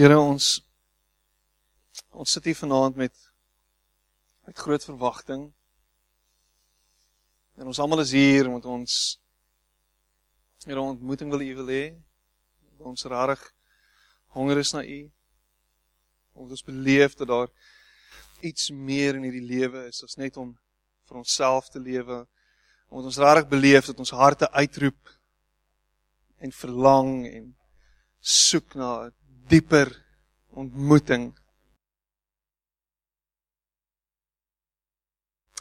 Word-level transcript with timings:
Here 0.00 0.16
ons 0.16 0.44
ons 2.16 2.34
sit 2.34 2.46
hier 2.48 2.56
vanaand 2.56 2.94
met 2.96 3.18
met 4.48 4.56
groot 4.56 4.84
verwagting. 4.88 5.42
En 7.60 7.68
ons 7.68 7.80
almal 7.84 8.00
is 8.06 8.14
hier 8.16 8.48
omdat 8.48 8.70
ons 8.70 8.94
Here 10.64 10.80
ontmoeting 10.80 11.28
wil 11.34 11.44
U 11.44 11.50
wil 11.58 11.68
hê. 11.74 11.82
Ons 12.78 13.04
rarig 13.12 13.44
honger 14.38 14.62
is 14.62 14.72
na 14.72 14.80
U. 14.80 14.98
Ons 16.32 16.64
beleef 16.64 17.18
dat 17.20 17.28
daar 17.28 17.52
iets 18.40 18.70
meer 18.72 19.20
in 19.20 19.28
hierdie 19.28 19.44
lewe 19.52 19.84
is 19.92 20.00
as 20.08 20.16
net 20.16 20.40
om 20.40 20.56
vir 21.10 21.20
onsself 21.20 21.68
te 21.68 21.80
lewe. 21.92 22.22
Omdat 22.88 23.12
ons 23.12 23.22
rarig 23.26 23.52
beleef 23.52 23.92
dat 23.92 24.00
ons 24.00 24.16
harte 24.16 24.48
uitroep 24.56 25.16
en 26.40 26.60
verlang 26.64 27.16
en 27.28 27.56
soek 28.20 28.80
na 28.80 29.10
dieper 29.48 29.94
ontmoeting. 30.50 31.30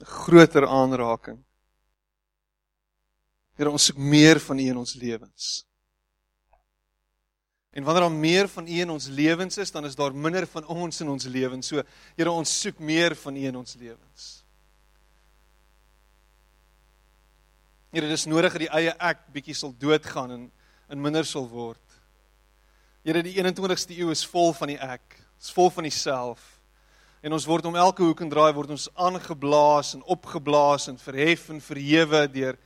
groter 0.05 0.67
aanraking. 0.67 1.39
Here, 3.59 3.71
ons 3.71 3.89
soek 3.89 3.97
meer 3.99 4.39
van 4.39 4.59
U 4.59 4.67
in 4.71 4.77
ons 4.79 4.93
lewens. 4.95 5.49
En 7.75 7.83
wanneer 7.83 8.07
daar 8.07 8.11
meer 8.11 8.47
van 8.49 8.67
U 8.67 8.77
in 8.81 8.89
ons 8.89 9.07
lewens 9.07 9.57
is, 9.57 9.71
dan 9.71 9.85
is 9.85 9.95
daar 9.95 10.15
minder 10.15 10.47
van 10.47 10.65
ons 10.65 11.01
in 11.01 11.09
ons 11.09 11.25
lewens. 11.25 11.67
So, 11.67 11.83
Here, 12.15 12.31
ons 12.31 12.53
soek 12.61 12.79
meer 12.79 13.15
van 13.15 13.35
U 13.35 13.43
in 13.51 13.59
ons 13.59 13.75
lewens. 13.75 14.29
Here, 17.91 18.07
dis 18.07 18.25
nodig 18.29 18.53
dat 18.53 18.63
die 18.63 18.73
eie 18.79 18.95
ek 18.95 19.27
bietjie 19.33 19.57
sal 19.57 19.73
doodgaan 19.77 20.31
en 20.31 20.49
in 20.89 21.01
minder 21.01 21.25
sal 21.25 21.47
word. 21.49 21.81
Here, 23.03 23.21
die 23.23 23.37
21ste 23.39 23.95
eeu 23.95 24.09
is 24.11 24.25
vol 24.27 24.51
van 24.57 24.73
die 24.73 24.79
ek. 24.83 25.15
Is 25.39 25.53
vol 25.55 25.69
van 25.71 25.85
die-self. 25.87 26.41
En 27.23 27.35
ons 27.35 27.45
word 27.47 27.67
om 27.69 27.77
elke 27.79 28.03
hoek 28.03 28.23
en 28.23 28.31
draai 28.31 28.51
word 28.55 28.73
ons 28.75 28.89
aangeblaas 28.99 29.93
en 29.95 30.03
opgeblaas 30.03 30.89
en 30.91 30.99
verhef 30.99 31.47
en 31.53 31.63
verhewe 31.63 32.25
deur 32.31 32.59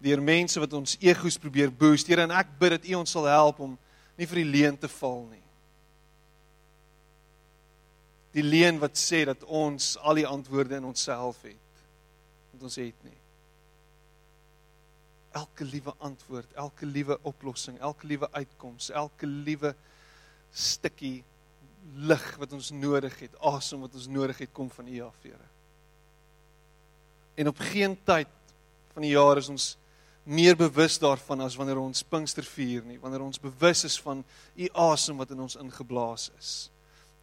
deur 0.00 0.22
mense 0.24 0.56
wat 0.56 0.72
ons 0.72 0.94
egos 1.04 1.36
probeer 1.36 1.68
boost. 1.68 2.08
Here, 2.08 2.24
en 2.24 2.32
ek 2.32 2.54
bid 2.58 2.72
dat 2.72 2.86
U 2.88 2.94
ons 3.02 3.10
sal 3.12 3.26
help 3.28 3.58
om 3.60 3.74
nie 4.16 4.28
vir 4.30 4.40
die 4.40 4.48
leuen 4.48 4.78
te 4.80 4.88
val 4.88 5.26
nie. 5.28 5.42
Die 8.32 8.46
leuen 8.46 8.78
wat 8.80 8.96
sê 8.96 9.26
dat 9.28 9.44
ons 9.44 9.92
al 10.00 10.22
die 10.22 10.24
antwoorde 10.26 10.78
in 10.78 10.88
onsself 10.88 11.42
het. 11.44 11.84
Want 12.54 12.64
ons 12.70 12.78
het 12.80 12.96
nie. 13.04 13.18
Elke 15.32 15.64
liewe 15.64 15.94
antwoord, 15.98 16.52
elke 16.58 16.86
liewe 16.86 17.18
oplossing, 17.22 17.78
elke 17.78 18.06
liewe 18.06 18.28
uitkoms, 18.32 18.90
elke 18.90 19.26
liewe 19.26 19.74
stukkie 20.50 21.20
lig 21.94 22.24
wat 22.38 22.52
ons 22.52 22.70
nodig 22.74 23.14
het, 23.20 23.36
asem 23.46 23.80
wat 23.86 23.94
ons 23.94 24.08
nodig 24.10 24.42
het, 24.42 24.52
kom 24.52 24.70
van 24.70 24.88
U 24.90 25.00
af, 25.06 25.22
Here. 25.22 25.48
En 27.40 27.48
op 27.48 27.62
geen 27.70 27.96
tyd 28.04 28.28
van 28.92 29.06
die 29.06 29.14
jaar 29.14 29.38
is 29.40 29.48
ons 29.48 29.68
meer 30.28 30.56
bewus 30.58 30.98
daarvan 31.00 31.40
as 31.46 31.56
wanneer 31.56 31.80
ons 31.80 32.02
Pinkster 32.04 32.44
vier 32.44 32.84
nie, 32.84 32.98
wanneer 33.00 33.22
ons 33.24 33.40
bewus 33.40 33.84
is 33.88 33.96
van 34.02 34.24
U 34.56 34.68
asem 34.90 35.16
wat 35.20 35.32
in 35.32 35.40
ons 35.46 35.56
ingeblaas 35.60 36.28
is. 36.38 36.52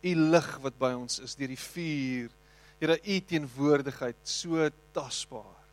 U 0.01 0.15
lig 0.33 0.49
wat 0.63 0.79
by 0.79 0.93
ons 0.97 1.19
is 1.23 1.35
deur 1.37 1.51
die 1.51 1.59
vuur. 1.59 2.33
Here, 2.81 2.97
U 2.97 3.19
teenwoordigheid 3.29 4.19
so 4.27 4.69
tasbaar. 4.95 5.66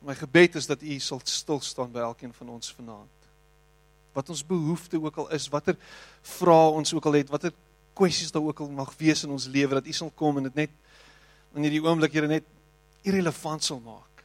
My 0.00 0.14
gebed 0.16 0.54
is 0.54 0.66
dat 0.66 0.82
U 0.82 0.98
sal 0.98 1.20
stil 1.24 1.60
staan 1.60 1.92
by 1.92 2.00
elkeen 2.00 2.32
van 2.34 2.48
ons 2.48 2.72
vanaand 2.72 3.20
wat 4.12 4.28
ons 4.28 4.42
behoefte 4.46 4.98
ook 5.02 5.16
al 5.16 5.30
is, 5.30 5.48
watter 5.48 5.76
vrae 6.22 6.70
ons 6.74 6.94
ook 6.94 7.06
al 7.06 7.20
het, 7.20 7.30
watter 7.30 7.52
kwessies 7.94 8.32
daar 8.34 8.42
ook 8.42 8.60
al 8.60 8.70
mag 8.74 8.94
wees 8.98 9.22
in 9.24 9.30
ons 9.34 9.46
lewe 9.46 9.78
dat 9.78 9.86
U 9.86 9.92
sal 9.92 10.10
kom 10.14 10.40
en 10.40 10.48
dit 10.48 10.62
net 10.64 10.76
in 11.54 11.66
hierdie 11.66 11.82
oomblik 11.82 12.14
Here 12.14 12.30
net 12.30 12.46
irrelevant 13.06 13.64
sal 13.64 13.80
maak. 13.82 14.22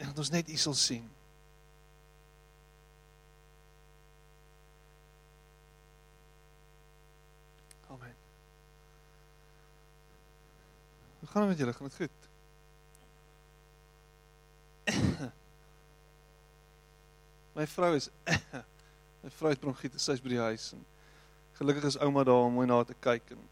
En 0.00 0.10
dat 0.10 0.18
ons 0.18 0.32
net 0.32 0.48
U 0.48 0.56
sal 0.56 0.74
sien. 0.74 1.04
Amen. 7.88 8.14
Hoe 11.19 11.19
gaan 11.30 11.46
dit 11.46 11.50
met 11.50 11.58
julle? 11.58 11.72
Gaan 11.72 11.88
dit 11.88 11.96
goed? 11.96 12.18
My 17.54 17.66
vrou 17.66 17.94
is 17.94 18.08
my 19.22 19.30
vrou 19.36 19.50
het 19.52 19.60
bronkietes, 19.60 20.04
sy's 20.06 20.22
by 20.22 20.32
die 20.32 20.40
huis 20.40 20.72
en 20.72 20.82
gelukkig 21.58 21.90
is 21.90 21.98
ouma 22.00 22.24
daar 22.24 22.46
om 22.46 22.54
mooi 22.56 22.66
na 22.66 22.80
te 22.88 22.96
kyk 23.04 23.34
en 23.36 23.42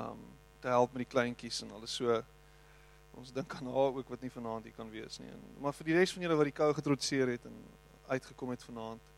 um 0.00 0.20
te 0.64 0.72
help 0.72 0.92
met 0.96 1.04
die 1.04 1.12
kleintjies 1.12 1.60
en 1.64 1.74
alles 1.76 1.92
so. 1.92 2.22
Ons 3.20 3.32
dink 3.36 3.52
aan 3.58 3.68
haar 3.68 3.98
ook 3.98 4.08
wat 4.08 4.22
nie 4.24 4.32
vanaand 4.32 4.64
hier 4.64 4.76
kan 4.76 4.88
wees 4.90 5.18
nie. 5.20 5.28
En, 5.28 5.42
maar 5.60 5.74
vir 5.76 5.90
die 5.90 5.96
res 5.98 6.14
van 6.14 6.24
julle 6.24 6.38
wat 6.38 6.48
die 6.48 6.56
kou 6.56 6.70
getrotseer 6.74 7.34
het 7.34 7.44
en 7.50 7.58
uitgekom 8.08 8.54
het 8.54 8.64
vanaand 8.64 9.12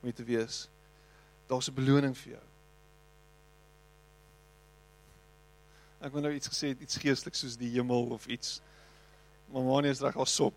om 0.00 0.08
hier 0.08 0.16
te 0.18 0.26
wees, 0.26 0.64
daar's 1.46 1.70
'n 1.70 1.74
beloning 1.78 2.16
vir 2.18 2.32
jou. 2.32 2.46
Ek 5.98 6.12
wou 6.14 6.22
nou 6.22 6.30
iets 6.34 6.50
gesê 6.50 6.72
het, 6.72 6.82
iets 6.84 7.00
geestelik 7.02 7.34
soos 7.34 7.56
die 7.58 7.70
hemel 7.74 8.12
of 8.14 8.26
iets. 8.30 8.60
Maar 9.50 9.64
Manie 9.66 9.90
is 9.90 10.02
reg 10.04 10.16
al 10.16 10.28
sop. 10.30 10.54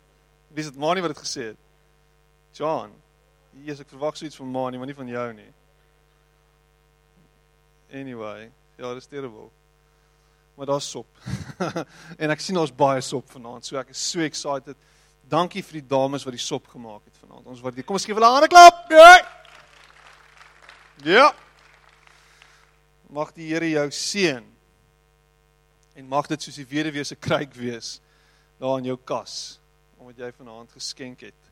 Wie 0.54 0.62
is 0.62 0.70
dit 0.70 0.78
Manie 0.78 1.02
wat 1.02 1.14
dit 1.14 1.24
gesê 1.24 1.50
het? 1.50 1.60
John. 2.54 2.92
Jesus, 3.64 3.82
ek 3.82 3.90
verwag 3.90 4.16
so 4.16 4.28
iets 4.28 4.38
van 4.38 4.50
Manie, 4.52 4.78
maar 4.78 4.88
nie 4.88 4.96
van 4.96 5.10
jou 5.10 5.26
nie. 5.34 5.50
Anyway, 7.96 8.50
ja, 8.76 8.94
dis 8.94 9.08
terrible. 9.10 9.48
Maar 10.56 10.70
daar's 10.70 10.88
sop. 10.90 11.08
en 12.22 12.32
ek 12.32 12.42
sien 12.44 12.58
ons 12.60 12.72
baie 12.72 13.02
sop 13.04 13.28
vanaand. 13.32 13.66
So 13.66 13.80
ek 13.80 13.90
is 13.92 14.00
so 14.00 14.24
excited. 14.24 14.78
Dankie 15.26 15.64
vir 15.66 15.80
die 15.80 15.88
dames 15.90 16.24
wat 16.24 16.36
die 16.36 16.42
sop 16.42 16.68
gemaak 16.70 17.02
het 17.04 17.18
vanaand. 17.24 17.48
Ons 17.50 17.62
waardeer. 17.64 17.84
Kom 17.84 17.98
ons 17.98 18.06
gee 18.06 18.14
hulle 18.14 18.28
'n 18.28 18.38
hande 18.38 18.52
klap. 18.52 18.86
Ja. 18.94 19.10
Ja. 21.04 21.26
Mag 23.10 23.34
die 23.34 23.50
Here 23.50 23.68
jou 23.68 23.90
seën. 23.90 24.55
En 25.96 26.08
mag 26.08 26.28
dit 26.30 26.42
soos 26.42 26.58
die 26.60 26.68
weduwee 26.68 27.04
se 27.04 27.16
kruik 27.16 27.54
wees 27.56 27.96
daar 28.60 28.78
in 28.80 28.90
jou 28.92 28.98
kas 29.04 29.58
omdat 29.96 30.20
jy 30.22 30.28
vanaand 30.36 30.70
geskenk 30.76 31.24
het. 31.24 31.48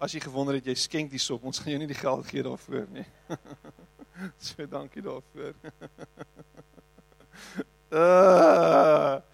As 0.00 0.14
jy 0.14 0.20
gewonder 0.22 0.54
het 0.56 0.66
jy 0.70 0.74
skenk 0.78 1.10
die 1.12 1.20
sop, 1.20 1.42
ons 1.44 1.58
gaan 1.60 1.74
jou 1.74 1.80
nie 1.82 1.90
die 1.90 1.98
geld 1.98 2.24
gee 2.30 2.44
daarvoor 2.46 2.86
nie. 2.94 3.04
so 4.46 4.64
dankie 4.70 5.02
daarvoor. 5.04 5.52
uh, 7.92 9.18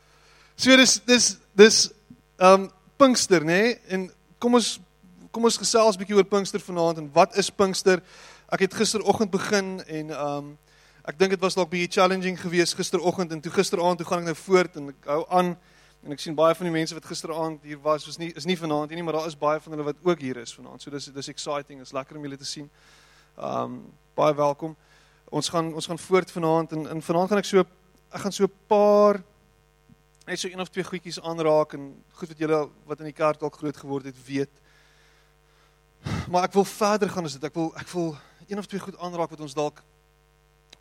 So 0.59 0.75
dis 0.75 0.97
dis 1.07 1.27
dis 1.55 1.77
um, 2.43 2.65
Pinkster, 2.99 3.45
nê? 3.47 3.79
En 3.87 4.09
kom 4.43 4.57
ons 4.59 4.73
kom 5.31 5.45
ons 5.47 5.59
gesels 5.61 5.95
'n 5.95 6.01
bietjie 6.03 6.17
oor 6.19 6.27
Pinkster 6.27 6.59
vanaand 6.59 6.99
en 6.99 7.11
wat 7.15 7.37
is 7.39 7.51
Pinkster? 7.51 8.03
Ek 8.51 8.65
het 8.67 8.75
gisteroggend 8.75 9.31
begin 9.31 9.79
en 9.87 10.11
um, 10.11 10.49
ek 11.09 11.17
dink 11.17 11.33
dit 11.33 11.41
was 11.41 11.57
dalk 11.57 11.71
bietjie 11.73 12.01
challenging 12.01 12.37
geweest 12.37 12.77
gisteroggend 12.77 13.33
en 13.33 13.41
toe 13.41 13.53
gisteraand 13.53 13.99
toe 13.99 14.07
gaan 14.07 14.21
ek 14.21 14.29
nou 14.29 14.37
voort 14.37 14.75
en 14.77 14.91
ek 14.93 15.07
hou 15.09 15.23
aan 15.39 15.55
en 16.05 16.15
ek 16.15 16.21
sien 16.23 16.37
baie 16.37 16.55
van 16.55 16.69
die 16.69 16.75
mense 16.75 16.95
wat 16.95 17.09
gisteraand 17.09 17.65
hier 17.67 17.81
was, 17.83 18.07
is 18.11 18.21
nie 18.21 18.29
is 18.37 18.47
nie 18.47 18.57
vanaand 18.59 18.93
nie, 18.95 19.03
maar 19.03 19.17
daar 19.19 19.31
is 19.31 19.39
baie 19.39 19.59
van 19.61 19.75
hulle 19.75 19.87
wat 19.89 20.05
ook 20.05 20.21
hier 20.23 20.39
is 20.43 20.53
vanaand. 20.55 20.83
So 20.83 20.93
dis 20.95 21.09
dis 21.15 21.31
exciting, 21.33 21.81
is 21.83 21.95
lekker 21.97 22.21
om 22.21 22.29
julle 22.29 22.39
te 22.39 22.47
sien. 22.47 22.69
Um, 23.35 23.81
baie 24.19 24.37
welkom. 24.37 24.77
Ons 25.33 25.51
gaan 25.53 25.73
ons 25.75 25.91
gaan 25.91 25.99
voort 25.99 26.31
vanaand 26.31 26.77
en 26.77 26.87
en 26.95 27.03
vanaand 27.03 27.33
gaan 27.33 27.43
ek 27.43 27.51
so 27.51 27.65
ek 27.65 28.23
gaan 28.23 28.37
so 28.37 28.45
'n 28.45 28.55
paar 28.69 29.23
net 30.27 30.39
so 30.39 30.49
een 30.49 30.61
of 30.61 30.69
twee 30.69 30.85
goedjies 30.85 31.21
aanraak 31.21 31.73
en 31.73 32.05
goed 32.13 32.29
wat 32.29 32.39
julle 32.39 32.69
wat 32.87 33.01
in 33.01 33.11
die 33.11 33.17
kerk 33.17 33.41
dalk 33.41 33.57
groot 33.57 33.77
geword 33.77 34.05
het 34.05 34.27
weet. 34.27 34.53
Maar 36.29 36.45
ek 36.45 36.53
wil 36.53 36.65
verder 36.65 37.09
gaan 37.09 37.25
as 37.25 37.33
dit. 37.33 37.45
Ek 37.45 37.55
wil 37.55 37.73
ek 37.77 37.89
wil 37.89 38.17
een 38.47 38.59
of 38.59 38.67
twee 38.67 38.81
goed 38.81 38.99
aanraak 38.99 39.31
wat 39.31 39.41
ons 39.41 39.55
dalk 39.55 39.83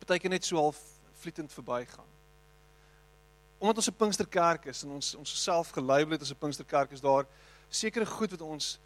partykeer 0.08 0.32
net 0.32 0.46
so 0.46 0.56
half 0.56 0.78
vlietend 1.20 1.52
verbygaan. 1.52 2.06
Omdat 3.58 3.76
ons 3.76 3.88
'n 3.88 3.96
Pinksterkerk 3.96 4.66
is 4.66 4.82
en 4.82 4.90
ons 4.90 5.14
ons 5.14 5.42
self 5.42 5.70
gelabel 5.70 6.12
het 6.12 6.22
as 6.22 6.30
'n 6.30 6.38
Pinksterkerk 6.38 6.92
is 6.92 7.00
daar 7.00 7.26
sekere 7.68 8.06
goed 8.06 8.30
wat 8.30 8.40
ons 8.40 8.78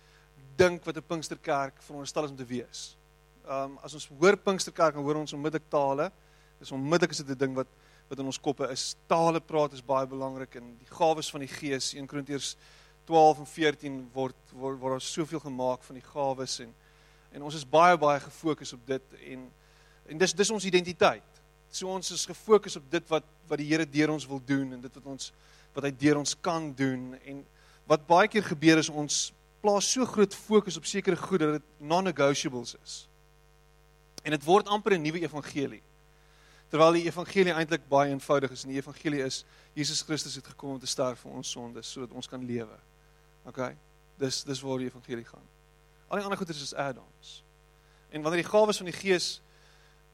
dink 0.56 0.84
wat 0.84 0.96
'n 0.96 1.06
Pinksterkerk 1.06 1.82
veronderstel 1.82 2.24
is 2.24 2.30
om 2.30 2.36
te 2.36 2.44
wees. 2.44 2.96
Ehm 3.46 3.70
um, 3.70 3.78
as 3.82 3.94
ons 3.94 4.08
hoor 4.18 4.36
Pinksterkerk 4.36 4.94
dan 4.94 5.02
hoor 5.02 5.16
ons 5.16 5.32
onmiddellik 5.32 5.68
tale. 5.68 6.12
Dis 6.58 6.72
onmiddellik 6.72 7.10
is 7.10 7.16
dit 7.16 7.28
'n 7.28 7.38
ding 7.38 7.54
wat 7.54 7.68
wat 8.08 8.18
in 8.18 8.26
ons 8.26 8.40
koppe 8.40 8.68
is. 8.68 8.96
Tale 9.06 9.40
praat 9.40 9.72
is 9.72 9.84
baie 9.84 10.06
belangrik 10.06 10.54
en 10.54 10.76
die 10.78 10.96
gawes 10.96 11.30
van 11.30 11.40
die 11.40 11.48
Gees 11.48 11.94
1 11.94 12.06
Korintiërs 12.06 12.56
12 13.04 13.38
en 13.38 13.46
14 13.46 14.10
word 14.12 14.36
word 14.52 14.78
word 14.78 14.92
daar 14.92 15.00
soveel 15.00 15.40
gemaak 15.40 15.82
van 15.82 15.94
die 15.94 16.04
gawes 16.04 16.58
en 16.60 16.74
en 17.32 17.42
ons 17.42 17.54
is 17.54 17.68
baie 17.68 17.96
baie 17.96 18.20
gefokus 18.20 18.72
op 18.72 18.86
dit 18.86 19.02
en 19.26 19.52
en 20.06 20.18
dis 20.18 20.34
dis 20.34 20.50
ons 20.50 20.64
identiteit. 20.64 21.42
So 21.72 21.88
ons 21.88 22.10
is 22.10 22.26
gefokus 22.28 22.76
op 22.76 22.90
dit 22.90 23.08
wat 23.08 23.24
wat 23.48 23.60
die 23.60 23.68
Here 23.68 23.86
deur 23.88 24.12
ons 24.14 24.26
wil 24.28 24.40
doen 24.44 24.72
en 24.72 24.80
dit 24.80 24.94
wat 24.94 25.06
ons 25.06 25.32
wat 25.74 25.84
hy 25.84 25.92
deur 25.96 26.20
ons 26.20 26.34
kan 26.40 26.72
doen 26.76 27.14
en 27.24 27.44
wat 27.88 28.04
baie 28.06 28.28
keer 28.28 28.44
gebeur 28.44 28.80
is 28.80 28.88
ons 28.88 29.32
plaas 29.62 29.88
so 29.94 30.04
groot 30.08 30.34
fokus 30.34 30.76
op 30.76 30.86
sekere 30.88 31.16
goed 31.16 31.40
dat 31.40 31.56
dit 31.58 31.66
non-negotiables 31.78 32.74
is. 32.82 32.94
En 34.22 34.34
dit 34.34 34.44
word 34.44 34.68
amper 34.68 34.98
'n 34.98 35.02
nuwe 35.02 35.22
evangelie. 35.22 35.82
Terwyl 36.70 36.92
die 36.92 37.06
evangelie 37.06 37.52
eintlik 37.52 37.88
baie 37.88 38.10
eenvoudig 38.10 38.50
is 38.50 38.62
en 38.64 38.70
die 38.70 38.80
evangelie 38.80 39.22
is 39.24 39.44
Jesus 39.74 40.02
Christus 40.02 40.34
het 40.34 40.46
gekom 40.46 40.70
om 40.70 40.78
te 40.78 40.86
sterf 40.86 41.20
vir 41.20 41.32
ons 41.32 41.50
sondes 41.50 41.92
sodat 41.92 42.12
ons 42.12 42.28
kan 42.28 42.44
lewe. 42.44 42.78
OK. 43.44 43.74
Dis 44.18 44.42
dis 44.44 44.60
waar 44.60 44.78
die 44.78 44.86
evangelie 44.86 45.24
gaan. 45.24 45.46
Al 46.08 46.16
die 46.16 46.24
ander 46.24 46.38
goeders 46.38 46.62
is 46.62 46.74
add-ons. 46.74 47.42
En 48.10 48.22
wanneer 48.22 48.42
die 48.42 48.50
gawes 48.50 48.76
van 48.76 48.86
die 48.86 48.96
Gees 48.96 49.40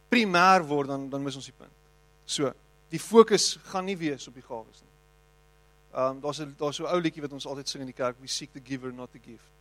primêr 0.08 0.64
word 0.66 0.88
dan 0.88 1.08
dan 1.10 1.22
mis 1.22 1.36
ons 1.36 1.48
die 1.48 1.56
punt. 1.56 1.72
So, 2.24 2.52
die 2.90 3.00
fokus 3.00 3.56
gaan 3.70 3.84
nie 3.84 3.96
wees 3.96 4.28
op 4.28 4.34
die 4.34 4.44
gawes 4.44 4.82
nie. 4.82 4.94
Ehm 5.92 6.16
um, 6.16 6.20
daar's 6.20 6.40
'n 6.40 6.54
daar's 6.58 6.76
so 6.76 6.84
'n 6.84 6.94
ou 6.94 7.00
liedjie 7.00 7.22
wat 7.22 7.32
ons 7.32 7.46
altyd 7.46 7.68
sing 7.68 7.80
in 7.80 7.92
die 7.92 8.02
kerk, 8.02 8.16
we 8.20 8.26
seek 8.26 8.52
the 8.52 8.60
giver 8.64 8.92
not 8.92 9.12
the 9.12 9.18
gift. 9.18 9.52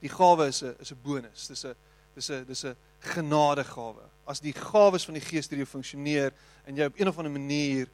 Die 0.00 0.08
gawe 0.08 0.46
is 0.46 0.62
'n 0.62 0.76
is 0.80 0.92
'n 0.92 0.98
bonus. 1.02 1.46
Dis 1.46 1.64
'n 1.64 1.74
dis 2.14 2.30
'n 2.30 2.44
dis 2.44 2.64
'n 2.64 2.76
genadegawe. 3.00 4.04
As 4.26 4.40
die 4.40 4.52
gawes 4.52 5.04
van 5.04 5.14
die 5.14 5.22
Gees 5.24 5.48
deur 5.48 5.58
jou 5.58 5.66
funksioneer 5.66 6.32
en 6.64 6.76
jy 6.76 6.84
op 6.84 6.98
een 6.98 7.08
of 7.08 7.18
ander 7.18 7.32
manier 7.32 7.88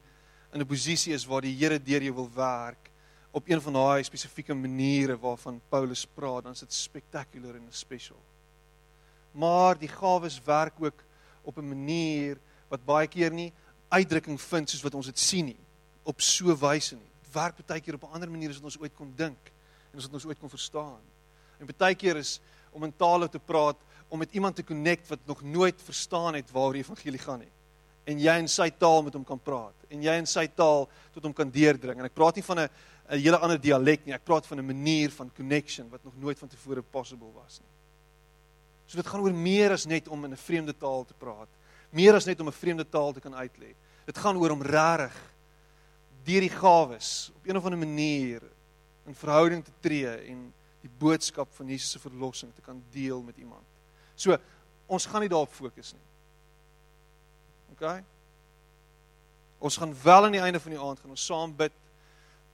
in 0.53 0.61
'n 0.61 0.65
posisie 0.65 1.13
is 1.13 1.25
waar 1.25 1.41
die 1.41 1.55
Here 1.55 1.79
deur 1.79 2.01
jou 2.01 2.13
wil 2.13 2.29
werk 2.33 2.91
op 3.35 3.49
een 3.49 3.61
van 3.61 3.73
daai 3.73 4.03
spesifieke 4.03 4.53
maniere 4.53 5.17
waarvan 5.19 5.61
Paulus 5.69 6.05
praat, 6.05 6.43
dan 6.43 6.51
is 6.51 6.59
dit 6.59 6.73
spectacular 6.73 7.55
en 7.55 7.67
special. 7.69 8.21
Maar 9.31 9.77
die 9.77 9.89
gawes 9.91 10.41
werk 10.43 10.73
ook 10.79 11.03
op 11.45 11.57
'n 11.57 11.67
manier 11.67 12.37
wat 12.69 12.85
baie 12.85 13.07
keer 13.07 13.31
nie 13.31 13.53
uitdrukking 13.89 14.41
vind 14.41 14.69
soos 14.69 14.83
wat 14.83 14.95
ons 14.95 15.05
dit 15.05 15.19
sien 15.19 15.45
nie, 15.45 15.59
op 16.03 16.21
so 16.21 16.55
wyse 16.55 16.95
nie. 16.95 17.11
Dit 17.23 17.33
werk 17.33 17.55
baie 17.67 17.81
keer 17.81 17.95
op 17.95 18.03
'n 18.03 18.13
ander 18.13 18.29
manier 18.29 18.49
as 18.49 18.55
wat 18.55 18.71
ons 18.71 18.79
ooit 18.79 18.95
kon 18.95 19.13
dink 19.15 19.51
en 19.91 19.97
as 19.97 20.05
wat 20.05 20.13
ons 20.13 20.25
ooit 20.25 20.39
kon 20.39 20.49
verstaan. 20.49 21.01
En 21.59 21.67
baie 21.77 21.95
keer 21.95 22.17
is 22.17 22.39
om 22.71 22.83
in 22.83 22.93
tale 22.95 23.29
te 23.29 23.39
praat 23.39 23.77
om 24.07 24.19
met 24.19 24.33
iemand 24.33 24.55
te 24.55 24.63
connect 24.63 25.07
wat 25.07 25.19
nog 25.25 25.41
nooit 25.41 25.81
verstaan 25.81 26.33
het 26.33 26.51
waaroor 26.51 26.73
die 26.73 26.83
evangelie 26.83 27.19
gaan 27.19 27.39
nie. 27.39 27.51
En 28.05 28.19
jy 28.19 28.35
in 28.37 28.47
sy 28.47 28.69
taal 28.69 29.03
met 29.03 29.13
hom 29.13 29.23
kan 29.25 29.39
praat 29.39 29.73
en 29.89 30.01
jy 30.01 30.13
in 30.19 30.27
sy 30.27 30.47
taal 30.47 30.89
tot 31.13 31.23
hom 31.23 31.33
kan 31.33 31.49
deurdring. 31.49 31.99
En 31.99 32.05
ek 32.05 32.13
praat 32.13 32.35
nie 32.35 32.43
van 32.43 32.59
'n 32.59 32.69
'n 33.09 33.19
hele 33.19 33.37
ander 33.37 33.59
dialek 33.61 34.05
nie. 34.05 34.13
Ek 34.13 34.23
praat 34.23 34.47
van 34.47 34.59
'n 34.59 34.65
manier 34.65 35.11
van 35.11 35.31
connection 35.35 35.89
wat 35.89 36.03
nog 36.03 36.13
nooit 36.17 36.39
van 36.39 36.47
tevore 36.47 36.81
possible 36.81 37.31
was 37.33 37.59
nie. 37.59 37.74
So 38.85 38.97
dit 38.97 39.07
gaan 39.07 39.21
oor 39.21 39.33
meer 39.33 39.71
as 39.71 39.85
net 39.85 40.07
om 40.07 40.25
in 40.25 40.31
'n 40.31 40.37
vreemde 40.37 40.73
taal 40.77 41.05
te 41.05 41.13
praat. 41.13 41.49
Meer 41.89 42.13
as 42.13 42.25
net 42.25 42.39
om 42.39 42.47
'n 42.47 42.51
vreemde 42.51 42.89
taal 42.89 43.13
te 43.13 43.19
kan 43.19 43.33
uitlê. 43.33 43.75
Dit 44.05 44.17
gaan 44.17 44.37
oor 44.37 44.51
om 44.51 44.61
regtig 44.61 45.15
deur 46.23 46.41
die 46.41 46.49
gawes 46.49 47.31
op 47.35 47.47
een 47.47 47.57
of 47.57 47.63
ander 47.63 47.79
manier 47.79 48.41
in 49.05 49.15
verhouding 49.15 49.63
te 49.63 49.71
tree 49.79 50.07
en 50.07 50.53
die 50.81 50.91
boodskap 50.97 51.49
van 51.53 51.67
Jesus 51.67 51.91
se 51.91 51.99
verlossing 51.99 52.53
te 52.55 52.61
kan 52.61 52.83
deel 52.91 53.21
met 53.21 53.37
iemand. 53.37 53.65
So, 54.15 54.37
ons 54.85 55.05
gaan 55.05 55.21
nie 55.21 55.29
daarop 55.29 55.53
fokus 55.53 55.93
nie. 55.93 56.05
OK? 57.73 58.03
Ons 59.59 59.77
gaan 59.77 59.95
wel 60.03 60.25
aan 60.25 60.31
die 60.31 60.41
einde 60.41 60.59
van 60.59 60.75
die 60.75 60.81
aand 60.81 60.99
gaan 60.99 61.15
ons 61.15 61.25
saam 61.25 61.55
bid 61.57 61.73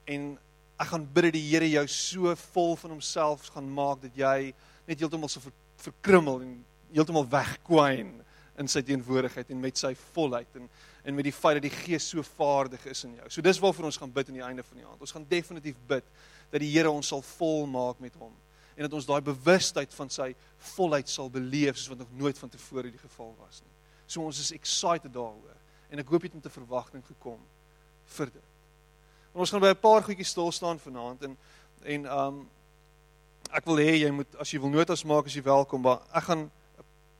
en 0.04 0.32
ek 0.80 0.88
gaan 0.92 1.04
bid 1.14 1.28
dat 1.28 1.36
die 1.36 1.44
Here 1.50 1.68
jou 1.70 1.84
so 1.88 2.34
vol 2.52 2.76
van 2.76 2.94
homself 2.96 3.50
gaan 3.54 3.68
maak 3.74 4.00
dat 4.02 4.16
jy 4.18 4.52
net 4.88 4.98
heeltemal 4.98 5.30
so 5.30 5.42
verkrummel 5.82 6.40
en 6.44 6.52
heeltemal 6.92 7.26
wegkwyn 7.28 8.12
in 8.60 8.68
sy 8.68 8.82
teenwoordigheid 8.86 9.50
en 9.50 9.60
met 9.62 9.80
sy 9.80 9.94
volheid 10.12 10.60
en 10.60 10.68
en 11.02 11.16
met 11.18 11.26
die 11.26 11.34
feit 11.34 11.56
dat 11.58 11.64
die 11.66 11.74
Gees 11.74 12.04
so 12.12 12.22
vaardig 12.22 12.84
is 12.86 13.00
in 13.08 13.16
jou. 13.18 13.24
So 13.26 13.42
dis 13.42 13.58
waarvoor 13.58 13.88
ons 13.88 13.96
gaan 13.98 14.12
bid 14.14 14.28
aan 14.30 14.36
die 14.38 14.44
einde 14.46 14.62
van 14.62 14.76
die 14.78 14.84
aand. 14.86 15.00
Ons 15.02 15.10
gaan 15.10 15.24
definitief 15.26 15.80
bid 15.90 16.04
dat 16.52 16.62
die 16.62 16.68
Here 16.70 16.90
ons 16.90 17.08
sal 17.10 17.24
vol 17.26 17.66
maak 17.66 17.98
met 17.98 18.14
hom 18.20 18.30
en 18.76 18.86
dat 18.86 18.94
ons 18.94 19.08
daai 19.08 19.20
bewustheid 19.26 19.94
van 19.94 20.12
sy 20.12 20.28
volheid 20.76 21.10
sal 21.10 21.30
beleef 21.30 21.76
soos 21.76 21.90
wat 21.92 22.04
nog 22.04 22.12
nooit 22.20 22.38
van 22.38 22.52
tevore 22.52 22.92
die 22.92 23.02
geval 23.02 23.34
was 23.40 23.60
nie. 23.64 23.74
So 24.06 24.22
ons 24.22 24.38
is 24.40 24.52
excited 24.54 25.12
daaroor 25.12 25.58
en 25.90 26.00
ek 26.00 26.08
hoop 26.14 26.22
jy 26.22 26.30
het 26.30 26.38
met 26.38 26.46
'n 26.46 26.58
verwagting 26.60 27.04
gekom 27.06 27.40
vir 28.16 28.30
dit. 28.30 28.48
En 29.34 29.40
ons 29.40 29.50
gaan 29.50 29.60
by 29.60 29.74
'n 29.74 29.80
paar 29.80 30.02
goedjies 30.02 30.28
stil 30.28 30.52
staan 30.52 30.78
vanaand 30.78 31.22
en 31.22 31.36
en 31.84 32.06
um 32.06 32.48
ek 33.52 33.66
wil 33.68 33.76
hê 33.76 33.96
jy 34.00 34.10
moet 34.10 34.36
as 34.40 34.50
jy 34.52 34.60
wil 34.60 34.72
notas 34.72 35.04
maak 35.04 35.26
as 35.28 35.36
jy 35.36 35.42
welkom, 35.44 35.82
maar 35.84 36.00
ek 36.12 36.24
gaan 36.24 36.50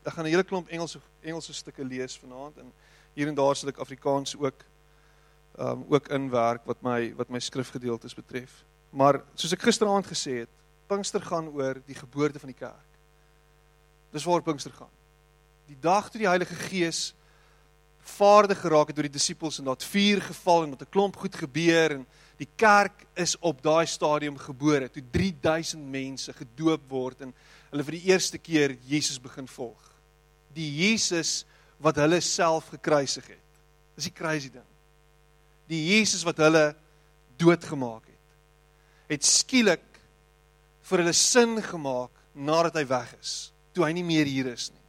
ek 0.05 0.15
gaan 0.15 0.25
'n 0.27 0.33
hele 0.33 0.45
klomp 0.45 0.69
Engelse 0.69 1.01
Engelse 1.23 1.55
stukke 1.55 1.85
lees 1.85 2.19
vanaand 2.19 2.59
en 2.59 2.73
hier 3.15 3.29
en 3.29 3.35
daar 3.35 3.57
sal 3.57 3.69
ek 3.69 3.79
Afrikaans 3.79 4.37
ook 4.37 4.65
um 5.59 5.85
ook 5.89 6.09
inwerk 6.09 6.65
wat 6.65 6.83
my 6.83 7.15
wat 7.15 7.29
my 7.29 7.39
skrifgedeeltes 7.39 8.15
betref. 8.15 8.65
Maar 8.91 9.23
soos 9.35 9.53
ek 9.53 9.63
gisteraand 9.63 10.07
gesê 10.07 10.45
het, 10.45 10.49
Pinkster 10.89 11.21
gaan 11.21 11.49
oor 11.49 11.81
die 11.87 11.95
geboorte 11.95 12.39
van 12.39 12.49
die 12.49 12.59
kerk. 12.59 12.91
Dis 14.13 14.25
waar 14.25 14.43
Pinkster 14.43 14.73
gaan. 14.73 14.93
Die 15.67 15.79
dag 15.81 16.11
toe 16.11 16.19
die 16.21 16.29
Heilige 16.29 16.55
Gees 16.55 17.15
vaardig 18.03 18.61
geraak 18.61 18.87
het 18.87 18.97
deur 18.97 19.09
die 19.09 19.19
disippels 19.19 19.59
en 19.59 19.65
dat 19.65 19.85
vuur 19.85 20.21
geval 20.23 20.65
en 20.65 20.71
dat 20.71 20.83
'n 20.83 20.91
klomp 20.91 21.17
goed 21.17 21.35
gebeur 21.35 21.91
en 21.91 22.07
die 22.43 22.49
kerk 22.59 23.05
is 23.15 23.37
op 23.45 23.61
daai 23.63 23.87
stadium 23.87 24.39
gebore 24.41 24.89
toe 24.91 25.03
3000 25.15 25.83
mense 25.83 26.33
gedoop 26.35 26.89
word 26.91 27.27
en 27.27 27.35
hulle 27.71 27.87
vir 27.87 27.99
die 27.99 28.09
eerste 28.11 28.41
keer 28.43 28.75
Jesus 28.89 29.21
begin 29.23 29.47
volg. 29.47 29.81
Die 30.57 30.69
Jesus 30.83 31.43
wat 31.83 32.01
hulle 32.03 32.21
self 32.25 32.73
gekruisig 32.75 33.27
het. 33.35 33.61
Dis 33.97 34.09
die 34.09 34.17
crazy 34.17 34.51
ding. 34.53 34.67
Die 35.71 35.81
Jesus 35.93 36.25
wat 36.27 36.41
hulle 36.43 36.73
doodgemaak 37.41 38.05
het. 38.09 38.37
Het 39.13 39.27
skielik 39.27 39.87
vir 40.89 41.05
hulle 41.05 41.15
sin 41.17 41.57
gemaak 41.63 42.13
nadat 42.35 42.79
hy 42.81 42.85
weg 42.89 43.11
is, 43.21 43.53
toe 43.77 43.85
hy 43.87 43.93
nie 43.95 44.07
meer 44.07 44.29
hier 44.29 44.49
is 44.53 44.71
nie. 44.73 44.81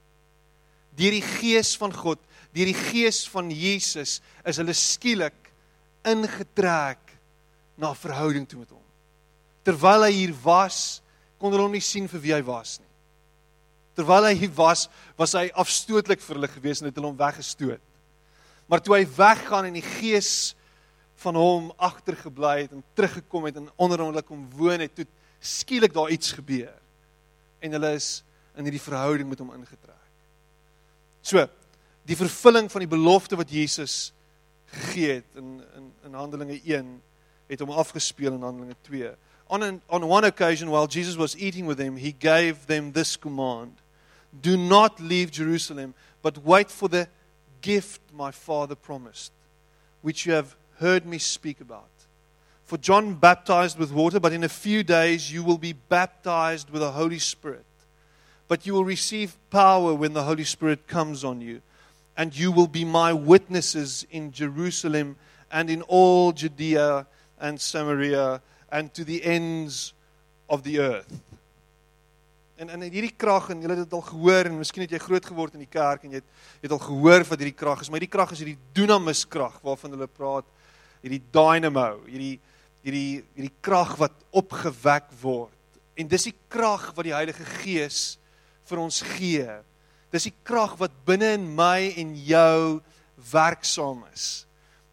Deur 0.97 1.15
die 1.17 1.25
gees 1.25 1.73
van 1.79 1.93
God, 1.93 2.21
deur 2.55 2.69
die 2.69 2.77
gees 2.91 3.23
van 3.29 3.49
Jesus 3.51 4.19
is 4.47 4.59
hulle 4.61 4.75
skielik 4.77 5.51
ingetrek 6.07 7.02
na 7.79 7.93
verhouding 7.97 8.47
toe 8.49 8.59
met 8.59 8.71
hom. 8.73 8.83
Terwyl 9.63 10.07
hy 10.07 10.11
hier 10.11 10.33
was, 10.43 11.01
kon 11.39 11.53
hulle 11.53 11.65
hom 11.65 11.75
nie 11.75 11.83
sien 11.83 12.09
vir 12.11 12.21
wie 12.23 12.33
hy 12.35 12.41
was 12.45 12.77
nie. 12.81 12.89
Terwyl 13.97 14.27
hy 14.27 14.33
hier 14.37 14.53
was, 14.57 14.87
was 15.19 15.35
hy 15.37 15.47
afstootlik 15.59 16.21
vir 16.23 16.39
hulle 16.39 16.49
gewees 16.51 16.81
en 16.81 16.89
het 16.89 16.97
hulle 16.97 17.11
hom 17.11 17.19
weggestoot. 17.19 17.81
Maar 18.67 18.81
toe 18.81 18.97
hy 18.97 19.03
weggaan 19.17 19.69
en 19.69 19.77
die 19.77 19.85
gees 19.85 20.53
van 21.23 21.37
hom 21.37 21.69
agtergebly 21.77 22.55
het 22.63 22.73
en 22.73 22.83
teruggekom 22.97 23.47
het 23.49 23.59
en 23.61 23.69
onder 23.75 24.01
hulle 24.01 24.23
kom 24.25 24.47
woon 24.57 24.81
het, 24.83 24.95
toe 24.95 25.05
skielik 25.43 25.93
daar 25.93 26.11
iets 26.13 26.33
gebeur 26.35 26.73
en 27.63 27.75
hulle 27.77 27.93
is 27.95 28.23
in 28.57 28.67
hierdie 28.67 28.81
verhouding 28.81 29.29
met 29.29 29.41
hom 29.41 29.53
ingetrek. 29.55 29.99
So, 31.23 31.45
die 32.03 32.17
vervulling 32.19 32.67
van 32.71 32.83
die 32.83 32.91
belofte 32.91 33.37
wat 33.39 33.51
Jesus 33.51 34.11
gegee 34.73 35.19
het 35.19 35.39
in 35.39 35.61
in 35.77 35.89
in 36.09 36.17
Handelinge 36.17 36.59
1 36.59 36.89
het 37.47 37.59
hom 37.59 37.71
afgespeel 37.71 38.33
in 38.33 38.41
Handelinge 38.41 38.75
2. 38.81 39.11
On 39.47 39.63
an, 39.63 39.81
on 39.89 40.03
one 40.03 40.23
occasion 40.23 40.69
while 40.69 40.87
Jesus 40.87 41.15
was 41.15 41.37
eating 41.37 41.65
with 41.65 41.77
them, 41.77 41.97
he 41.97 42.11
gave 42.11 42.65
them 42.65 42.91
this 42.91 43.17
command: 43.17 43.71
Do 44.41 44.57
not 44.57 44.99
leave 44.99 45.31
Jerusalem, 45.31 45.93
but 46.21 46.43
wait 46.43 46.71
for 46.71 46.89
the 46.89 47.07
gift 47.61 48.01
my 48.11 48.31
Father 48.31 48.75
promised, 48.75 49.31
which 50.01 50.25
you 50.25 50.33
have 50.33 50.55
heard 50.79 51.05
me 51.05 51.17
speak 51.17 51.61
about. 51.61 51.89
For 52.65 52.77
John 52.77 53.15
baptized 53.15 53.77
with 53.77 53.91
water, 53.91 54.19
but 54.19 54.33
in 54.33 54.43
a 54.43 54.49
few 54.49 54.83
days 54.83 55.31
you 55.31 55.43
will 55.43 55.57
be 55.57 55.73
baptized 55.73 56.69
with 56.69 56.81
the 56.81 56.91
Holy 56.91 57.19
Spirit. 57.19 57.65
But 58.47 58.65
you 58.65 58.73
will 58.73 58.85
receive 58.85 59.37
power 59.49 59.93
when 59.93 60.13
the 60.13 60.23
Holy 60.23 60.43
Spirit 60.43 60.87
comes 60.87 61.23
on 61.23 61.41
you, 61.41 61.61
and 62.17 62.35
you 62.35 62.51
will 62.51 62.67
be 62.67 62.85
my 62.85 63.13
witnesses 63.13 64.05
in 64.09 64.31
Jerusalem 64.31 65.17
and 65.51 65.69
in 65.69 65.81
all 65.83 66.31
Judea 66.31 67.05
and 67.43 67.59
Samaria 67.59 68.39
and 68.71 68.93
to 68.95 69.03
the 69.03 69.19
ends 69.23 69.93
of 70.47 70.63
the 70.63 70.79
earth. 70.79 71.11
En 72.55 72.69
en 72.69 72.85
hierdie 72.85 73.11
krag 73.17 73.49
en 73.51 73.61
julle 73.61 73.75
het 73.75 73.83
dit 73.83 73.95
al 73.97 74.05
gehoor 74.07 74.47
en 74.47 74.59
miskien 74.61 74.85
het 74.85 74.95
jy 74.95 75.01
groot 75.03 75.25
geword 75.25 75.57
in 75.57 75.65
die 75.65 75.73
kerk 75.73 76.05
en 76.05 76.13
jy 76.13 76.21
het, 76.21 76.29
jy 76.61 76.69
het 76.69 76.75
al 76.77 76.83
gehoor 76.85 77.25
wat 77.27 77.41
hierdie 77.41 77.57
krag 77.59 77.83
is, 77.83 77.89
maar 77.91 77.99
hierdie 77.99 78.13
krag 78.13 78.31
is 78.31 78.43
hierdie 78.43 78.59
dunamis 78.77 79.25
krag 79.27 79.57
waarvan 79.65 79.97
hulle 79.97 80.07
praat, 80.07 80.47
hierdie 81.03 81.21
dynamo, 81.35 81.89
hierdie 82.07 82.37
hierdie 82.83 83.23
hierdie 83.35 83.53
krag 83.63 83.97
wat 83.99 84.15
opgewek 84.35 85.11
word. 85.21 85.59
En 85.99 86.07
dis 86.09 86.29
die 86.29 86.35
krag 86.51 86.89
wat 86.95 87.07
die 87.07 87.15
Heilige 87.15 87.45
Gees 87.61 88.17
vir 88.69 88.81
ons 88.81 89.01
gee. 89.13 89.59
Dis 90.13 90.29
die 90.29 90.35
krag 90.47 90.77
wat 90.79 90.95
binne 91.07 91.33
in 91.37 91.45
my 91.57 91.91
en 91.99 92.15
jou 92.27 92.81
werksaam 93.33 94.03
is. 94.13 94.45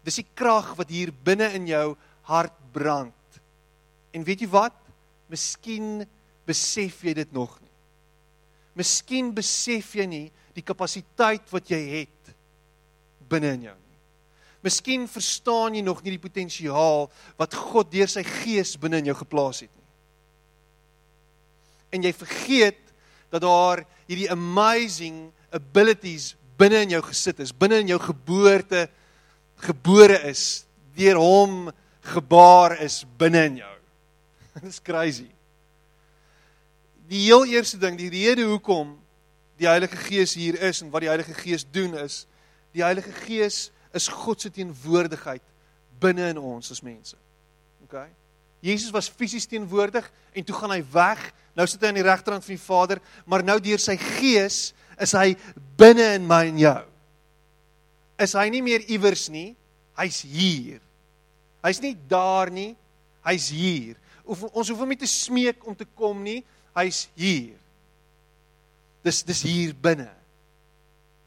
Dis 0.05 0.21
die 0.21 0.27
krag 0.37 0.73
wat 0.79 0.91
hier 0.91 1.11
binne 1.25 1.51
in 1.57 1.67
jou 1.69 1.87
hart 2.29 2.55
brand. 2.73 3.41
En 4.11 4.23
weet 4.27 4.43
jy 4.43 4.49
wat? 4.51 4.75
Miskien 5.31 6.03
besef 6.47 7.03
jy 7.05 7.15
dit 7.21 7.31
nog 7.33 7.53
nie. 7.59 7.71
Miskien 8.81 9.31
besef 9.35 9.95
jy 9.95 10.07
nie 10.07 10.27
die 10.55 10.65
kapasiteit 10.65 11.47
wat 11.51 11.71
jy 11.71 11.79
het 12.01 12.33
binne 13.31 13.53
in 13.55 13.67
jou 13.69 13.75
nie. 13.75 13.99
Miskien 14.61 15.07
verstaan 15.09 15.75
jy 15.75 15.83
nog 15.85 16.03
nie 16.03 16.15
die 16.15 16.21
potensiaal 16.21 17.07
wat 17.39 17.57
God 17.57 17.91
deur 17.93 18.11
sy 18.11 18.23
gees 18.27 18.75
binne 18.79 19.01
in 19.01 19.09
jou 19.09 19.17
geplaas 19.23 19.63
het 19.65 19.71
nie. 19.71 19.87
En 21.97 22.05
jy 22.05 22.13
vergeet 22.15 22.81
dat 23.31 23.43
daar 23.43 23.83
hierdie 24.07 24.29
amazing 24.31 25.29
abilities 25.55 26.33
binne 26.59 26.83
in 26.85 26.95
jou 26.95 27.01
gesit 27.07 27.39
is, 27.43 27.51
binne 27.55 27.81
in 27.81 27.93
jou 27.93 27.99
geboorte 28.03 28.85
gebore 29.65 30.19
is, 30.29 30.63
deur 30.95 31.19
hom 31.19 31.71
gebaar 32.01 32.79
is 32.81 33.03
binne 33.17 33.43
in 33.49 33.61
jou. 33.61 33.75
Dit 34.57 34.69
is 34.69 34.81
crazy. 34.81 35.29
Die 37.11 37.25
heel 37.27 37.45
eerste 37.45 37.77
ding, 37.77 37.97
die 37.99 38.11
rede 38.11 38.47
hoekom 38.47 38.95
die 39.61 39.69
Heilige 39.69 39.97
Gees 40.07 40.33
hier 40.33 40.57
is 40.63 40.81
en 40.81 40.89
wat 40.93 41.03
die 41.05 41.11
Heilige 41.11 41.35
Gees 41.37 41.65
doen 41.69 41.93
is, 42.01 42.25
die 42.73 42.83
Heilige 42.83 43.11
Gees 43.25 43.69
is 43.93 44.07
God 44.07 44.41
se 44.41 44.49
teenwoordigheid 44.53 45.43
binne 46.01 46.31
in 46.31 46.39
ons 46.39 46.71
as 46.73 46.81
mense. 46.81 47.17
OK? 47.85 47.99
Jesus 48.63 48.93
was 48.93 49.09
fisies 49.09 49.45
teenwoordig 49.49 50.07
en 50.33 50.45
toe 50.47 50.55
gaan 50.55 50.73
hy 50.73 50.81
weg. 50.93 51.21
Nou 51.57 51.67
sit 51.67 51.81
hy 51.83 51.91
aan 51.91 51.99
die 51.99 52.07
regterkant 52.07 52.45
van 52.45 52.55
die 52.55 52.63
Vader, 52.63 53.01
maar 53.25 53.43
nou 53.45 53.57
deur 53.61 53.81
sy 53.81 53.97
Gees 53.99 54.71
is 55.01 55.13
hy 55.17 55.33
binne 55.77 56.13
in 56.15 56.25
my 56.29 56.45
en 56.49 56.61
jou. 56.61 56.79
Is 58.21 58.37
hy 58.37 58.47
nie 58.53 58.63
meer 58.65 58.85
iewers 58.87 59.27
nie, 59.33 59.51
hy's 59.99 60.21
hier. 60.25 60.79
Hy's 61.61 61.81
nie 61.81 61.93
daar 62.09 62.49
nie, 62.53 62.73
hy's 63.25 63.49
hier. 63.53 63.97
Of 64.25 64.43
ons 64.49 64.69
hoef 64.71 64.81
hom 64.81 64.91
nie 64.91 64.99
te 64.99 65.09
smeek 65.09 65.65
om 65.67 65.77
te 65.77 65.85
kom 65.97 66.23
nie, 66.25 66.41
hy's 66.77 67.05
hier. 67.17 67.57
Dis 69.05 69.21
dis 69.25 69.43
hier 69.45 69.73
binne. 69.73 70.09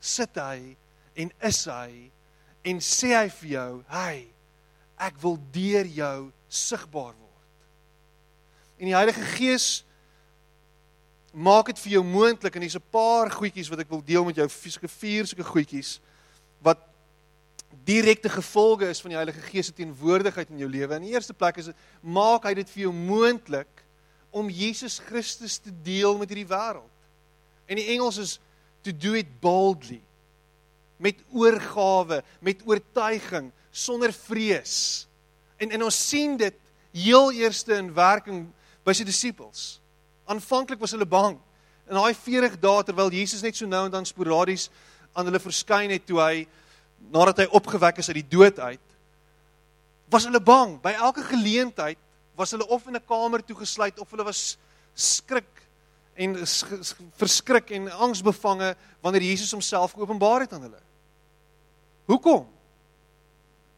Sit 0.01 0.37
hy 0.39 0.75
en 1.19 1.31
is 1.47 1.65
hy 1.71 2.11
en 2.65 2.81
sê 2.81 3.13
hy 3.15 3.29
vir 3.29 3.51
jou, 3.51 3.85
"Hey, 3.89 4.27
ek 4.99 5.21
wil 5.23 5.39
deur 5.53 5.87
jou 5.87 6.33
sigbaar 6.49 7.15
word." 7.15 7.43
En 8.79 8.87
die 8.87 8.95
Heilige 8.95 9.25
Gees 9.37 9.85
maak 11.33 11.67
dit 11.67 11.79
vir 11.79 11.93
jou 11.93 12.05
moontlik 12.05 12.55
en 12.55 12.63
hier's 12.63 12.77
'n 12.77 12.91
paar 12.91 13.31
goedjies 13.31 13.69
wat 13.69 13.81
ek 13.81 13.91
wil 13.91 14.03
deel 14.03 14.25
met 14.25 14.37
jou, 14.37 14.49
fisieke 14.49 14.89
vier 14.89 15.27
sulke 15.27 15.45
goedjies 15.45 16.01
direkte 17.85 18.29
gevolge 18.29 18.89
is 18.89 19.01
van 19.01 19.15
die 19.15 19.19
Heilige 19.19 19.43
Gees 19.49 19.71
se 19.71 19.75
teenwoordigheid 19.77 20.51
in 20.51 20.63
jou 20.63 20.69
lewe. 20.71 20.97
In 20.97 21.07
die 21.07 21.15
eerste 21.15 21.35
plek 21.35 21.59
is 21.63 21.71
maak 22.01 22.47
hy 22.49 22.55
dit 22.59 22.71
vir 22.71 22.87
jou 22.87 22.93
moontlik 22.95 23.85
om 24.35 24.51
Jesus 24.51 24.99
Christus 24.99 25.59
te 25.63 25.73
deel 25.85 26.19
met 26.19 26.31
hierdie 26.31 26.51
wêreld. 26.51 26.91
En 27.67 27.79
die 27.79 27.87
Engels 27.95 28.19
is 28.21 28.35
to 28.85 28.93
do 28.93 29.15
it 29.19 29.31
boldly. 29.41 30.01
Met 30.99 31.23
oorgawe, 31.33 32.21
met 32.41 32.63
oortuiging, 32.67 33.51
sonder 33.71 34.13
vrees. 34.13 35.07
En 35.57 35.71
en 35.71 35.87
ons 35.87 36.01
sien 36.09 36.37
dit 36.37 36.61
heel 36.95 37.33
eerste 37.33 37.75
in 37.75 37.91
werking 37.95 38.45
by 38.87 38.95
sy 38.95 39.07
disippels. 39.07 39.79
Aanvanklik 40.31 40.81
was 40.83 40.95
hulle 40.95 41.09
bang. 41.09 41.39
In 41.89 41.99
daai 41.99 42.15
40 42.17 42.59
dae 42.63 42.85
terwyl 42.87 43.13
Jesus 43.13 43.43
net 43.45 43.57
so 43.59 43.69
nou 43.69 43.85
en 43.87 43.93
dan 43.93 44.07
sporadies 44.09 44.69
aan 45.15 45.29
hulle 45.29 45.43
verskyn 45.43 45.93
het 45.93 46.07
toe 46.07 46.21
hy 46.23 46.47
nadat 47.11 47.45
hy 47.45 47.47
opgewek 47.51 47.99
is 47.99 48.09
uit 48.09 48.21
die 48.23 48.31
dood 48.37 48.59
uit, 48.59 48.95
was 50.13 50.27
hulle 50.29 50.41
bang. 50.41 50.77
By 50.83 50.95
elke 50.97 51.25
geleentheid 51.27 51.99
was 52.39 52.55
hulle 52.55 52.67
of 52.67 52.87
in 52.87 52.97
'n 52.97 53.07
kamer 53.07 53.45
toegesluit 53.45 53.99
of 53.99 54.11
hulle 54.11 54.25
was 54.25 54.57
skrik 54.95 55.63
en 56.15 56.37
verskrik 57.17 57.71
en 57.71 57.91
angsbevange 57.91 58.75
wanneer 59.01 59.23
Jesus 59.23 59.51
homself 59.51 59.93
geopenbaar 59.93 60.41
het 60.41 60.53
aan 60.53 60.63
hulle. 60.63 60.83
Hoekom? 62.07 62.47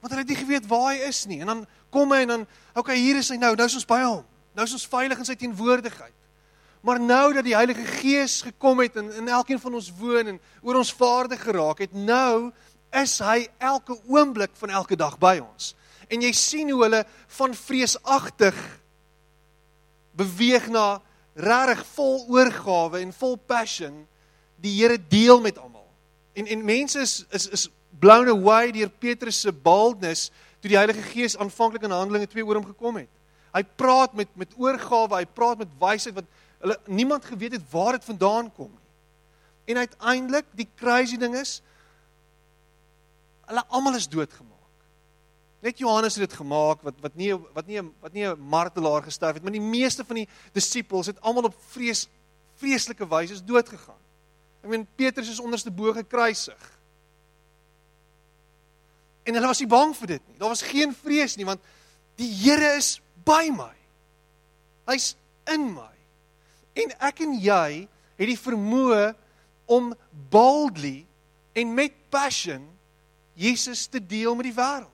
Want 0.01 0.13
hulle 0.13 0.25
het 0.25 0.29
nie 0.29 0.45
geweet 0.45 0.67
waar 0.67 0.93
hy 0.93 1.09
is 1.09 1.25
nie. 1.27 1.41
En 1.41 1.47
dan 1.47 1.67
kom 1.91 2.13
hy 2.13 2.21
en 2.27 2.29
dan, 2.29 2.47
okay, 2.75 2.97
hier 2.97 3.17
is 3.17 3.29
hy 3.29 3.37
nou. 3.37 3.55
Nou 3.55 3.67
is 3.67 3.75
ons 3.75 3.89
by 3.89 4.03
hom. 4.03 4.25
Nou 4.55 4.67
is 4.67 4.73
ons 4.73 4.87
veilig 4.87 5.19
in 5.19 5.29
sy 5.29 5.35
teenwoordigheid. 5.35 6.13
Maar 6.87 7.01
nou 7.01 7.33
dat 7.35 7.45
die 7.45 7.57
Heilige 7.57 7.85
Gees 7.99 8.43
gekom 8.47 8.79
het 8.85 8.97
en 8.97 9.11
in 9.19 9.29
elkeen 9.29 9.59
van 9.59 9.75
ons 9.75 9.89
woon 9.99 10.27
en 10.27 10.41
oor 10.63 10.77
ons 10.79 10.93
vaardig 10.95 11.41
geraak 11.43 11.83
het, 11.83 11.93
nou 11.93 12.53
is 12.93 13.19
hy 13.19 13.49
elke 13.59 13.97
oomblik 14.07 14.55
van 14.61 14.71
elke 14.71 14.97
dag 14.97 15.19
by 15.19 15.39
ons 15.43 15.75
en 16.09 16.23
jy 16.23 16.33
sien 16.37 16.71
hoe 16.71 16.83
hulle 16.85 17.03
van 17.39 17.55
vreesagtig 17.55 18.59
beweeg 20.17 20.69
na 20.73 21.01
regtig 21.37 21.83
vol 21.97 22.21
oorgawe 22.33 23.01
en 23.03 23.13
vol 23.13 23.37
passion 23.37 24.05
die 24.63 24.73
Here 24.79 24.97
deel 24.97 25.41
met 25.45 25.59
almal. 25.59 25.85
En 26.33 26.47
en 26.47 26.65
mense 26.65 27.01
is 27.01 27.25
is 27.31 27.49
is 27.49 27.69
blown 28.01 28.29
away 28.29 28.73
deur 28.73 28.89
Petrus 28.89 29.41
se 29.41 29.53
boldness 29.53 30.31
toe 30.61 30.71
die 30.73 30.79
Heilige 30.79 31.05
Gees 31.13 31.37
aanvanklik 31.37 31.85
in 31.85 31.93
Handelinge 31.93 32.29
2 32.33 32.45
oor 32.45 32.61
hom 32.61 32.71
gekom 32.73 32.97
het. 33.03 33.13
Hy 33.53 33.63
praat 33.77 34.17
met 34.17 34.33
met 34.37 34.57
oorgawe, 34.57 35.21
hy 35.21 35.27
praat 35.27 35.59
met 35.59 35.77
wysheid 35.81 36.17
wat 36.17 36.29
hulle 36.65 36.79
niemand 36.87 37.25
geweet 37.25 37.59
het 37.59 37.71
waar 37.71 37.99
dit 37.99 38.05
vandaan 38.05 38.51
kom 38.53 38.71
nie. 38.73 38.85
En 39.75 39.83
uiteindelik 39.85 40.49
die 40.57 40.69
crazy 40.79 41.17
ding 41.21 41.37
is 41.37 41.61
hulle 43.47 43.65
almal 43.69 43.97
is 43.99 44.09
doodgemaak. 44.09 44.53
Net 45.65 45.79
Johannes 45.79 46.15
het 46.19 46.29
dit 46.29 46.39
gemaak 46.39 46.83
wat 46.87 47.01
wat 47.03 47.15
nie 47.19 47.33
wat 47.35 47.67
nie 47.67 47.81
wat 47.83 48.13
nie 48.13 48.27
'n 48.27 48.39
martelaar 48.39 49.03
gesterf 49.03 49.35
het, 49.35 49.43
maar 49.43 49.53
die 49.53 49.61
meeste 49.61 50.05
van 50.05 50.17
die 50.17 50.29
disippels 50.53 51.07
het 51.07 51.21
almal 51.21 51.45
op 51.45 51.57
vrees 51.73 52.09
vreeslike 52.57 53.09
wyse 53.09 53.45
dood 53.45 53.69
gegaan. 53.69 54.03
Ek 54.63 54.71
meen 54.71 54.87
Petrus 54.97 55.29
is 55.29 55.41
onderste 55.41 55.71
bo 55.71 55.93
gekruisig. 55.93 56.73
En 59.25 59.35
hulle 59.35 59.47
was 59.47 59.61
nie 59.61 59.69
bang 59.69 59.97
vir 59.97 60.07
dit 60.07 60.23
nie. 60.29 60.39
Daar 60.39 60.49
was 60.49 60.63
geen 60.63 60.95
vrees 60.95 61.37
nie 61.37 61.45
want 61.45 61.61
die 62.17 62.31
Here 62.33 62.77
is 62.77 63.01
by 63.25 63.51
my. 63.51 63.75
Hy's 64.87 65.17
in 65.53 65.73
my. 65.75 65.93
En 66.75 66.95
ek 66.99 67.21
en 67.21 67.35
jy 67.41 67.89
het 68.17 68.29
die 68.29 68.39
vermoë 68.39 69.15
om 69.67 69.95
boldly 70.31 71.07
en 71.53 71.75
met 71.75 71.93
passion 72.11 72.76
Jesus 73.37 73.87
te 73.93 74.01
deel 74.01 74.35
met 74.35 74.49
die 74.49 74.57
wêreld. 74.57 74.93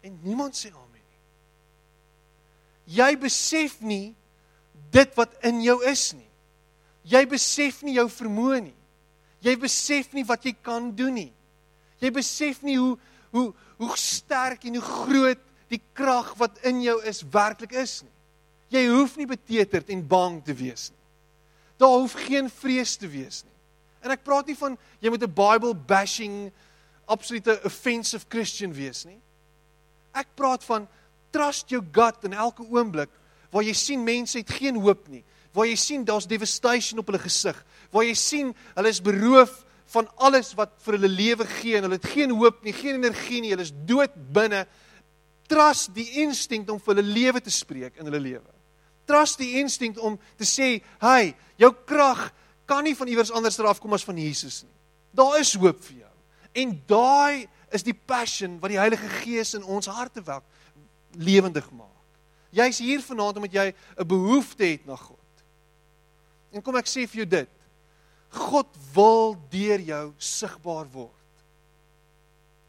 En 0.00 0.16
niemand 0.24 0.56
sê 0.56 0.70
amen 0.72 0.96
nie. 0.96 1.18
Jy 2.96 3.10
besef 3.20 3.76
nie 3.84 4.14
dit 4.90 5.16
wat 5.18 5.36
in 5.46 5.60
jou 5.62 5.76
is 5.86 6.06
nie. 6.16 6.28
Jy 7.04 7.20
besef 7.28 7.82
nie 7.84 7.98
jou 7.98 8.08
vermoë 8.12 8.62
nie. 8.70 8.78
Jy 9.44 9.54
besef 9.60 10.10
nie 10.16 10.24
wat 10.28 10.44
jy 10.44 10.54
kan 10.56 10.90
doen 10.96 11.14
nie. 11.16 11.30
Jy 12.00 12.10
besef 12.16 12.64
nie 12.64 12.78
hoe 12.80 12.96
hoe 13.30 13.50
hoe 13.80 13.96
sterk 13.96 14.64
en 14.66 14.74
hoe 14.76 14.84
groot 14.84 15.42
die 15.70 15.80
krag 15.94 16.32
wat 16.40 16.58
in 16.66 16.80
jou 16.82 16.96
is 17.06 17.22
werklik 17.32 17.76
is 17.78 18.00
nie. 18.02 18.16
Jy 18.74 18.82
hoef 18.90 19.14
nie 19.16 19.28
beteterd 19.30 19.88
en 19.94 20.02
bang 20.06 20.40
te 20.44 20.54
wees 20.56 20.90
nie. 20.90 20.98
Daar 21.80 21.96
hoef 22.02 22.16
geen 22.26 22.50
vrees 22.50 22.96
te 23.00 23.08
wees 23.08 23.44
nie. 23.44 23.59
En 24.00 24.10
ek 24.10 24.24
praat 24.24 24.46
nie 24.46 24.56
van 24.56 24.78
jy 25.00 25.10
moet 25.10 25.22
'n 25.22 25.34
Bible 25.34 25.74
bashing 25.74 26.52
absolute 27.06 27.60
offensive 27.64 28.26
Christian 28.28 28.72
wees 28.72 29.04
nie. 29.04 29.18
Ek 30.14 30.26
praat 30.34 30.64
van 30.64 30.88
trust 31.30 31.70
your 31.70 31.84
gut 31.92 32.24
in 32.24 32.32
elke 32.32 32.62
oomblik 32.62 33.10
waar 33.50 33.66
jy 33.66 33.74
sien 33.74 34.04
mense 34.04 34.38
het 34.38 34.50
geen 34.50 34.78
hoop 34.78 35.08
nie, 35.08 35.24
waar 35.52 35.66
jy 35.66 35.76
sien 35.76 36.04
daar's 36.06 36.28
devastation 36.30 37.00
op 37.02 37.08
hulle 37.10 37.18
gesig, 37.18 37.56
waar 37.90 38.06
jy 38.06 38.14
sien 38.14 38.52
hulle 38.76 38.92
is 38.92 39.02
beroof 39.02 39.64
van 39.90 40.06
alles 40.22 40.52
wat 40.54 40.76
vir 40.84 40.98
hulle 40.98 41.10
lewe 41.10 41.46
gee 41.58 41.76
en 41.76 41.88
hulle 41.88 41.98
het 41.98 42.12
geen 42.12 42.30
hoop 42.30 42.62
nie, 42.62 42.74
geen 42.76 43.00
energie 43.00 43.40
nie, 43.42 43.50
hulle 43.50 43.66
is 43.66 43.74
dood 43.88 44.14
binne. 44.34 44.62
Trust 45.50 45.90
die 45.96 46.06
instinct 46.22 46.70
om 46.70 46.78
vir 46.78 46.94
hulle 46.94 47.06
lewe 47.08 47.42
te 47.42 47.50
spreek 47.50 47.98
in 47.98 48.06
hulle 48.06 48.22
lewe. 48.22 48.58
Trust 49.10 49.40
die 49.42 49.56
instinct 49.58 49.98
om 49.98 50.18
te 50.38 50.46
sê, 50.46 50.82
"Hey, 51.00 51.34
jou 51.58 51.72
krag 51.86 52.30
kan 52.70 52.86
nie 52.86 52.94
van 52.96 53.10
iewers 53.10 53.32
anders 53.34 53.58
af 53.58 53.82
kom 53.82 53.96
as 53.98 54.06
van 54.06 54.18
Jesus 54.18 54.62
nie. 54.62 54.76
Daar 55.10 55.40
is 55.40 55.54
hoop 55.58 55.82
vir 55.84 56.04
jou." 56.04 56.14
En 56.62 56.74
daai 56.86 57.48
is 57.70 57.82
die 57.86 57.94
passion 57.94 58.58
wat 58.62 58.70
die 58.70 58.78
Heilige 58.78 59.08
Gees 59.20 59.54
in 59.58 59.66
ons 59.66 59.86
harte 59.90 60.22
werk 60.22 60.46
lewendig 61.18 61.66
maak. 61.74 61.88
Jy's 62.54 62.78
hier 62.82 63.02
vanaand 63.02 63.38
omdat 63.38 63.52
jy 63.52 63.74
'n 63.98 64.06
behoefte 64.06 64.64
het 64.64 64.86
na 64.86 64.96
God. 64.96 65.18
En 66.50 66.62
kom 66.62 66.76
ek 66.76 66.86
sê 66.86 67.06
vir 67.06 67.22
jou 67.22 67.26
dit. 67.26 67.48
God 68.30 68.66
wil 68.94 69.36
deur 69.50 69.80
jou 69.80 70.12
sigbaar 70.18 70.86
word. 70.90 71.10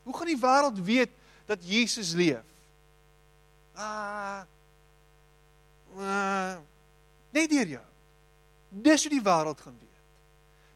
Hoe 0.04 0.18
gaan 0.18 0.28
die 0.28 0.42
wêreld 0.42 0.80
weet 0.86 1.10
dat 1.46 1.60
Jesus 1.62 2.14
leef? 2.14 2.46
Ah. 3.76 4.44
ah 5.98 6.58
net 7.32 7.50
deur 7.50 7.68
jou. 7.68 7.86
Dis 8.70 9.06
hoe 9.06 9.12
die 9.12 9.24
wêreld 9.24 9.62
gaan 9.62 9.78
weet. 9.80 9.91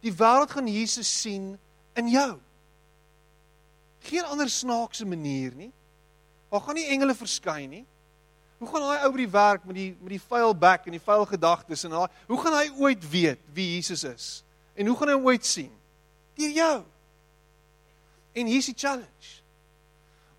Die 0.05 0.13
wêreld 0.13 0.53
gaan 0.53 0.69
Jesus 0.69 1.09
sien 1.09 1.55
in 1.97 2.09
jou. 2.13 2.35
Geen 4.05 4.27
ander 4.29 4.49
snaakse 4.49 5.05
manier 5.05 5.55
nie. 5.57 5.71
Daar 6.51 6.61
gaan 6.61 6.77
nie 6.77 6.87
engele 6.93 7.15
verskyn 7.17 7.69
nie. 7.69 7.85
Hoe 8.61 8.69
gaan 8.69 8.85
daai 8.85 9.03
ou 9.03 9.11
by 9.11 9.23
die 9.23 9.31
werk 9.33 9.65
met 9.67 9.75
die 9.75 9.89
met 9.99 10.13
die 10.13 10.21
vuil 10.21 10.53
bek 10.55 10.85
en 10.87 10.95
die 10.95 11.03
vuil 11.03 11.25
gedagtes 11.27 11.83
en 11.87 11.95
daai 11.97 12.19
hoe 12.29 12.37
gaan 12.39 12.55
hy 12.55 12.67
ooit 12.85 13.07
weet 13.11 13.41
wie 13.57 13.73
Jesus 13.75 14.05
is? 14.07 14.27
En 14.77 14.87
hoe 14.87 14.95
gaan 14.99 15.11
hy 15.11 15.17
hom 15.17 15.27
ooit 15.27 15.47
sien? 15.47 15.71
Deur 16.37 16.53
jou. 16.53 16.77
En 18.35 18.51
hier's 18.51 18.69
die 18.69 18.77
challenge. 18.77 19.41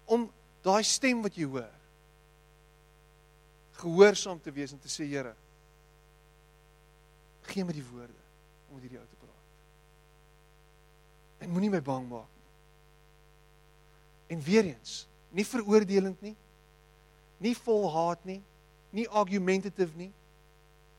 Om 0.07 0.29
daai 0.65 0.85
stem 0.87 1.25
wat 1.27 1.37
jy 1.37 1.49
hoor 1.51 1.73
gehoorsaam 3.77 4.41
te 4.41 4.53
wees 4.53 4.73
en 4.73 4.81
te 4.81 4.89
sê 4.89 5.05
Here 5.05 5.35
gee 7.47 7.65
my 7.65 7.75
die 7.77 7.85
woorde 7.93 8.23
om 8.69 8.79
met 8.79 8.87
hierdie 8.87 8.99
ou 8.99 9.07
te 9.07 9.19
praat. 9.21 9.36
En 11.47 11.55
moenie 11.55 11.71
my 11.71 11.81
bang 11.81 12.09
maak 12.11 12.27
nie. 12.27 12.51
En 14.35 14.43
weer 14.43 14.67
eens, 14.67 15.07
nie 15.31 15.47
veroordelend 15.47 16.21
nie. 16.21 16.35
Nie 17.39 17.55
vol 17.55 17.87
haat 17.95 18.25
nie. 18.27 18.41
Nie 18.91 19.07
argumentative 19.09 19.95
nie. 19.95 20.13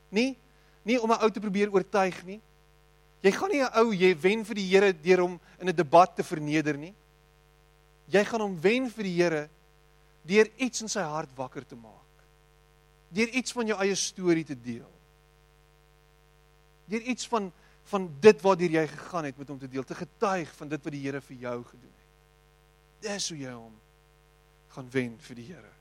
Nie 0.10 0.38
nie 0.88 1.02
om 1.02 1.12
'n 1.12 1.20
ou 1.22 1.30
te 1.30 1.44
probeer 1.44 1.72
oortuig 1.74 2.24
nie. 2.24 2.40
Jy 3.22 3.32
gaan 3.32 3.52
nie 3.52 3.64
'n 3.64 3.74
ou 3.76 3.92
jy 3.92 4.16
wen 4.16 4.46
vir 4.46 4.56
die 4.56 4.70
Here 4.70 4.94
deur 4.94 5.20
hom 5.20 5.40
in 5.60 5.70
'n 5.70 5.76
debat 5.76 6.16
te 6.16 6.24
verneder 6.24 6.78
nie. 6.78 6.94
Jy 8.08 8.24
gaan 8.24 8.42
hom 8.42 8.62
wen 8.62 8.90
vir 8.90 9.04
die 9.04 9.18
Here 9.22 9.50
deur 10.24 10.48
iets 10.58 10.82
in 10.82 10.88
sy 10.88 11.02
hart 11.02 11.30
wakker 11.36 11.66
te 11.66 11.76
maak. 11.76 12.24
Deur 13.10 13.28
iets 13.28 13.52
van 13.52 13.68
jou 13.68 13.80
eie 13.80 13.96
storie 13.96 14.46
te 14.46 14.56
deel. 14.56 14.92
Deur 16.88 17.02
iets 17.02 17.28
van 17.28 17.52
van 17.88 18.10
dit 18.20 18.42
waartoe 18.44 18.70
jy 18.72 18.84
gegaan 18.92 19.30
het 19.30 19.38
met 19.40 19.48
hom 19.48 19.60
te 19.60 19.70
deel, 19.72 19.84
te 19.84 19.96
getuig 19.96 20.52
van 20.60 20.68
dit 20.68 20.84
wat 20.84 20.94
die 20.94 21.04
Here 21.06 21.22
vir 21.24 21.38
jou 21.46 21.58
gedoen 21.64 21.94
het. 21.94 23.08
Dis 23.08 23.30
hoe 23.32 23.38
jy 23.40 23.54
hom 23.54 23.74
gaan 24.76 24.90
wen 24.92 25.16
vir 25.24 25.40
die 25.40 25.46
Here. 25.48 25.74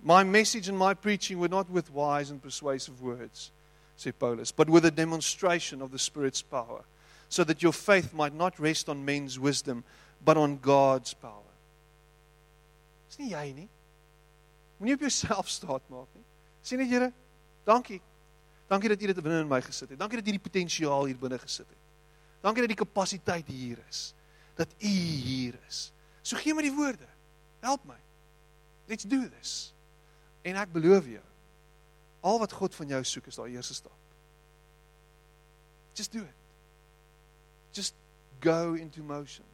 My 0.00 0.22
message 0.24 0.68
and 0.68 0.78
my 0.78 0.94
preaching 0.94 1.38
were 1.40 1.48
not 1.48 1.70
with 1.70 1.90
wise 1.92 2.30
and 2.30 2.40
persuasive 2.40 3.02
words, 3.02 3.50
say 3.96 4.12
Paulus, 4.12 4.52
but 4.52 4.70
with 4.70 4.84
a 4.84 4.90
demonstration 4.90 5.82
of 5.82 5.90
the 5.90 5.98
Spirit's 5.98 6.42
power, 6.42 6.84
so 7.28 7.44
that 7.44 7.62
your 7.62 7.72
faith 7.72 8.14
might 8.14 8.34
not 8.34 8.58
rest 8.58 8.88
on 8.88 9.04
men's 9.04 9.38
wisdom, 9.38 9.84
but 10.24 10.36
on 10.36 10.58
God's 10.58 11.12
power. 11.14 11.52
Dis 13.08 13.18
nie 13.18 13.32
jy 13.32 13.46
nie. 13.56 13.68
Moenie 14.78 14.94
op 14.94 15.06
jouself 15.06 15.48
staat 15.48 15.84
maak 15.92 16.08
nie. 16.14 16.24
Sien 16.62 16.80
net 16.80 16.90
Here, 16.92 17.12
dankie. 17.64 18.00
Dankie 18.66 18.88
dat 18.88 19.02
U 19.02 19.06
dit 19.06 19.22
binne 19.22 19.40
in 19.40 19.50
my 19.50 19.60
gesit 19.62 19.92
het. 19.92 19.98
Dankie 19.98 20.18
dat 20.18 20.26
U 20.26 20.30
die 20.30 20.42
potensiaal 20.42 21.04
hier 21.04 21.18
binne 21.18 21.38
gesit 21.38 21.68
het. 21.68 21.82
Dankie 22.40 22.66
dat 22.66 22.72
die 22.74 22.80
kapasiteit 22.84 23.46
hier 23.46 23.78
is. 23.88 24.14
Dat 24.54 24.68
U 24.78 24.88
hier 24.88 25.58
is. 25.68 25.92
So 26.22 26.36
gee 26.36 26.54
my 26.54 26.62
die 26.66 26.74
woorde. 26.74 27.06
Help 27.60 27.84
my. 27.84 27.98
Let's 28.86 29.04
do 29.04 29.28
this. 29.38 29.74
En 30.46 30.58
ek 30.58 30.72
beloof 30.74 31.06
jou, 31.10 31.22
al 32.26 32.38
wat 32.42 32.52
God 32.54 32.74
van 32.74 32.90
jou 32.94 33.02
soek 33.06 33.30
is 33.30 33.38
daai 33.38 33.54
eerste 33.54 33.74
stap. 33.74 33.94
Just 35.94 36.12
do 36.12 36.22
it. 36.22 36.42
Just 37.74 37.94
go 38.40 38.74
into 38.74 39.02
motion. 39.02 39.46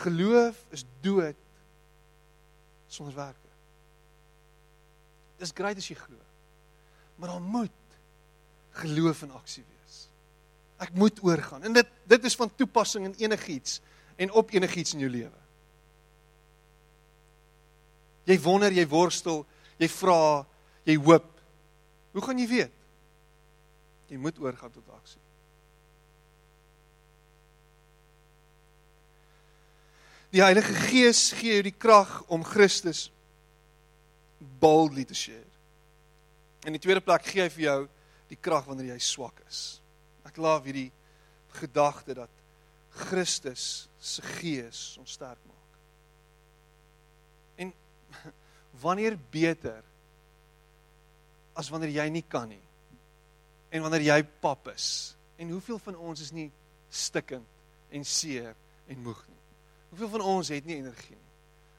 Geloof 0.00 0.64
is 0.70 0.84
dood 1.00 1.36
sonder 2.88 3.14
werke. 3.14 3.52
Dis 5.40 5.52
grait 5.54 5.78
as 5.78 5.88
jy 5.88 5.96
glo. 5.96 6.29
Maar 7.20 7.28
dan 7.28 7.42
moet 7.42 7.70
geloof 8.80 9.22
in 9.22 9.32
aksie 9.36 9.64
wees. 9.68 9.96
Ek 10.80 10.94
moet 10.96 11.20
oorgaan. 11.22 11.62
En 11.68 11.76
dit 11.76 11.88
dit 12.08 12.24
is 12.24 12.34
van 12.34 12.54
toepassing 12.54 13.04
in 13.04 13.14
enigiets 13.18 13.80
en 14.16 14.32
op 14.32 14.50
enigiets 14.50 14.94
in 14.96 15.04
jou 15.04 15.10
lewe. 15.10 15.40
Jy 18.24 18.38
wonder, 18.40 18.72
jy 18.72 18.86
worstel, 18.88 19.44
jy 19.76 19.88
vra, 19.88 20.46
jy 20.88 20.96
hoop. 20.96 21.28
Hoe 22.12 22.24
gaan 22.24 22.40
jy 22.40 22.46
weet? 22.48 22.78
Jy 24.10 24.18
moet 24.18 24.38
oorgaan 24.40 24.72
tot 24.72 24.88
aksie. 24.96 25.20
Die 30.30 30.42
Heilige 30.42 30.74
Gees 30.86 31.30
gee 31.34 31.58
jou 31.58 31.62
die 31.66 31.74
krag 31.74 32.20
om 32.30 32.46
Christus 32.46 33.08
boldly 34.62 35.04
te 35.04 35.14
share. 35.14 35.49
In 36.66 36.76
die 36.76 36.82
tweede 36.82 37.00
plek 37.04 37.24
gee 37.24 37.44
hy 37.44 37.52
vir 37.52 37.64
jou 37.64 37.78
die 38.30 38.38
krag 38.40 38.66
wanneer 38.68 38.92
jy 38.94 39.00
swak 39.02 39.40
is. 39.48 39.80
Ek 40.28 40.36
laaf 40.38 40.66
hierdie 40.66 40.90
gedagte 41.60 42.14
dat 42.14 42.36
Christus 43.08 43.88
se 43.98 44.22
gees 44.38 44.98
ons 45.00 45.16
sterk 45.16 45.40
maak. 45.46 45.60
wanneer 48.84 49.18
beter 49.30 49.82
as 51.58 51.70
wanneer 51.70 51.92
jy 52.00 52.08
nie 52.12 52.24
kan 52.28 52.48
nie 52.50 52.62
en 53.70 53.84
wanneer 53.84 54.06
jy 54.08 54.20
pap 54.42 54.70
is 54.74 55.16
en 55.40 55.52
hoeveel 55.54 55.80
van 55.82 55.98
ons 56.10 56.22
is 56.24 56.32
nie 56.34 56.48
stikkend 56.90 57.58
en 57.94 58.06
seer 58.06 58.54
en 58.90 59.02
moeg 59.04 59.20
nie 59.28 59.42
hoeveel 59.90 60.14
van 60.16 60.26
ons 60.36 60.52
het 60.54 60.66
nie 60.66 60.80
energie 60.80 61.16
nie 61.16 61.28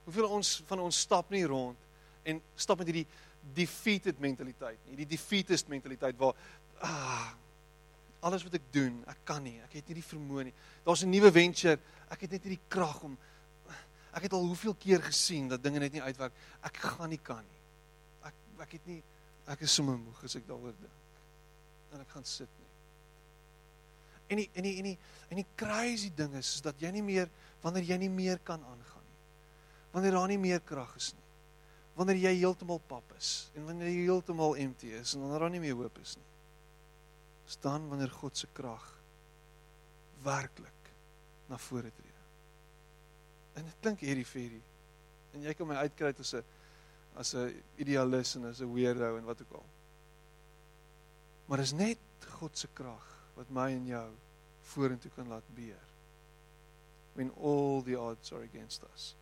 hoeveel 0.08 0.30
ons 0.40 0.58
van 0.70 0.84
ons 0.88 1.02
stap 1.08 1.32
nie 1.34 1.44
rond 1.48 1.90
en 2.28 2.42
stap 2.56 2.82
met 2.82 2.92
hierdie 2.92 3.08
defeated 3.56 4.20
mentaliteit 4.20 4.80
nie 4.88 5.00
die 5.02 5.10
defeatist 5.16 5.68
mentaliteit 5.68 6.18
waar 6.18 6.38
ah, 6.86 7.32
alles 8.22 8.44
wat 8.46 8.60
ek 8.60 8.70
doen 8.72 9.02
ek 9.10 9.26
kan 9.26 9.44
nie 9.44 9.58
ek 9.66 9.80
het 9.80 9.90
nie 9.90 10.00
die 10.00 10.10
vermoë 10.12 10.48
nie 10.50 10.56
daar's 10.86 11.04
'n 11.04 11.10
nuwe 11.10 11.32
venture 11.32 11.80
ek 12.10 12.22
het 12.22 12.32
net 12.32 12.46
nie 12.46 12.58
die 12.58 12.68
krag 12.70 13.04
om 13.04 13.18
Ek 14.12 14.28
het 14.28 14.34
al 14.36 14.44
hoeveel 14.44 14.76
keer 14.76 15.04
gesien 15.04 15.48
dat 15.48 15.64
dinge 15.64 15.80
net 15.80 15.94
nie 15.96 16.04
uitwerk. 16.04 16.36
Ek 16.68 16.82
gaan 16.84 17.12
nie 17.12 17.20
kan 17.24 17.44
nie. 17.46 17.62
Ek 18.28 18.36
ek 18.66 18.76
het 18.78 18.90
nie 18.90 19.00
ek 19.52 19.64
is 19.66 19.74
sommer 19.74 19.98
moeg 19.98 20.20
as 20.28 20.36
ek 20.38 20.48
daaroor 20.50 20.76
dink. 20.76 20.98
En 21.96 22.04
ek 22.04 22.12
gaan 22.16 22.28
sit 22.28 22.52
nie. 22.60 22.70
En 24.32 24.42
die 24.42 24.50
en 24.54 24.68
die 24.68 24.76
en 24.82 24.90
die 24.90 24.98
en 25.32 25.40
die 25.42 25.48
crazy 25.60 26.12
ding 26.16 26.36
is 26.40 26.58
is 26.58 26.66
dat 26.66 26.80
jy 26.84 26.92
nie 26.92 27.06
meer 27.08 27.32
wanneer 27.64 27.88
jy 27.88 27.98
nie 28.04 28.12
meer 28.12 28.44
kan 28.44 28.60
aangaan 28.60 29.08
nie. 29.08 29.20
Wanneer 29.96 30.20
daar 30.20 30.32
nie 30.32 30.42
meer 30.44 30.60
krag 30.60 30.92
is 31.00 31.14
nie. 31.16 31.28
Wanneer 31.96 32.22
jy 32.22 32.36
heeltemal 32.40 32.80
pap 32.88 33.16
is 33.18 33.50
en 33.56 33.66
wanneer 33.68 33.92
jy 33.92 34.06
heeltemal 34.08 34.56
empty 34.56 34.94
is 34.96 35.16
en 35.16 35.26
wanneer 35.26 35.46
daar 35.46 35.54
nie 35.54 35.64
meer 35.64 35.76
hoop 35.76 35.98
is 36.02 36.16
nie. 36.16 36.30
Staan 37.52 37.90
wanneer 37.92 38.14
God 38.16 38.38
se 38.38 38.48
krag 38.54 38.86
werklik 40.24 40.92
na 41.50 41.58
vore 41.58 41.92
tree. 41.92 42.12
En 43.60 43.68
dit 43.68 43.84
klink 43.84 44.04
hierdie 44.06 44.28
ferie. 44.28 44.64
En 45.36 45.44
jy 45.44 45.54
kan 45.58 45.68
my 45.68 45.76
uitkry 45.84 46.14
as 46.20 46.34
'n 46.34 46.44
as 47.16 47.34
'n 47.36 47.64
idealis 47.78 48.36
en 48.36 48.46
as 48.46 48.62
'n 48.62 48.74
weirdo 48.74 49.18
en 49.18 49.26
wat 49.26 49.42
ook 49.42 49.54
al. 49.60 49.66
Maar 51.48 51.60
is 51.60 51.74
net 51.74 52.00
God 52.40 52.58
se 52.58 52.68
krag 52.74 53.08
wat 53.36 53.50
my 53.50 53.72
en 53.72 53.86
jou 53.86 54.10
vorentoe 54.62 55.12
kan 55.16 55.28
laat 55.28 55.56
beer. 55.56 55.84
When 57.14 57.32
all 57.36 57.82
the 57.84 58.00
odds 58.00 58.32
are 58.32 58.44
against 58.44 58.84
us. 58.94 59.16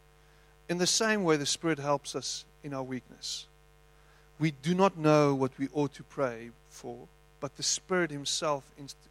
In 0.70 0.78
the 0.78 0.88
same 0.88 1.24
way 1.24 1.36
the 1.36 1.48
Spirit 1.48 1.80
helps 1.80 2.16
us 2.16 2.46
in 2.64 2.76
our 2.76 2.84
weakness. 2.84 3.48
We 4.38 4.52
do 4.52 4.76
not 4.76 4.98
know 4.98 5.34
what 5.34 5.58
we 5.58 5.68
ought 5.74 5.94
to 5.96 6.04
pray 6.04 6.52
for, 6.70 7.08
but 7.40 7.58
the 7.58 7.64
Spirit 7.64 8.12
Himself 8.12 8.64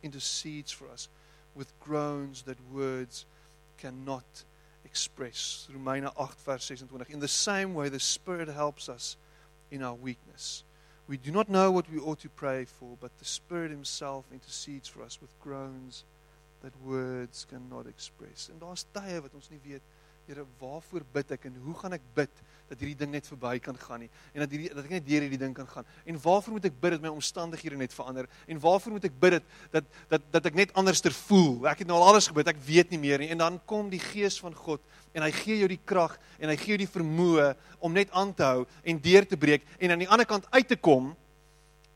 intercedes 0.03 0.71
for 0.71 0.89
us 0.89 1.09
with 1.57 1.79
groans 1.81 2.43
that 2.43 2.57
words 2.73 3.27
cannot 3.77 4.45
express. 4.85 5.67
Romeine 5.73 6.09
8 6.19 6.29
vers 6.47 6.69
26. 6.69 7.11
In 7.11 7.21
the 7.21 7.29
same 7.29 7.75
way 7.75 7.89
the 7.89 8.01
Spirit 8.01 8.49
helps 8.49 8.89
us 8.89 9.17
in 9.71 9.83
our 9.83 9.95
weakness. 9.95 10.63
We 11.09 11.17
do 11.17 11.33
not 11.33 11.49
know 11.49 11.73
what 11.73 11.91
we 11.91 11.99
ought 11.99 12.21
to 12.21 12.29
pray 12.29 12.67
for, 12.67 12.97
but 13.01 13.11
the 13.19 13.25
Spirit 13.25 13.71
himself 13.71 14.27
intercedes 14.33 14.89
for 14.89 15.03
us 15.03 15.19
with 15.21 15.31
groans 15.41 16.05
that 16.63 16.73
words 16.85 17.47
cannot 17.51 17.87
express. 17.87 18.49
En 18.53 18.59
daar's 18.59 18.85
tye 18.93 19.21
wat 19.21 19.35
ons 19.35 19.51
nie 19.51 19.61
weet 19.65 19.83
Here, 20.29 20.45
waarvoor 20.61 21.07
bid 21.09 21.31
ek 21.39 21.47
en 21.49 21.55
hoe 21.65 21.75
gaan 21.79 21.95
ek 21.97 22.03
bid 22.13 22.41
dat 22.69 22.83
hierdie 22.83 22.99
ding 23.01 23.15
net 23.15 23.25
verby 23.31 23.55
kan 23.65 23.79
gaan 23.81 24.03
nie 24.05 24.11
en 24.35 24.43
dat 24.43 24.51
hierdie 24.53 24.67
dat 24.75 24.83
ek 24.83 24.91
net 24.99 25.07
deur 25.07 25.25
hierdie 25.25 25.39
ding 25.41 25.55
kan 25.57 25.69
gaan. 25.71 25.87
En 26.05 26.19
waarvoor 26.21 26.53
moet 26.59 26.67
ek 26.69 26.75
bid 26.83 26.93
dat 26.93 27.07
my 27.07 27.13
omstandighede 27.15 27.79
net 27.81 27.95
verander? 27.97 28.29
En 28.45 28.61
waarvoor 28.61 28.93
moet 28.93 29.07
ek 29.09 29.15
bid 29.23 29.39
dat 29.39 29.47
dat 29.73 29.87
dat, 30.11 30.27
dat 30.35 30.49
ek 30.51 30.59
net 30.59 30.75
anderster 30.77 31.17
voel? 31.17 31.65
Ek 31.71 31.81
het 31.81 31.89
nou 31.89 31.97
al 31.97 32.11
alles 32.11 32.29
gebid, 32.29 32.51
ek 32.53 32.61
weet 32.67 32.93
nie 32.93 33.01
meer 33.01 33.25
nie. 33.25 33.31
En 33.33 33.41
dan 33.41 33.57
kom 33.65 33.89
die 33.89 34.03
Gees 34.05 34.37
van 34.45 34.53
God 34.53 34.85
en 35.17 35.25
hy 35.25 35.31
gee 35.39 35.57
jou 35.63 35.71
die 35.73 35.81
krag 35.81 36.19
en 36.37 36.53
hy 36.53 36.59
gee 36.61 36.75
jou 36.75 36.83
die 36.85 36.91
vermoë 36.99 37.49
om 37.81 37.97
net 37.97 38.13
aan 38.13 38.37
te 38.37 38.45
hou 38.51 38.69
en 38.85 39.01
deur 39.09 39.31
te 39.33 39.41
breek 39.41 39.65
en 39.81 39.97
aan 39.97 40.05
die 40.05 40.11
ander 40.13 40.29
kant 40.29 40.45
uit 40.53 40.69
te 40.69 40.77
kom. 40.77 41.15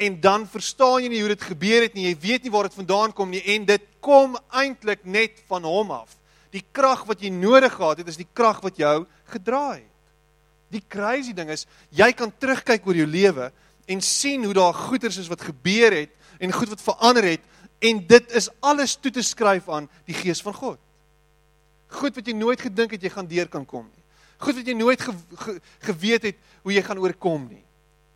En 0.01 0.16
dan 0.25 0.49
verstaan 0.49 1.05
jy 1.05 1.12
nie 1.12 1.21
hoe 1.21 1.35
dit 1.35 1.47
gebeur 1.53 1.85
het 1.85 2.01
nie. 2.01 2.09
Jy 2.09 2.16
weet 2.25 2.49
nie 2.49 2.57
waar 2.57 2.73
dit 2.73 2.81
vandaan 2.81 3.12
kom 3.12 3.29
nie 3.29 3.45
en 3.59 3.68
dit 3.68 3.87
kom 4.01 4.40
eintlik 4.49 5.05
net 5.05 5.45
van 5.53 5.68
hom 5.68 5.92
af. 6.01 6.16
Die 6.53 6.65
krag 6.75 7.07
wat 7.09 7.23
jy 7.25 7.31
nodig 7.33 7.73
gehad 7.73 8.03
het, 8.03 8.09
is 8.12 8.21
die 8.21 8.29
krag 8.29 8.61
wat 8.65 8.77
jou 8.81 9.07
gedraai 9.33 9.81
het. 9.81 9.88
Die 10.73 10.83
crazy 10.88 11.35
ding 11.37 11.51
is, 11.53 11.67
jy 11.93 12.11
kan 12.17 12.33
terugkyk 12.41 12.87
oor 12.88 12.97
jou 12.97 13.09
lewe 13.09 13.51
en 13.93 14.01
sien 14.05 14.45
hoe 14.45 14.55
daar 14.57 14.77
goeders 14.77 15.19
is 15.21 15.29
wat 15.29 15.45
gebeur 15.45 15.93
het 15.93 16.12
en 16.41 16.55
goed 16.55 16.73
wat 16.73 16.85
verander 16.85 17.27
het 17.35 17.45
en 17.83 18.01
dit 18.09 18.37
is 18.38 18.49
alles 18.61 18.95
toe 18.97 19.11
te 19.12 19.25
skryf 19.27 19.69
aan 19.69 19.88
die 20.09 20.17
gees 20.17 20.41
van 20.45 20.55
God. 20.55 20.79
Goed 21.93 22.17
wat 22.17 22.29
jy 22.29 22.37
nooit 22.37 22.61
gedink 22.62 22.95
het 22.97 23.03
jy 23.05 23.12
gaan 23.12 23.29
deur 23.29 23.51
kan 23.53 23.67
kom 23.69 23.85
nie. 23.88 24.05
Goed 24.43 24.57
wat 24.59 24.69
jy 24.69 24.75
nooit 24.75 25.03
ge, 25.03 25.12
ge, 25.45 25.59
geweet 25.88 26.31
het 26.31 26.41
hoe 26.62 26.73
jy 26.75 26.83
gaan 26.87 27.01
oorkom 27.03 27.45
nie. 27.51 27.62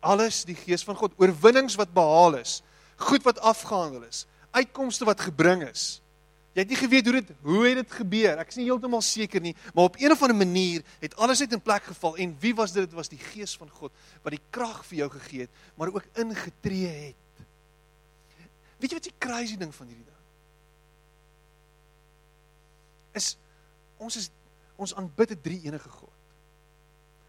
Alles 0.01 0.43
die 0.47 0.57
gees 0.57 0.83
van 0.87 0.97
God, 0.97 1.13
oorwinnings 1.19 1.77
wat 1.79 1.93
behaal 1.93 2.39
is, 2.39 2.61
goed 2.97 3.25
wat 3.27 3.39
afgehandel 3.39 4.07
is, 4.07 4.25
uitkomste 4.55 5.05
wat 5.07 5.21
gebring 5.21 5.65
is. 5.67 5.99
Jy 6.57 6.63
het 6.63 6.71
nie 6.73 6.79
geweet 6.79 7.05
hoe 7.05 7.13
dit 7.19 7.27
hoe 7.45 7.59
het 7.67 7.75
dit 7.77 7.91
gebeur. 7.99 8.39
Ek 8.41 8.49
is 8.49 8.57
nie 8.57 8.65
heeltemal 8.65 9.03
seker 9.05 9.43
nie, 9.45 9.53
maar 9.77 9.91
op 9.91 9.99
een 10.01 10.09
of 10.15 10.23
ander 10.25 10.39
manier 10.39 10.81
het 11.03 11.13
alles 11.21 11.43
net 11.43 11.53
in 11.53 11.61
plek 11.61 11.85
geval 11.85 12.17
en 12.17 12.33
wie 12.41 12.53
was 12.57 12.73
dit? 12.73 12.87
Dit 12.87 12.95
was 12.97 13.11
die 13.13 13.21
Gees 13.21 13.53
van 13.61 13.69
God 13.69 13.93
wat 14.23 14.33
die 14.33 14.41
krag 14.49 14.79
vir 14.89 15.03
jou 15.03 15.09
gegee 15.19 15.45
het, 15.45 15.61
maar 15.77 15.93
ook 15.93 16.07
ingetree 16.17 16.89
het. 16.89 17.45
Weet 18.81 18.89
jy 18.89 18.97
wat 18.97 19.09
die 19.11 19.21
crazy 19.27 19.57
ding 19.61 19.69
van 19.75 19.91
hierdie 19.91 20.07
ding? 20.09 20.25
Is 23.21 23.35
ons 24.01 24.17
is 24.17 24.31
ons 24.81 24.97
aanbid 24.97 25.37
'n 25.37 25.41
drie 25.41 25.61
enige 25.69 25.89
God. 25.89 26.13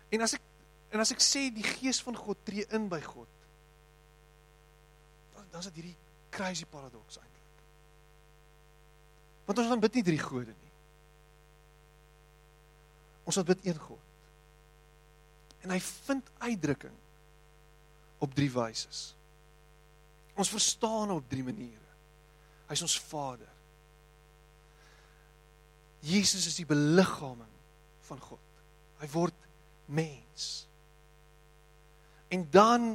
En 0.08 0.24
as 0.24 0.38
ek 0.40 0.44
en 0.88 1.00
as 1.00 1.12
ek 1.12 1.20
sê 1.20 1.52
die 1.52 1.68
Gees 1.76 2.00
van 2.00 2.16
God 2.16 2.40
tree 2.44 2.64
in 2.72 2.88
by 2.88 3.00
God, 3.00 3.28
dan 5.34 5.44
dan 5.50 5.60
is 5.60 5.68
dit 5.68 5.84
hierdie 5.84 5.98
crazy 6.30 6.64
paradoks 6.64 7.20
eintlik. 7.20 7.37
Want 9.48 9.62
ons 9.62 9.70
aanbid 9.72 9.94
nie 9.96 10.04
drie 10.04 10.20
gode 10.20 10.52
nie. 10.52 10.72
Ons 13.28 13.38
aanbid 13.40 13.64
een 13.64 13.78
God. 13.80 14.04
En 15.64 15.72
hy 15.72 15.78
vind 15.80 16.28
uitdrukking 16.44 16.96
op 18.20 18.34
drie 18.36 18.50
wyse. 18.52 18.90
Ons 20.38 20.52
verstaan 20.52 21.14
op 21.16 21.30
drie 21.32 21.44
maniere. 21.46 21.94
Hy's 22.68 22.84
ons 22.84 22.98
Vader. 23.08 23.48
Jesus 26.04 26.44
is 26.46 26.58
die 26.60 26.68
beliggaaming 26.68 27.54
van 28.06 28.20
God. 28.22 28.60
Hy 29.00 29.08
word 29.16 29.46
mens. 29.88 30.68
En 32.28 32.44
dan 32.52 32.90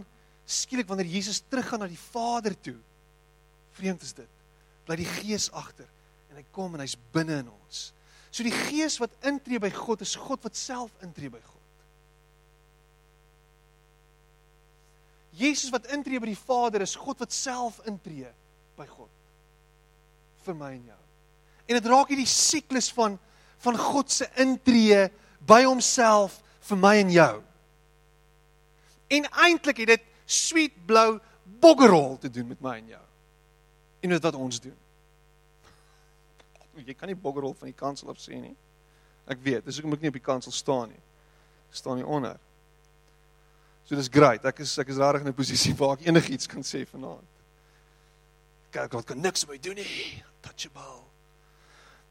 skielik 0.45 0.87
wanneer 0.87 1.09
Jesus 1.09 1.41
teruggaan 1.49 1.81
na 1.81 1.89
die 1.89 1.99
Vader 1.99 2.53
toe, 2.61 2.77
vreemd 3.73 4.05
is 4.05 4.13
dit, 4.13 4.39
bly 4.85 4.99
die 5.01 5.09
Gees 5.09 5.49
agter 5.49 5.89
en 6.33 6.39
hy 6.41 6.45
kom 6.51 6.73
en 6.73 6.81
hy's 6.81 6.97
binne 7.13 7.43
in 7.43 7.49
ons. 7.51 7.91
So 8.33 8.41
die 8.41 8.55
gees 8.55 8.97
wat 8.97 9.13
intree 9.29 9.61
by 9.61 9.69
God 9.69 10.01
is 10.01 10.15
God 10.17 10.41
wat 10.41 10.57
self 10.57 10.89
intree 11.05 11.29
by 11.29 11.41
God. 11.45 11.59
Jesus 15.37 15.69
wat 15.73 15.85
intree 15.93 16.21
by 16.21 16.31
die 16.31 16.39
Vader 16.39 16.81
is 16.81 16.95
God 16.97 17.21
wat 17.21 17.33
self 17.33 17.77
intree 17.89 18.31
by 18.77 18.87
God. 18.89 19.11
vir 20.43 20.55
my 20.59 20.73
en 20.75 20.87
jou. 20.91 21.01
En 21.69 21.77
dit 21.77 21.85
raak 21.87 22.09
hierdie 22.11 22.27
siklus 22.27 22.89
van 22.91 23.15
van 23.63 23.77
God 23.79 24.11
se 24.11 24.25
intree 24.43 25.05
by 25.47 25.61
homself 25.63 26.33
vir 26.67 26.79
my 26.81 26.97
en 26.99 27.13
jou. 27.15 27.35
En 29.15 29.29
eintlik 29.45 29.77
het 29.85 29.93
dit 29.93 30.09
sweet 30.27 30.75
blou 30.83 31.21
boggerol 31.63 32.17
te 32.19 32.27
doen 32.27 32.49
met 32.49 32.59
my 32.59 32.73
en 32.81 32.89
jou. 32.97 33.05
En 34.03 34.11
dit 34.17 34.27
wat 34.27 34.35
ons 34.35 34.59
doen 34.65 34.75
jy 36.81 36.93
kan 36.97 37.07
nie 37.07 37.19
boggerol 37.19 37.53
van 37.53 37.69
die 37.69 37.77
kansel 37.77 38.09
af 38.09 38.17
sê 38.21 38.39
nie. 38.39 38.55
Ek 39.29 39.39
weet, 39.43 39.65
dis 39.65 39.77
hoekom 39.77 39.93
ek 39.93 40.01
nie 40.01 40.11
op 40.11 40.17
die 40.17 40.25
kansel 40.25 40.51
staan 40.51 40.89
nie. 40.89 41.03
Ek 41.69 41.77
staan 41.79 41.99
nie 42.01 42.07
onder. 42.07 42.39
So 43.85 43.95
dis 43.99 44.09
great. 44.11 44.45
Ek 44.45 44.63
is 44.63 44.73
ek 44.79 44.89
is 44.89 44.97
regtig 44.97 45.21
in 45.21 45.27
'n 45.27 45.33
posisie 45.33 45.75
waar 45.75 45.97
ek 45.97 46.07
enigiets 46.07 46.47
kan 46.47 46.63
sê 46.63 46.85
vanaand. 46.87 47.27
Kyk, 48.71 48.91
God 48.91 49.05
kan 49.05 49.21
niks 49.21 49.45
met 49.45 49.53
my 49.53 49.59
doen 49.59 49.75
nie. 49.75 50.23
Touchable. 50.41 51.03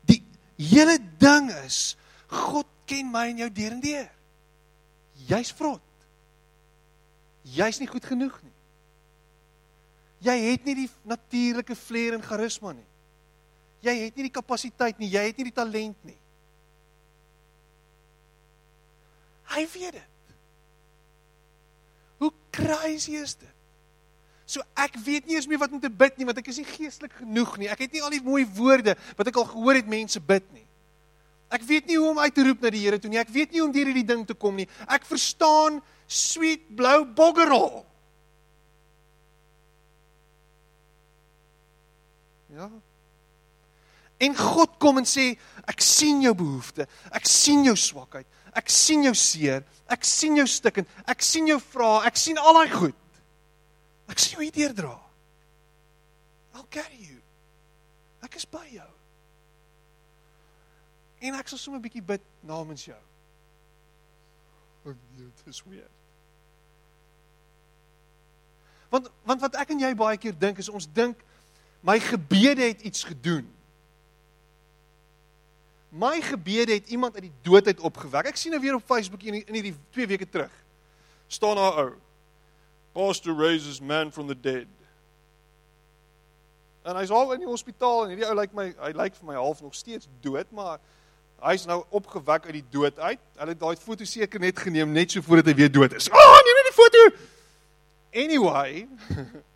Die 0.06 0.22
hele 0.56 0.98
ding 1.18 1.50
is 1.64 1.96
God 2.28 2.66
ken 2.86 3.10
my 3.10 3.28
en 3.28 3.38
jou 3.38 3.50
deur 3.50 3.72
en 3.72 3.80
deur. 3.80 4.10
Jy's 5.26 5.52
vrot. 5.52 5.82
Jy's 7.42 7.80
nie 7.80 7.88
goed 7.90 8.04
genoeg 8.04 8.38
nie. 8.42 8.52
Jy 10.22 10.36
het 10.52 10.64
nie 10.64 10.74
die 10.74 10.90
natuurlike 11.02 11.74
vleuer 11.74 12.14
en 12.14 12.22
charisma 12.22 12.72
nie. 12.72 12.86
Jy 13.82 13.94
het 14.04 14.18
nie 14.18 14.28
die 14.28 14.34
kapasiteit 14.34 14.98
nie, 15.02 15.10
jy 15.10 15.22
het 15.26 15.38
nie 15.38 15.48
die 15.48 15.56
talent 15.56 15.98
nie. 16.06 16.18
Hy 19.52 19.64
weet 19.74 19.98
dit. 19.98 20.34
Hoe 22.22 22.30
crazy 22.54 23.18
is 23.18 23.34
dit? 23.34 23.50
So 24.46 24.62
ek 24.78 24.98
weet 25.02 25.26
nie 25.26 25.38
eens 25.38 25.48
meer 25.48 25.60
wat 25.60 25.72
om 25.72 25.80
te 25.80 25.90
bid 25.90 26.18
nie 26.18 26.26
want 26.28 26.38
ek 26.42 26.50
is 26.52 26.60
nie 26.60 26.68
geestelik 26.68 27.14
genoeg 27.18 27.56
nie. 27.60 27.70
Ek 27.72 27.86
het 27.86 27.94
nie 27.94 28.02
al 28.04 28.12
die 28.14 28.22
mooi 28.22 28.44
woorde 28.56 28.94
wat 29.18 29.30
ek 29.30 29.40
al 29.40 29.48
gehoor 29.50 29.78
het 29.80 29.88
mense 29.90 30.20
bid 30.22 30.46
nie. 30.54 30.66
Ek 31.52 31.64
weet 31.68 31.88
nie 31.88 31.98
hoe 32.00 32.10
om 32.12 32.20
uit 32.22 32.34
te 32.34 32.44
roep 32.46 32.62
na 32.64 32.72
die 32.72 32.82
Here 32.84 32.98
toe 33.00 33.10
nie. 33.12 33.20
Ek 33.20 33.32
weet 33.32 33.52
nie 33.52 33.60
hoe 33.60 33.68
om 33.68 33.74
deur 33.74 33.90
hierdie 33.90 34.08
ding 34.08 34.22
te 34.28 34.36
kom 34.36 34.56
nie. 34.56 34.68
Ek 34.88 35.04
verstaan 35.08 35.80
sweet 36.08 36.64
blou 36.76 37.02
boggerol. 37.16 37.82
Ja. 42.52 42.68
En 44.22 44.36
God 44.38 44.78
kom 44.82 45.00
en 45.00 45.08
sê, 45.08 45.32
ek 45.66 45.82
sien 45.82 46.22
jou 46.22 46.34
behoefte. 46.38 46.86
Ek 47.10 47.26
sien 47.26 47.64
jou 47.66 47.74
swakheid. 47.78 48.26
Ek 48.54 48.68
sien 48.70 49.02
jou 49.06 49.14
seer. 49.18 49.64
Ek 49.90 50.04
sien 50.06 50.36
jou 50.38 50.46
stikkend. 50.46 50.90
Ek 51.10 51.24
sien 51.24 51.48
jou 51.50 51.58
vrae. 51.62 52.04
Ek 52.06 52.18
sien 52.20 52.38
al 52.38 52.60
daai 52.60 52.70
goed. 52.70 52.98
Ek 54.12 54.20
sien 54.20 54.36
jou 54.36 54.44
hier 54.44 54.54
deurdra. 54.54 54.94
I'll 56.54 56.68
carry 56.70 57.00
you. 57.00 57.18
Ek 58.22 58.36
is 58.38 58.46
by 58.46 58.64
jou. 58.70 58.90
En 61.22 61.38
ek 61.38 61.48
sal 61.48 61.58
sommer 61.58 61.78
'n 61.80 61.86
bietjie 61.86 62.02
bid 62.02 62.22
namens 62.42 62.84
jou. 62.84 62.98
Oh, 64.84 64.94
dit 65.16 65.46
is 65.46 65.62
weer. 65.62 65.88
Want 68.90 69.10
want 69.24 69.40
wat 69.40 69.54
ek 69.54 69.70
en 69.70 69.80
jy 69.80 69.94
baie 69.94 70.18
keer 70.18 70.34
dink 70.38 70.58
is 70.58 70.68
ons 70.68 70.88
dink 70.92 71.16
my 71.80 71.98
gebede 71.98 72.62
het 72.62 72.82
iets 72.82 73.04
gedoen. 73.04 73.46
My 75.92 76.20
gebede 76.24 76.72
het 76.72 76.88
iemand 76.88 77.14
uit 77.14 77.22
die 77.22 77.34
dood 77.44 77.66
uit 77.66 77.80
opgewek. 77.80 78.30
Ek 78.32 78.38
sien 78.40 78.54
nou 78.54 78.62
weer 78.62 78.78
op 78.78 78.84
Facebook 78.88 79.22
in 79.28 79.42
in 79.42 79.58
hierdie 79.58 79.74
2 79.92 80.06
weke 80.14 80.28
terug. 80.28 80.52
staan 81.26 81.56
daar 81.56 81.76
ou. 81.78 81.92
Pastor 82.92 83.36
raises 83.36 83.80
man 83.80 84.12
from 84.12 84.26
the 84.26 84.40
dead. 84.40 84.66
En 86.82 86.96
hy's 86.96 87.10
al 87.10 87.32
in 87.32 87.44
die 87.44 87.48
hospitaal 87.48 88.04
en 88.04 88.12
hierdie 88.12 88.26
ou 88.28 88.34
lyk 88.36 88.56
my 88.56 88.70
hy 88.80 88.92
lyk 88.96 89.16
vir 89.20 89.28
my 89.28 89.36
half 89.36 89.60
nog 89.64 89.74
steeds 89.76 90.08
dood, 90.24 90.48
maar 90.52 90.80
hy's 91.44 91.64
nou 91.68 91.82
opgewek 91.88 92.48
uit 92.48 92.58
die 92.60 92.64
dood 92.72 92.98
uit. 92.98 93.20
Hulle 93.36 93.54
het 93.54 93.60
daai 93.60 93.76
foto 93.76 94.08
seker 94.08 94.40
net 94.40 94.58
geneem 94.64 94.92
net 94.92 95.12
so 95.12 95.24
voordat 95.24 95.52
hy 95.52 95.56
weer 95.60 95.72
dood 95.72 95.96
is. 95.96 96.08
Ah, 96.08 96.20
oh, 96.20 96.40
neem 96.46 96.60
net 96.60 96.70
die 96.70 96.76
foto. 96.78 97.04
Anyway. 98.24 98.86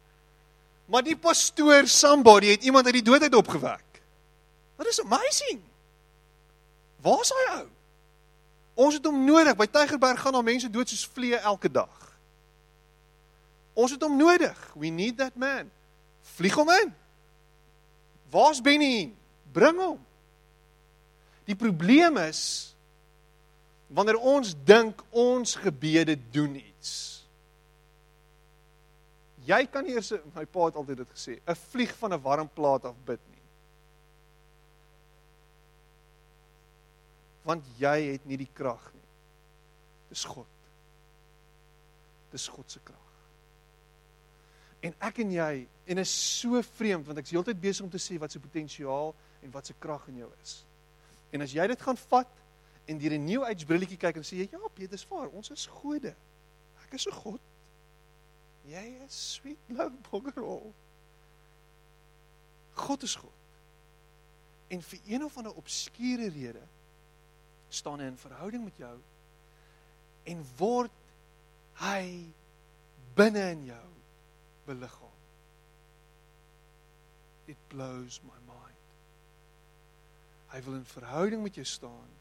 maar 0.91 1.05
die 1.05 1.17
pastoor 1.17 1.89
somebody 1.89 2.53
het 2.55 2.65
iemand 2.65 2.87
uit 2.87 3.01
die 3.01 3.09
dood 3.09 3.25
uit 3.25 3.41
opgewek. 3.41 4.01
What 4.77 4.89
is 4.93 5.01
amazing. 5.01 5.65
Waar 7.03 7.21
is 7.21 7.33
hy 7.35 7.45
ou? 7.57 7.67
Ons 8.87 8.99
het 8.99 9.07
hom 9.09 9.25
nodig. 9.25 9.57
By 9.57 9.67
Tygerberg 9.67 10.21
gaan 10.21 10.37
daar 10.37 10.47
mense 10.47 10.71
dood 10.71 10.89
soos 10.89 11.07
vliee 11.09 11.39
elke 11.39 11.71
dag. 11.73 11.95
Ons 13.77 13.93
het 13.97 14.03
hom 14.03 14.17
nodig. 14.17 14.57
We 14.75 14.89
need 14.93 15.19
that 15.19 15.37
man. 15.37 15.71
Vlieg 16.37 16.57
hom 16.57 16.71
in. 16.71 16.95
Waar's 18.33 18.61
Benny? 18.61 19.15
Bring 19.53 19.81
hom. 19.81 20.01
Die 21.47 21.57
probleem 21.57 22.17
is 22.27 22.75
wanneer 23.87 24.19
ons 24.19 24.55
dink 24.67 25.03
ons 25.15 25.55
gebede 25.63 26.17
doen 26.35 26.57
iets. 26.59 26.91
Jy 29.47 29.61
kan 29.71 29.87
eers 29.87 30.11
my 30.35 30.43
pa 30.51 30.67
het 30.67 30.79
altyd 30.81 31.05
dit 31.05 31.13
gesê, 31.15 31.39
'n 31.47 31.55
vlieg 31.71 31.95
van 31.97 32.13
'n 32.13 32.23
warm 32.23 32.49
plaat 32.49 32.85
af 32.85 32.97
bid 33.05 33.21
nie. 33.31 33.36
Want 37.47 37.67
jy 37.79 37.97
het 38.13 38.25
nie 38.27 38.39
die 38.41 38.51
krag 38.53 38.83
nie. 38.95 39.05
Dis 40.11 40.25
God. 40.27 40.51
Dis 42.33 42.49
God 42.51 42.71
se 42.71 42.83
krag. 42.85 43.03
En 44.87 44.95
ek 45.09 45.23
en 45.25 45.33
jy 45.35 45.53
en 45.87 46.03
is 46.03 46.13
so 46.13 46.61
vreemd 46.77 47.07
want 47.07 47.19
ek 47.21 47.29
is 47.29 47.35
heeltyd 47.35 47.61
besig 47.63 47.87
om 47.87 47.93
te 47.93 48.03
sê 48.03 48.19
wat 48.23 48.35
se 48.35 48.43
potensiaal 48.43 49.15
en 49.47 49.55
wat 49.55 49.71
se 49.71 49.77
krag 49.83 50.05
in 50.13 50.23
jou 50.25 50.31
is. 50.43 50.59
En 51.35 51.43
as 51.43 51.55
jy 51.55 51.67
dit 51.71 51.83
gaan 51.87 51.99
vat 52.11 52.43
en 52.87 52.99
deur 52.99 53.15
'n 53.17 53.25
new 53.25 53.45
age 53.45 53.67
brilletjie 53.67 53.99
kyk 53.99 54.17
en 54.17 54.27
sê 54.27 54.43
jy 54.43 54.49
ja, 54.53 54.59
Petrus, 54.75 55.05
vaar, 55.05 55.29
ons 55.29 55.51
is 55.51 55.67
gode. 55.67 56.15
Ek 56.85 56.95
is 56.95 57.07
'n 57.07 57.13
God. 57.13 57.41
Jy 58.67 58.87
is 59.07 59.33
sweet 59.35 59.59
love 59.69 59.95
boggerol. 60.11 60.73
God 62.75 63.03
is 63.03 63.15
God. 63.15 63.33
En 64.69 64.83
vir 64.83 65.01
een 65.07 65.25
of 65.25 65.37
ander 65.37 65.55
obskure 65.55 66.29
rede 66.29 66.63
staan 67.69 68.01
hy 68.01 68.11
in 68.11 68.21
verhouding 68.21 68.65
met 68.65 68.79
jou 68.81 68.95
en 70.27 70.43
word 70.59 70.93
hy 71.81 72.27
binne 73.17 73.45
in 73.53 73.65
jou 73.71 73.87
beliggaam. 74.67 75.15
It 77.47 77.59
blows 77.71 78.19
my 78.27 78.39
mind. 78.49 78.85
Hy 80.51 80.61
wil 80.67 80.79
in 80.81 80.89
verhouding 80.91 81.43
met 81.43 81.59
jou 81.59 81.67
staan 81.67 82.13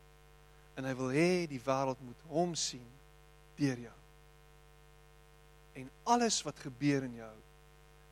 en 0.75 0.85
hy 0.85 0.93
wil 0.99 1.13
hê 1.15 1.45
die 1.49 1.61
wêreld 1.63 2.01
moet 2.03 2.25
hom 2.29 2.55
sien 2.59 2.87
deur 3.57 3.79
jou. 3.87 3.99
En 5.81 5.91
alles 6.15 6.41
wat 6.45 6.59
gebeur 6.63 7.07
in 7.07 7.17
jou 7.19 7.35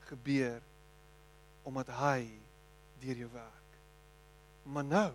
gebeur 0.09 0.61
omdat 1.63 1.91
hy 1.95 2.27
deur 3.03 3.21
jou 3.23 3.29
werk. 3.33 3.77
Maar 4.63 4.87
nou 4.87 5.11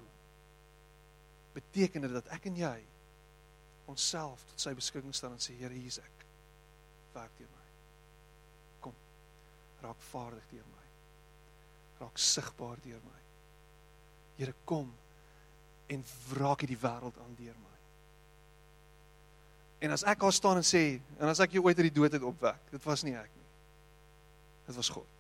beteken 1.58 2.06
dit 2.06 2.14
dat 2.14 2.30
ek 2.36 2.48
en 2.50 2.58
jy 2.60 2.76
onsself 3.88 4.44
tot 4.50 4.62
sy 4.62 4.74
beskikking 4.76 5.14
stel 5.16 5.34
en 5.34 5.42
sê 5.42 5.56
Here, 5.58 5.72
hier 5.74 5.90
is 5.90 6.00
ek. 6.02 6.24
Werk 7.14 7.34
deur 7.40 7.50
my. 7.50 7.66
Kom. 8.84 8.96
Raak 9.82 10.02
vaardig 10.10 10.44
deur 10.52 10.66
my. 10.74 10.86
Raak 12.02 12.20
sigbaar 12.20 12.80
deur 12.84 13.00
my. 13.06 13.22
Here, 14.38 14.54
kom 14.68 14.92
en 15.88 16.04
raak 16.36 16.62
hierdie 16.62 16.78
wêreld 16.78 17.16
aan 17.24 17.34
deur 17.38 17.56
my. 17.56 17.76
En 19.86 19.94
as 19.94 20.04
ek 20.10 20.20
daar 20.20 20.34
staan 20.34 20.60
en 20.60 20.66
sê, 20.66 20.98
en 21.16 21.30
as 21.30 21.40
ek 21.40 21.56
jou 21.56 21.64
ooit 21.64 21.78
uit 21.78 21.86
die 21.88 21.96
dood 22.00 22.12
het 22.12 22.26
opwek, 22.26 22.60
dit 22.74 22.84
was 22.84 23.04
nie 23.06 23.14
ek 23.16 23.30
nie. 23.30 23.48
Dit 24.68 24.76
was 24.76 24.90
God. 24.92 25.16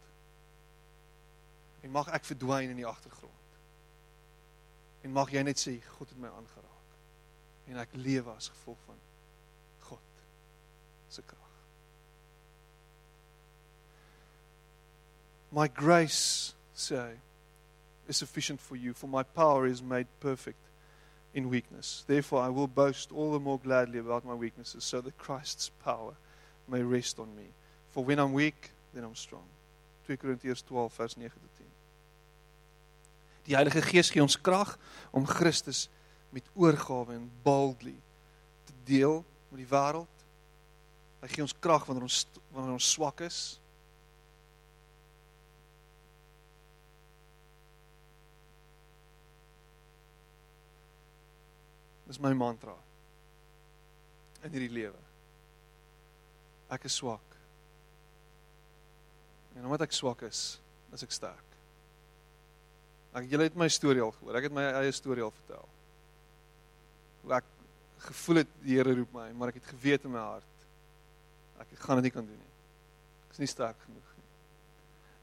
En 1.86 1.94
mag 1.94 2.10
ek 2.12 2.26
verdwyn 2.28 2.74
in 2.74 2.80
die 2.82 2.86
agtergrond. 2.88 3.37
En 5.04 5.12
mag 5.14 5.30
jy 5.32 5.42
net 5.46 5.60
sê 5.60 5.76
God 5.98 6.10
het 6.10 6.18
my 6.20 6.30
aangeraak. 6.30 6.96
En 7.68 7.80
ek 7.82 7.94
lewe 7.98 8.32
as 8.34 8.50
gevolg 8.52 8.80
van 8.86 8.98
God 9.88 10.24
se 11.12 11.22
krag. 11.22 11.44
My 15.52 15.68
grace 15.68 16.54
say 16.74 17.16
is 18.08 18.16
sufficient 18.16 18.60
for 18.60 18.76
you, 18.76 18.92
for 18.92 19.08
my 19.08 19.22
power 19.22 19.66
is 19.66 19.82
made 19.82 20.06
perfect 20.20 20.58
in 21.34 21.48
weakness. 21.48 22.04
Therefore, 22.06 22.42
I 22.42 22.48
will 22.48 22.66
boast 22.66 23.12
all 23.12 23.32
the 23.32 23.38
more 23.38 23.58
gladly 23.58 23.98
about 23.98 24.24
my 24.24 24.34
weaknesses, 24.34 24.84
so 24.84 25.00
that 25.00 25.18
Christ's 25.18 25.70
power 25.84 26.14
may 26.66 26.82
rest 26.82 27.18
on 27.18 27.34
me. 27.36 27.44
For 27.90 28.04
when 28.04 28.18
I'm 28.18 28.32
weak, 28.32 28.70
then 28.94 29.04
I'm 29.04 29.14
strong. 29.14 29.44
2 30.06 30.16
Korintiërs 30.16 30.64
12 30.66 30.92
vers 30.96 31.16
9 31.16 31.28
tot 31.28 31.58
10. 31.58 31.67
Die 33.48 33.56
Heilige 33.56 33.80
Gees 33.80 34.10
gee 34.12 34.20
ons 34.20 34.36
krag 34.40 34.74
om 35.10 35.24
Christus 35.26 35.86
met 36.36 36.44
oorgawe 36.52 37.14
en 37.14 37.30
boldly 37.42 37.96
te 38.68 38.74
deel 38.84 39.22
met 39.48 39.62
die 39.62 39.70
wêreld. 39.70 40.24
Hy 41.22 41.30
gee 41.32 41.46
ons 41.46 41.56
krag 41.56 41.88
wanneer 41.88 42.04
ons 42.04 42.26
wanneer 42.52 42.76
ons 42.76 42.90
swak 42.92 43.24
is. 43.24 43.40
Dis 52.08 52.20
my 52.20 52.34
mantra 52.36 52.76
in 54.44 54.52
hierdie 54.52 54.72
lewe. 54.76 55.00
Ek 56.72 56.84
is 56.84 57.00
swak. 57.00 57.36
En 59.56 59.64
omdat 59.64 59.88
ek 59.88 59.96
swak 59.96 60.28
is, 60.28 60.58
is 60.92 61.08
ek 61.08 61.16
sterk. 61.16 61.47
Ek 63.16 63.30
julle 63.30 63.48
het 63.48 63.56
my 63.56 63.68
storie 63.72 64.02
al 64.04 64.12
gehoor. 64.18 64.36
Ek 64.36 64.48
het 64.48 64.54
my 64.54 64.66
eie 64.82 64.92
storie 64.92 65.24
al 65.24 65.32
vertel. 65.32 65.64
Hoe 67.22 67.38
ek 67.38 67.48
gevoel 68.08 68.42
het 68.44 68.54
die 68.62 68.76
Here 68.76 68.94
roep 68.94 69.12
my, 69.16 69.30
maar 69.32 69.50
ek 69.52 69.62
het 69.62 69.72
geweet 69.72 70.04
in 70.06 70.12
my 70.14 70.22
hart 70.22 70.58
ek 71.58 71.78
gaan 71.78 71.98
dit 71.98 72.08
nie 72.08 72.14
kan 72.14 72.26
doen 72.26 72.38
nie. 72.38 72.54
Ek 73.26 73.36
is 73.36 73.42
nie 73.42 73.50
sterk 73.50 73.78
genoeg 73.84 74.14
nie. 74.16 74.26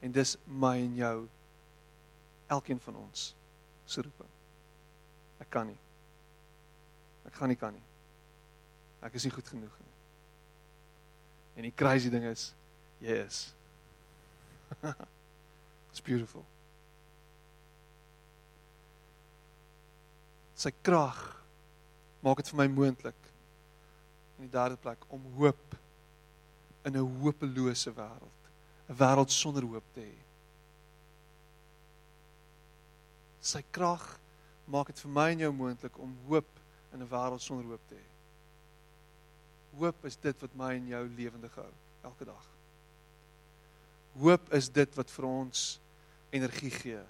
En 0.07 0.15
dis 0.15 0.35
my 0.45 0.75
en 0.83 0.95
jou 0.99 1.15
elkeen 2.55 2.79
van 2.83 2.99
ons 3.01 3.25
se 3.89 4.01
roeping. 4.01 4.31
Ek 5.41 5.49
kan 5.51 5.67
nie. 5.69 5.77
Ek 7.25 7.37
gaan 7.39 7.51
nie 7.51 7.59
kan 7.59 7.73
nie. 7.75 7.85
Ek 9.05 9.15
is 9.17 9.25
nie 9.27 9.33
goed 9.33 9.47
genoeg 9.49 9.79
nie. 9.81 9.93
En 11.55 11.67
die 11.69 11.75
crazy 11.75 12.11
ding 12.13 12.27
is 12.29 12.49
jy 13.03 13.21
is. 13.25 13.41
It's 15.91 16.03
beautiful. 16.03 16.43
Sy 20.55 20.71
krag 20.81 21.19
maak 22.23 22.39
dit 22.41 22.49
vir 22.51 22.61
my 22.63 22.67
moontlik 22.71 23.27
in 24.37 24.47
die 24.47 24.53
derde 24.53 24.77
plek 24.81 25.03
om 25.13 25.23
hoop 25.37 25.75
in 26.85 26.95
'n 26.95 27.21
hopelose 27.21 27.91
wêreld, 27.91 28.41
'n 28.89 28.95
wêreld 28.95 29.31
sonder 29.31 29.63
hoop 29.63 29.83
te 29.93 30.01
hê. 30.01 30.17
Sy 33.41 33.61
krag 33.71 34.19
maak 34.67 34.87
dit 34.87 34.99
vir 34.99 35.11
my 35.11 35.31
en 35.31 35.39
jou 35.39 35.51
moontlik 35.51 35.99
om 35.99 36.17
hoop 36.27 36.49
in 36.93 37.01
'n 37.01 37.09
wêreld 37.09 37.41
sonder 37.41 37.65
hoop 37.65 37.87
te 37.87 37.95
hê. 37.95 38.07
Hoop 39.77 40.05
is 40.05 40.15
dit 40.15 40.41
wat 40.41 40.55
my 40.55 40.73
en 40.75 40.87
jou 40.87 41.07
lewendig 41.07 41.55
hou 41.55 41.71
elke 42.03 42.25
dag. 42.25 42.45
Hoop 44.19 44.53
is 44.53 44.69
dit 44.69 44.95
wat 44.95 45.11
vir 45.11 45.25
ons 45.25 45.79
energie 46.31 46.71
gee. 46.71 47.03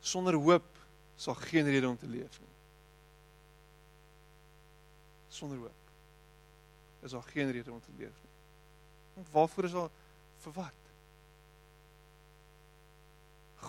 Sonder 0.00 0.34
hoop 0.34 0.81
sal 1.22 1.34
geen 1.38 1.68
rede 1.70 1.88
om 1.88 1.98
te 1.98 2.08
leef 2.10 2.40
nie. 2.40 2.54
Sonder 5.28 5.58
hoop 5.58 5.78
is 7.02 7.10
daar 7.10 7.22
geen 7.22 7.50
rede 7.50 7.72
om 7.72 7.80
te 7.82 7.94
leef 7.96 8.14
nie. 8.22 8.32
Want 9.14 9.30
waarvoor 9.30 9.64
is 9.64 9.72
daar 9.72 9.90
vir 10.42 10.52
wat? 10.52 10.90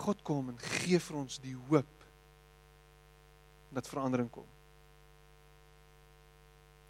God 0.04 0.22
kom 0.22 0.50
en 0.50 0.58
gee 0.58 0.98
vir 0.98 1.18
ons 1.18 1.38
die 1.42 1.54
hoop 1.68 2.04
dat 3.74 3.90
verandering 3.90 4.30
kom. 4.30 4.46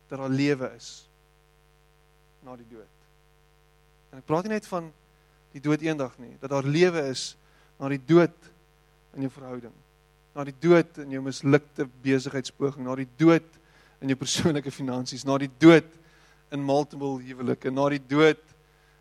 Dat 0.08 0.20
daar 0.20 0.32
lewe 0.32 0.72
is 0.76 0.90
na 2.44 2.56
die 2.60 2.68
dood. 2.68 3.06
En 4.12 4.20
ek 4.20 4.28
praat 4.28 4.48
nie 4.48 4.56
net 4.56 4.68
van 4.68 4.92
die 5.52 5.64
dood 5.64 5.84
eendag 5.84 6.16
nie, 6.20 6.36
dat 6.40 6.52
daar 6.52 6.64
lewe 6.64 7.08
is 7.12 7.34
na 7.80 7.88
die 7.92 8.04
dood 8.04 8.52
in 9.16 9.24
jou 9.24 9.32
verhouding 9.32 9.83
na 10.34 10.44
die 10.46 10.56
dood 10.58 10.98
in 11.04 11.14
jou 11.14 11.22
mislukte 11.22 11.86
besigheidspoging, 12.02 12.82
na 12.86 12.96
die 12.98 13.08
dood 13.18 13.46
in 14.02 14.10
jou 14.10 14.18
persoonlike 14.18 14.72
finansies, 14.74 15.22
na 15.26 15.36
die 15.38 15.50
dood 15.62 15.88
in 16.52 16.64
multiple 16.64 17.20
huwelike, 17.22 17.70
na 17.70 17.86
die 17.94 18.02
dood 18.02 18.42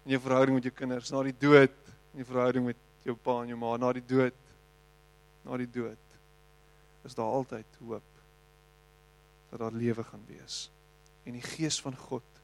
in 0.06 0.14
jou 0.14 0.22
verhouding 0.22 0.60
met 0.60 0.68
jou 0.70 0.74
kinders, 0.78 1.12
na 1.14 1.24
die 1.26 1.36
dood 1.42 1.74
in 2.14 2.22
jou 2.22 2.28
verhouding 2.30 2.68
met 2.70 3.08
jou 3.08 3.16
pa 3.18 3.40
en 3.42 3.52
jou 3.52 3.58
ma, 3.60 3.74
na 3.82 3.90
die 3.98 4.06
dood, 4.06 4.38
na 5.44 5.58
die 5.60 5.70
dood. 5.74 6.00
Is 7.04 7.18
daar 7.18 7.34
altyd 7.40 7.82
hoop 7.82 8.10
dat 9.52 9.62
daar 9.62 9.76
lewe 9.76 10.06
gaan 10.06 10.24
wees. 10.30 10.68
En 11.28 11.36
die 11.36 11.44
gees 11.46 11.80
van 11.84 11.98
God 11.98 12.40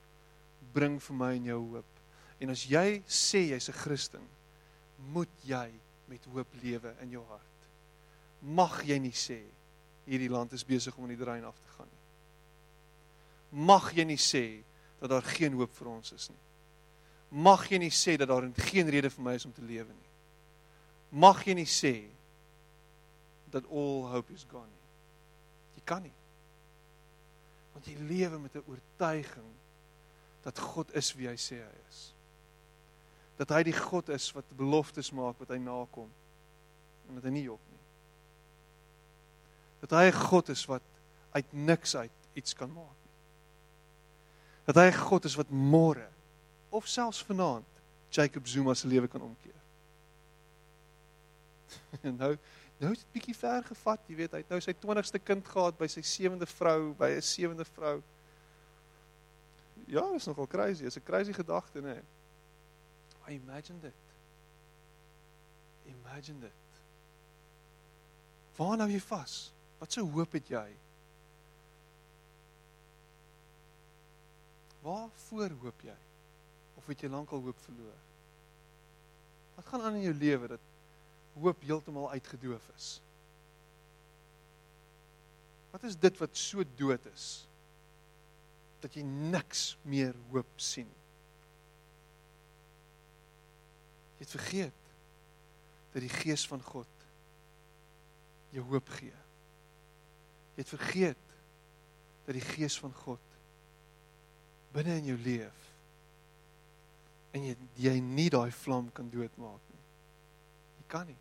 bring 0.73 0.99
vir 1.01 1.17
my 1.17 1.31
en 1.37 1.47
jou 1.49 1.61
hoop. 1.75 2.01
En 2.41 2.53
as 2.53 2.65
jy 2.69 3.01
sê 3.05 3.45
jy's 3.49 3.69
'n 3.69 3.79
Christen, 3.81 4.25
moet 5.13 5.31
jy 5.45 5.69
met 6.07 6.25
hoop 6.33 6.47
lewe 6.61 6.93
in 7.01 7.11
jou 7.11 7.23
hart 7.29 7.58
mag 8.41 8.83
jy 8.87 8.99
nie 8.99 9.15
sê 9.15 9.39
hierdie 10.09 10.29
land 10.29 10.53
is 10.53 10.65
besig 10.65 10.95
om 10.97 11.05
in 11.05 11.15
die 11.15 11.23
drein 11.23 11.45
af 11.45 11.57
te 11.59 11.73
gaan 11.77 11.89
nie. 11.89 13.65
Mag 13.65 13.91
jy 13.93 14.05
nie 14.05 14.19
sê 14.19 14.61
dat 14.99 15.09
daar 15.09 15.25
geen 15.25 15.53
hoop 15.53 15.73
vir 15.75 15.87
ons 15.87 16.13
is 16.15 16.29
nie. 16.29 16.43
Mag 17.29 17.67
jy 17.69 17.77
nie 17.77 17.93
sê 17.93 18.17
dat 18.17 18.29
daar 18.31 18.47
geen 18.69 18.89
rede 18.89 19.09
vir 19.09 19.23
my 19.23 19.35
is 19.37 19.45
om 19.45 19.53
te 19.53 19.65
lewe 19.65 19.93
nie. 19.93 20.09
Mag 21.11 21.45
jy 21.45 21.55
nie 21.57 21.69
sê 21.69 21.95
dat 23.53 23.65
all 23.69 24.09
hope 24.09 24.33
is 24.33 24.45
gone 24.49 24.67
nie. 24.67 24.79
kan 25.89 26.03
nie. 26.05 26.13
Want 27.73 27.87
jy 27.89 27.95
lewe 27.97 28.37
met 28.39 28.55
'n 28.55 28.67
oortuiging 28.67 29.51
dat 30.45 30.59
God 30.59 30.93
is 30.93 31.13
wie 31.13 31.27
hy 31.27 31.37
sê 31.37 31.57
hy 31.57 31.77
is. 31.89 32.13
Dat 33.37 33.49
hy 33.49 33.63
die 33.63 33.73
God 33.73 34.09
is 34.09 34.31
wat 34.31 34.45
beloftes 34.57 35.11
maak 35.11 35.39
wat 35.39 35.49
hy 35.49 35.57
nakom 35.57 36.11
en 37.07 37.15
dat 37.15 37.23
hy 37.23 37.29
nie 37.29 37.47
jok. 37.47 37.68
Dat 39.79 39.89
hy 39.89 40.09
'n 40.09 40.21
God 40.29 40.49
is 40.49 40.65
wat 40.65 40.81
uit 41.31 41.53
niks 41.53 41.95
uit 41.95 42.11
iets 42.33 42.53
kan 42.53 42.71
maak 42.73 42.97
nie. 43.03 43.15
Dat 44.65 44.75
hy 44.75 44.87
'n 44.91 45.03
God 45.07 45.25
is 45.25 45.35
wat 45.35 45.49
môre 45.49 46.09
of 46.69 46.87
selfs 46.87 47.23
vanaand 47.23 47.65
Jacob 48.09 48.47
Zuma 48.47 48.73
se 48.73 48.87
lewe 48.87 49.07
kan 49.07 49.21
omkeer. 49.21 49.61
en 52.07 52.15
nou 52.15 52.37
nou 52.79 52.91
het 52.91 52.99
dit 52.99 53.11
bietjie 53.11 53.35
ver 53.35 53.63
gevat, 53.63 53.99
jy 54.07 54.15
weet, 54.15 54.31
hy 54.31 54.39
het 54.39 54.51
nou 54.53 54.59
sy 54.63 54.71
20ste 54.71 55.19
kind 55.19 55.47
gehad 55.51 55.75
by 55.77 55.87
sy 55.91 56.01
sewende 56.01 56.47
vrou, 56.47 56.93
by 56.95 57.09
'n 57.11 57.21
sewende 57.21 57.65
vrou. 57.65 57.99
Ja, 59.89 60.05
is 60.15 60.25
nogal 60.25 60.47
crazy, 60.47 60.85
is 60.85 60.95
'n 60.95 61.03
crazy 61.03 61.33
gedagte, 61.33 61.81
né? 61.81 62.01
I 63.27 63.33
imagine 63.33 63.79
dit. 63.81 63.93
Imagine 65.85 66.39
dit. 66.39 66.51
Waar 68.55 68.77
nou 68.77 68.89
jy 68.89 68.99
vas? 68.99 69.51
Wat 69.79 69.91
se 69.95 70.03
hoop 70.03 70.35
het 70.35 70.51
jy? 70.51 70.67
Waar 74.83 75.09
voor 75.27 75.55
hoop 75.61 75.83
jy? 75.83 75.95
Of 76.79 76.87
het 76.91 77.03
jy 77.03 77.11
lankal 77.11 77.43
hoop 77.43 77.59
verloor? 77.63 77.99
Wat 79.55 79.67
gaan 79.67 79.83
aan 79.87 79.99
in 79.99 80.07
jou 80.07 80.15
lewe 80.15 80.47
dat 80.55 80.67
hoop 81.39 81.63
heeltemal 81.63 82.11
uitgedoof 82.11 82.67
is? 82.75 82.89
Wat 85.71 85.83
is 85.83 85.97
dit 85.99 86.17
wat 86.17 86.37
so 86.37 86.63
dood 86.79 87.05
is 87.13 87.27
dat 88.79 88.95
jy 88.95 89.03
niks 89.03 89.73
meer 89.83 90.15
hoop 90.31 90.51
sien? 90.63 90.87
Jy 94.17 94.25
het 94.25 94.35
vergeet 94.35 94.85
dat 95.93 96.03
die 96.03 96.11
gees 96.11 96.45
van 96.47 96.63
God 96.63 97.07
jou 98.55 98.63
hoop 98.71 98.89
gee. 98.97 99.15
Jy 100.59 100.65
het 100.65 100.75
vergeet 100.75 101.19
dat 102.25 102.35
die 102.35 102.43
gees 102.43 102.75
van 102.83 102.91
God 102.91 103.19
binne 104.75 104.97
in 104.99 105.05
jou 105.07 105.15
leef 105.23 105.67
en 107.31 107.45
jy 107.47 107.53
jy 107.79 107.93
nie 108.03 108.25
daai 108.33 108.51
vlam 108.51 108.89
kan 108.91 109.07
doodmaak 109.07 109.61
nie. 109.71 109.85
Jy 110.81 110.85
kan 110.91 111.05
nie. 111.07 111.15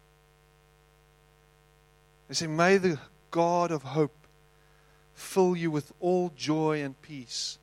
Hy 2.26 2.38
sê 2.40 2.48
may 2.50 2.80
the 2.82 2.96
God 3.30 3.70
of 3.70 3.86
hope 3.94 4.26
fill 5.14 5.54
you 5.54 5.70
with 5.70 5.92
all 6.00 6.32
joy 6.34 6.82
and 6.82 6.98
peace 7.06 7.60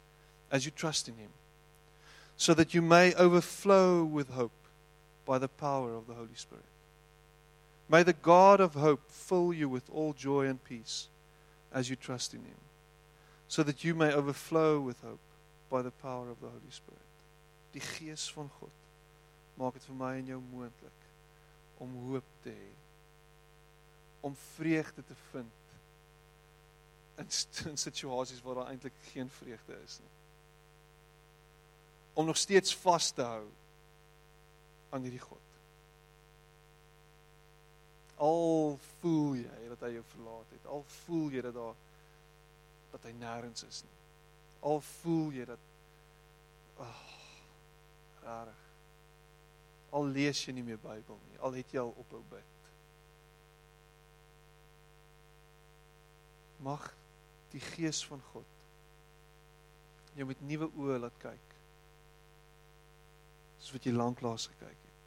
as 0.50 0.64
you 0.64 0.72
trust 0.72 1.10
in 1.12 1.18
him 1.20 1.34
so 2.38 2.54
that 2.54 2.74
you 2.74 2.82
may 2.82 3.14
overflow 3.16 4.06
with 4.06 4.30
hope 4.30 4.56
by 5.26 5.38
the 5.44 5.52
power 5.52 5.92
of 5.92 6.08
the 6.08 6.14
Holy 6.14 6.40
Spirit. 6.40 6.72
May 7.90 8.04
the 8.04 8.16
God 8.16 8.62
of 8.62 8.76
hope 8.76 9.12
fill 9.12 9.52
you 9.52 9.68
with 9.68 9.92
all 9.92 10.14
joy 10.14 10.48
and 10.48 10.64
peace 10.64 11.10
as 11.76 11.90
you 11.90 11.98
trust 11.98 12.34
in 12.34 12.40
him 12.40 12.62
so 13.48 13.64
that 13.64 13.84
you 13.84 13.94
may 13.94 14.12
overflow 14.12 14.80
with 14.80 15.02
hope 15.02 15.20
by 15.70 15.82
the 15.82 15.92
power 15.92 16.30
of 16.30 16.40
the 16.40 16.48
Holy 16.48 16.72
Spirit. 16.72 17.02
Die 17.74 17.84
gees 17.84 18.32
van 18.32 18.50
God 18.60 18.72
maak 19.60 19.76
dit 19.78 19.86
vir 19.88 19.98
my 20.00 20.14
en 20.20 20.32
jou 20.32 20.40
moontlik 20.50 21.04
om 21.84 21.92
hoop 22.08 22.28
te 22.44 22.52
hê. 22.56 22.72
Om 24.26 24.36
vreugde 24.56 25.04
te 25.06 25.18
vind 25.32 25.64
in, 27.20 27.30
in 27.72 27.80
situasies 27.80 28.42
waar 28.44 28.62
daar 28.62 28.72
eintlik 28.74 28.96
geen 29.12 29.30
vreugde 29.30 29.78
is 29.84 30.00
nie. 30.00 30.14
Om 32.16 32.26
nog 32.32 32.40
steeds 32.40 32.76
vas 32.84 33.12
te 33.12 33.24
hou 33.24 33.46
aan 34.90 35.04
hierdie 35.04 35.24
God. 35.24 35.45
Al 38.16 38.78
voel 39.00 39.42
jy 39.42 39.70
dat 39.72 39.82
hy 39.84 39.92
jou 39.98 40.04
verlaat 40.14 40.52
het, 40.56 40.68
al 40.72 40.84
voel 41.04 41.34
jy 41.36 41.42
dat 41.44 41.56
daar 41.58 41.76
dat 42.96 43.08
hy 43.10 43.12
nêrens 43.20 43.66
is 43.68 43.82
nie. 43.84 43.98
Al 44.64 44.80
voel 44.82 45.34
jy 45.36 45.46
dat 45.50 45.64
ag 46.80 46.88
oh, 46.88 47.16
rarig. 48.24 48.62
Al 49.96 50.08
lees 50.16 50.42
jy 50.46 50.56
nie 50.56 50.64
meer 50.64 50.80
Bybel 50.84 51.20
nie, 51.30 51.40
al 51.44 51.56
het 51.60 51.76
jy 51.76 51.84
al 51.84 51.92
ophou 52.00 52.22
bid. 52.32 52.54
Mag 56.64 56.88
die 57.52 57.64
gees 57.64 58.02
van 58.08 58.24
God 58.32 58.52
jou 60.16 60.28
met 60.28 60.42
nuwe 60.48 60.70
oë 60.80 60.98
laat 61.04 61.16
kyk. 61.20 61.56
Soos 63.60 63.76
wat 63.76 63.88
jy 63.88 63.92
lanklaas 63.96 64.48
gekyk 64.52 64.80
het. 64.88 65.00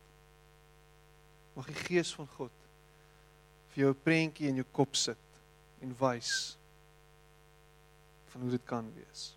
Mag 1.57 1.71
die 1.73 1.81
gees 1.89 2.13
van 2.17 2.29
God 2.37 2.68
vir 3.79 3.85
jou 3.85 3.95
'n 3.95 4.03
prentjie 4.03 4.49
in 4.49 4.57
jou 4.59 4.67
kop 4.73 4.97
sit 4.97 5.41
en 5.81 5.95
wys 5.99 6.59
van 8.27 8.41
hoe 8.41 8.51
dit 8.51 8.65
kan 8.65 8.93
wees. 8.95 9.37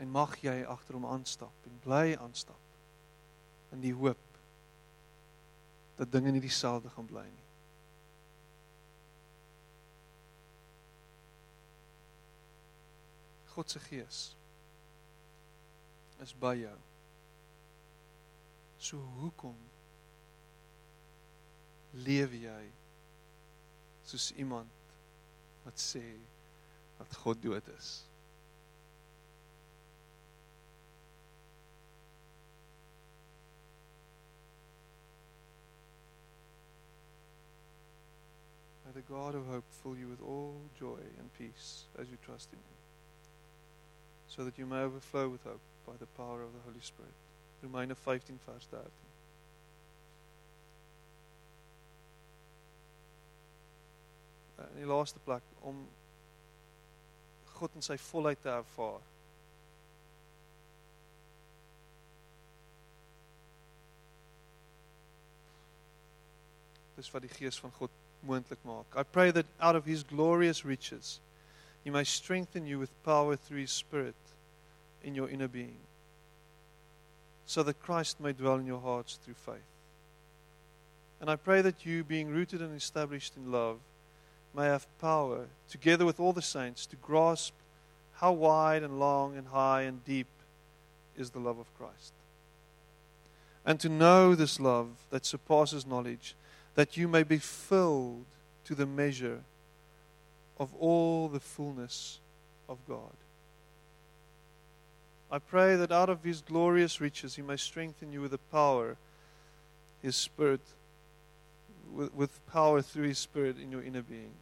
En 0.00 0.08
mag 0.08 0.38
jy 0.40 0.64
agter 0.64 0.94
hom 0.94 1.04
aanstap 1.04 1.66
en 1.66 1.78
bly 1.84 2.16
aanstap 2.16 2.64
in 3.72 3.80
die 3.80 3.92
hoop 3.92 4.40
dat 5.96 6.12
dinge 6.12 6.30
nie 6.30 6.40
dieselfde 6.40 6.88
gaan 6.88 7.06
bly 7.06 7.26
nie. 7.28 7.46
God 13.52 13.70
se 13.70 13.80
gees 13.80 14.36
is 16.22 16.32
by 16.32 16.54
jou. 16.56 16.78
So 18.78 18.96
hoekom 18.96 19.58
lewe 22.06 22.42
jy 22.44 22.64
soos 24.08 24.30
iemand 24.36 24.92
wat 25.64 25.80
sê 25.80 26.04
dat 26.98 27.16
God 27.22 27.42
dood 27.42 27.68
is? 27.76 27.90
May 38.84 38.92
the 38.94 39.02
God 39.12 39.34
of 39.34 39.46
hope 39.46 39.64
fill 39.82 39.96
you 39.96 40.08
with 40.08 40.22
all 40.22 40.54
joy 40.78 41.02
and 41.18 41.28
peace 41.38 41.84
as 41.98 42.08
you 42.08 42.16
trust 42.24 42.48
in 42.52 42.58
Him, 42.58 42.78
so 44.28 44.44
that 44.44 44.58
you 44.58 44.66
may 44.66 44.80
overflow 44.80 45.28
with 45.28 45.44
hope 45.44 45.60
by 45.86 45.92
the 45.98 46.06
power 46.16 46.42
of 46.42 46.52
the 46.52 46.62
Holy 46.64 46.80
Spirit. 46.80 47.12
Romeine 47.62 47.94
15 47.94 48.38
vers 48.46 48.66
13. 48.70 49.07
In 54.78 54.84
die 54.84 54.90
laaste 54.92 55.18
plek 55.26 55.42
om 55.66 55.80
God 57.56 57.72
in 57.74 57.82
sy 57.82 57.96
volheid 57.98 58.38
te 58.44 58.52
ervaar. 58.52 59.00
Dis 66.94 67.10
wat 67.10 67.26
die 67.26 67.32
gees 67.32 67.58
van 67.58 67.74
God 67.74 67.90
moontlik 68.22 68.62
maak. 68.62 68.94
I 68.94 69.02
pray 69.02 69.34
that 69.34 69.50
out 69.58 69.74
of 69.74 69.90
his 69.90 70.06
glorious 70.06 70.62
riches 70.64 71.18
he 71.82 71.90
may 71.90 72.04
strengthen 72.04 72.70
you 72.70 72.78
with 72.78 72.94
power 73.02 73.34
through 73.34 73.66
his 73.66 73.74
spirit 73.74 74.14
in 75.02 75.18
your 75.18 75.28
inner 75.28 75.48
being 75.48 75.78
so 77.46 77.64
that 77.64 77.82
Christ 77.82 78.20
may 78.20 78.32
dwell 78.32 78.62
in 78.62 78.66
your 78.66 78.80
hearts 78.80 79.18
through 79.24 79.42
faith. 79.42 79.72
And 81.20 81.28
I 81.28 81.34
pray 81.34 81.62
that 81.62 81.84
you 81.84 82.04
being 82.04 82.28
rooted 82.28 82.62
and 82.62 82.76
established 82.76 83.34
in 83.36 83.50
love 83.50 83.78
may 84.54 84.64
have 84.64 84.86
power 85.00 85.46
together 85.70 86.04
with 86.04 86.18
all 86.18 86.32
the 86.32 86.42
saints 86.42 86.86
to 86.86 86.96
grasp 86.96 87.54
how 88.14 88.32
wide 88.32 88.82
and 88.82 88.98
long 88.98 89.36
and 89.36 89.48
high 89.48 89.82
and 89.82 90.04
deep 90.04 90.26
is 91.16 91.30
the 91.30 91.38
love 91.38 91.58
of 91.58 91.72
Christ. 91.78 92.12
And 93.64 93.78
to 93.80 93.88
know 93.88 94.34
this 94.34 94.58
love 94.58 94.88
that 95.10 95.26
surpasses 95.26 95.86
knowledge 95.86 96.34
that 96.74 96.96
you 96.96 97.08
may 97.08 97.22
be 97.22 97.38
filled 97.38 98.24
to 98.64 98.74
the 98.74 98.86
measure 98.86 99.40
of 100.58 100.74
all 100.78 101.28
the 101.28 101.40
fullness 101.40 102.18
of 102.68 102.78
God. 102.88 103.14
I 105.30 105.38
pray 105.38 105.76
that 105.76 105.92
out 105.92 106.08
of 106.08 106.24
his 106.24 106.40
glorious 106.40 107.00
riches 107.00 107.36
he 107.36 107.42
may 107.42 107.56
strengthen 107.56 108.12
you 108.12 108.22
with 108.22 108.30
the 108.30 108.38
power, 108.38 108.96
his 110.02 110.16
spirit, 110.16 110.60
with, 111.94 112.14
with 112.14 112.46
power 112.46 112.82
through 112.82 113.08
his 113.08 113.18
spirit 113.18 113.56
in 113.58 113.70
your 113.70 113.82
inner 113.82 114.02
being, 114.02 114.32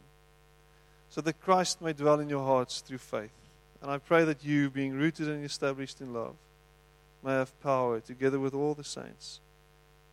so 1.09 1.21
that 1.21 1.41
Christ 1.41 1.81
may 1.81 1.93
dwell 1.93 2.19
in 2.19 2.29
your 2.29 2.43
hearts 2.43 2.81
through 2.81 2.97
faith. 2.97 3.31
And 3.81 3.91
I 3.91 3.97
pray 3.97 4.23
that 4.25 4.43
you, 4.43 4.69
being 4.69 4.93
rooted 4.93 5.27
and 5.27 5.45
established 5.45 6.01
in 6.01 6.13
love, 6.13 6.35
may 7.23 7.33
have 7.33 7.61
power, 7.61 7.99
together 7.99 8.39
with 8.39 8.53
all 8.53 8.73
the 8.73 8.83
saints, 8.83 9.39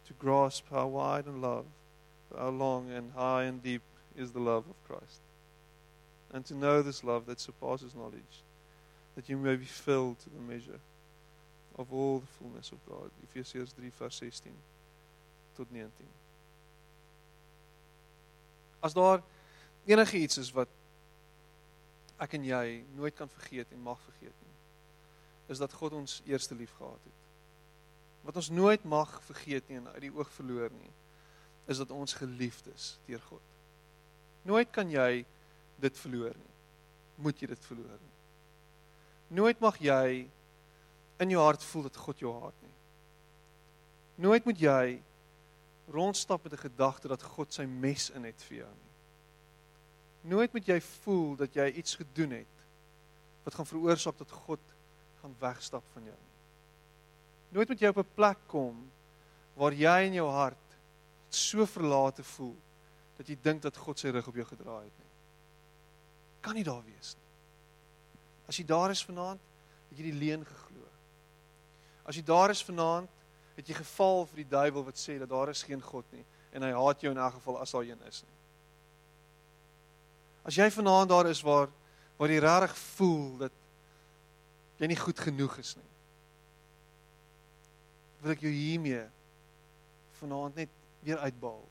to 0.06 0.12
grasp 0.14 0.64
how 0.70 0.86
wide 0.86 1.26
and 1.26 1.40
love 1.40 1.64
how 2.38 2.48
long 2.48 2.90
and 2.90 3.12
high 3.12 3.44
and 3.44 3.62
deep 3.62 3.82
is 4.16 4.32
the 4.32 4.40
love 4.40 4.64
of 4.68 4.88
Christ. 4.88 5.20
And 6.32 6.44
to 6.46 6.54
know 6.54 6.82
this 6.82 7.04
love 7.04 7.26
that 7.26 7.40
surpasses 7.40 7.94
knowledge, 7.94 8.42
that 9.14 9.28
you 9.28 9.36
may 9.36 9.56
be 9.56 9.64
filled 9.64 10.18
to 10.20 10.30
the 10.30 10.40
measure 10.40 10.80
of 11.78 11.92
all 11.92 12.18
the 12.18 12.26
fullness 12.26 12.72
of 12.72 12.78
God. 12.88 13.10
Ephesians 13.22 13.72
3 13.72 13.90
vers 13.98 14.14
16 14.14 14.52
tot 15.56 15.66
19. 15.70 15.90
As 18.84 18.92
daar 18.96 19.22
enige 19.88 20.20
iets 20.20 20.38
is 20.42 20.52
wat 20.52 20.68
ek 22.20 22.36
en 22.36 22.44
jy 22.46 22.82
nooit 22.96 23.16
kan 23.16 23.30
vergeet 23.32 23.72
en 23.72 23.82
mag 23.84 24.00
vergeet 24.04 24.36
nie, 24.44 24.56
is 25.52 25.60
dat 25.60 25.72
God 25.76 25.96
ons 25.96 26.20
eerste 26.28 26.56
lief 26.56 26.72
gehad 26.78 27.00
het. 27.00 27.22
Wat 28.24 28.36
ons 28.40 28.52
nooit 28.52 28.84
mag 28.88 29.10
vergeet 29.26 29.68
nie 29.68 29.80
en 29.80 29.88
uit 29.96 30.06
die 30.06 30.14
oog 30.14 30.30
verloor 30.36 30.72
nie, 30.72 30.92
is 31.68 31.80
dat 31.80 31.92
ons 31.92 32.16
geliefd 32.16 32.68
is 32.72 32.94
deur 33.08 33.20
God. 33.28 33.52
Nooit 34.44 34.70
kan 34.72 34.90
jy 34.92 35.24
dit 35.80 36.00
verloor 36.00 36.36
nie. 36.36 36.54
Moet 37.24 37.40
jy 37.40 37.48
dit 37.52 37.66
verloor 37.68 37.98
nie. 38.00 38.14
Nooit 39.40 39.60
mag 39.64 39.78
jy 39.80 40.26
in 41.24 41.32
jou 41.32 41.40
hart 41.40 41.64
voel 41.64 41.86
dat 41.88 41.96
God 41.96 42.20
jou 42.20 42.32
haat 42.42 42.56
nie. 42.64 42.74
Nooit 44.24 44.44
moet 44.44 44.60
jy 44.60 44.84
rondstap 45.86 46.42
met 46.42 46.52
'n 46.52 46.66
gedagte 46.68 47.08
dat 47.08 47.22
God 47.22 47.52
sy 47.52 47.64
mes 47.64 48.10
in 48.10 48.24
het 48.24 48.42
vir 48.42 48.56
jou 48.56 48.72
nie. 48.74 48.92
Nooit 50.20 50.52
moet 50.52 50.66
jy 50.66 50.80
voel 50.80 51.36
dat 51.36 51.54
jy 51.54 51.70
iets 51.70 51.94
gedoen 51.94 52.30
het 52.30 52.54
wat 53.44 53.54
gaan 53.54 53.66
veroorsaak 53.66 54.18
dat 54.18 54.30
God 54.30 54.60
gaan 55.20 55.36
wegstap 55.38 55.84
van 55.92 56.02
jou 56.02 56.16
nie. 56.16 56.34
Nooit 57.48 57.68
moet 57.68 57.80
jy 57.80 57.88
op 57.88 57.98
'n 57.98 58.14
plek 58.14 58.38
kom 58.46 58.90
waar 59.54 59.72
jy 59.72 60.06
in 60.06 60.12
jou 60.12 60.30
hart 60.30 60.76
so 61.28 61.66
verlate 61.66 62.22
voel 62.22 62.56
dat 63.16 63.28
jy 63.28 63.36
dink 63.42 63.62
dat 63.62 63.76
God 63.76 63.98
sy 63.98 64.08
rug 64.08 64.26
op 64.26 64.34
jou 64.34 64.46
gedraai 64.46 64.84
het 64.84 64.98
nie. 64.98 65.12
Kan 66.40 66.54
nie 66.54 66.64
daar 66.64 66.82
wees 66.84 67.14
nie. 67.14 67.30
As 68.48 68.56
jy 68.56 68.64
daar 68.64 68.90
is 68.90 69.04
vanaand, 69.04 69.40
het 69.88 69.98
jy 69.98 70.10
die 70.10 70.18
leuen 70.18 70.44
geglo. 70.44 70.88
As 72.04 72.16
jy 72.16 72.22
daar 72.22 72.50
is 72.50 72.64
vanaand, 72.64 73.08
het 73.54 73.68
jy 73.68 73.76
geval 73.78 74.24
vir 74.30 74.42
die 74.42 74.50
duiwel 74.50 74.86
wat 74.86 74.98
sê 74.98 75.18
dat 75.18 75.30
daar 75.30 75.52
is 75.52 75.62
geen 75.66 75.82
God 75.82 76.06
nie 76.12 76.24
en 76.54 76.62
hy 76.62 76.72
haat 76.74 77.02
jou 77.02 77.12
in 77.14 77.20
elk 77.20 77.38
geval 77.38 77.58
as 77.62 77.74
daar 77.74 77.86
een 77.86 78.02
is 78.08 78.22
nie. 78.22 78.36
As 80.44 80.58
jy 80.58 80.68
vanaand 80.70 81.10
daar 81.10 81.30
is 81.30 81.42
waar 81.42 81.70
waar 82.18 82.30
jy 82.30 82.38
regtig 82.38 82.76
voel 82.94 83.38
dat 83.40 83.54
jy 84.78 84.86
nie 84.90 84.98
goed 84.98 85.18
genoeg 85.18 85.56
is 85.58 85.74
nie. 85.78 85.90
Wil 88.22 88.34
ek 88.36 88.44
jou 88.46 88.52
hiermee 88.54 89.02
vanaand 90.20 90.62
net 90.62 90.76
weer 91.04 91.18
uitbaal. 91.26 91.64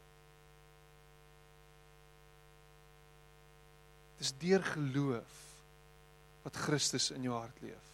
Dis 4.20 4.34
deur 4.44 4.64
geloof 4.74 5.40
wat 6.44 6.60
Christus 6.66 7.10
in 7.16 7.26
jou 7.28 7.36
hart 7.36 7.64
leef. 7.64 7.93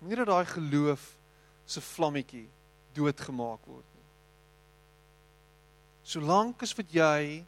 Moenie 0.00 0.18
dat 0.22 0.28
daai 0.30 0.46
geloof 0.46 1.04
se 1.66 1.80
vlammetjie 1.80 2.46
doodgemaak 2.96 3.64
word 3.66 3.86
nie. 3.94 4.08
Solank 6.06 6.62
as 6.62 6.74
wat 6.76 6.92
jy 6.92 7.44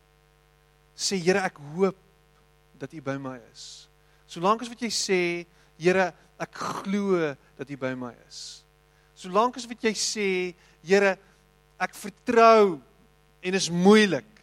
sê 0.98 1.18
Here 1.22 1.44
ek 1.46 1.60
hoop 1.74 1.98
dat 2.78 2.94
U 2.94 3.02
by 3.04 3.16
my 3.20 3.36
is. 3.52 3.88
Solank 4.26 4.64
as 4.64 4.72
wat 4.72 4.82
jy 4.82 4.90
sê 4.92 5.20
Here 5.78 6.10
ek 6.38 6.58
glo 6.82 7.34
dat 7.58 7.70
U 7.70 7.76
by 7.78 7.92
my 7.98 8.14
is. 8.26 8.64
Solank 9.18 9.60
as 9.60 9.68
wat 9.68 9.84
jy 9.84 9.94
sê 9.94 10.28
Here 10.82 11.16
ek 11.78 11.94
vertrou 11.94 12.78
en 13.38 13.54
is 13.54 13.70
moeilik 13.70 14.37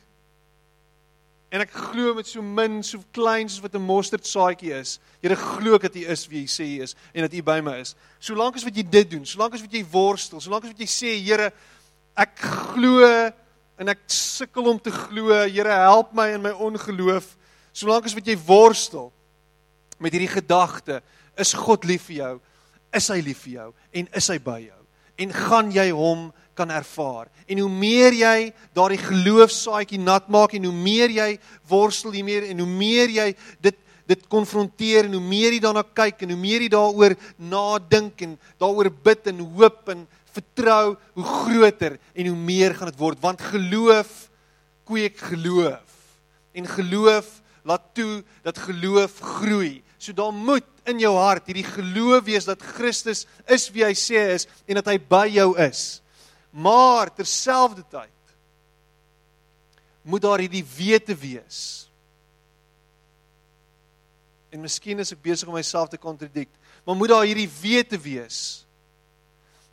En 1.55 1.63
ek 1.63 1.71
glo 1.71 2.11
met 2.17 2.27
so 2.27 2.43
min, 2.43 2.81
so 2.83 2.99
klein 3.15 3.47
soos 3.47 3.63
wat 3.63 3.75
'n 3.75 3.87
mosterdsaadjie 3.87 4.73
is. 4.75 4.99
Here 5.23 5.35
glo 5.35 5.75
ek 5.75 5.87
dat 5.87 5.95
U 5.95 6.03
is 6.11 6.27
wie 6.27 6.43
U 6.43 6.47
sê 6.47 6.65
U 6.67 6.83
is 6.83 6.95
en 7.13 7.21
dat 7.21 7.33
U 7.33 7.41
by 7.41 7.61
my 7.63 7.79
is. 7.79 7.95
Solank 8.19 8.55
as 8.55 8.63
wat 8.63 8.75
jy 8.75 8.83
dit 8.83 9.09
doen, 9.09 9.25
solank 9.25 9.53
as 9.53 9.61
wat 9.61 9.71
jy 9.71 9.85
worstel, 9.85 10.41
solank 10.41 10.65
as 10.65 10.71
wat 10.71 10.79
jy 10.79 10.85
sê 10.85 11.15
Here, 11.23 11.53
ek 12.17 12.35
glo 12.35 13.31
en 13.79 13.87
ek 13.87 13.99
sukkel 14.07 14.67
om 14.67 14.79
te 14.79 14.91
glo, 14.91 15.31
Here 15.47 15.71
help 15.71 16.13
my 16.13 16.33
in 16.33 16.41
my 16.41 16.51
ongeloof. 16.51 17.37
Solank 17.71 18.05
as 18.05 18.13
wat 18.13 18.27
jy 18.27 18.35
worstel 18.35 19.13
met 19.99 20.11
hierdie 20.11 20.35
gedagte, 20.35 21.01
is 21.37 21.53
God 21.53 21.85
lief 21.85 22.07
vir 22.07 22.15
jou? 22.15 22.41
Is 22.93 23.07
hy 23.07 23.21
lief 23.21 23.45
vir 23.47 23.53
jou 23.53 23.73
en 23.93 24.07
is 24.13 24.27
hy 24.27 24.39
by 24.39 24.59
jou? 24.59 24.81
En 25.17 25.31
gaan 25.31 25.71
jy 25.71 25.91
hom 25.91 26.33
kan 26.55 26.71
ervaar. 26.71 27.29
En 27.47 27.59
hoe 27.59 27.69
meer 27.69 28.15
jy 28.15 28.51
daardie 28.73 29.01
geloofsaadjie 29.03 29.99
nat 30.01 30.27
maak 30.31 30.55
en 30.55 30.67
hoe 30.69 30.75
meer 30.75 31.13
jy 31.13 31.31
worstel 31.69 32.15
hier 32.15 32.25
meer 32.25 32.47
en 32.49 32.63
hoe 32.63 32.69
meer 32.69 33.11
jy 33.13 33.31
dit 33.61 33.81
dit 34.05 34.27
konfronteer 34.29 35.07
en 35.07 35.15
hoe 35.17 35.23
meer 35.23 35.55
jy 35.55 35.61
daarna 35.63 35.81
kyk 35.97 36.19
en 36.21 36.35
hoe 36.35 36.37
meer 36.37 36.61
jy 36.61 36.69
daaroor 36.69 37.15
nadink 37.41 38.21
en 38.21 38.35
daaroor 38.61 38.91
bid 39.07 39.31
en 39.31 39.39
hoop 39.57 39.89
en 39.89 40.03
vertrou, 40.35 40.93
hoe 41.15 41.25
groter 41.25 41.97
en 42.13 42.29
hoe 42.29 42.37
meer 42.37 42.75
gaan 42.77 42.91
dit 42.91 43.01
word 43.01 43.21
want 43.23 43.41
geloof 43.41 44.27
kweek 44.85 45.17
geloof. 45.31 45.81
En 46.53 46.69
geloof 46.69 47.41
laat 47.65 47.89
toe 47.97 48.21
dat 48.45 48.61
geloof 48.67 49.19
groei. 49.19 49.81
So 49.97 50.13
daar 50.13 50.33
moet 50.33 50.67
in 50.85 51.01
jou 51.01 51.15
hart 51.17 51.49
hierdie 51.49 51.65
geloof 51.65 52.27
wees 52.27 52.45
dat 52.45 52.61
Christus 52.61 53.25
is 53.49 53.69
wie 53.73 53.85
hy 53.87 53.95
sê 53.97 54.21
is 54.35 54.45
en 54.69 54.77
dat 54.77 54.91
hy 54.91 54.99
by 55.01 55.25
jou 55.33 55.55
is. 55.65 56.03
Maar 56.55 57.11
terselfdertyd 57.13 58.11
moet 60.05 60.21
daar 60.21 60.39
hierdie 60.39 60.63
wete 60.75 61.15
wees. 61.17 61.89
En 64.53 64.61
miskien 64.63 65.01
is 65.03 65.11
ek 65.11 65.23
besig 65.25 65.49
om 65.49 65.57
myself 65.57 65.89
te 65.91 65.99
kontradik, 65.99 66.51
maar 66.85 66.95
moet 66.95 67.11
daar 67.11 67.27
hierdie 67.27 67.49
wete 67.49 67.99
wees 67.99 68.65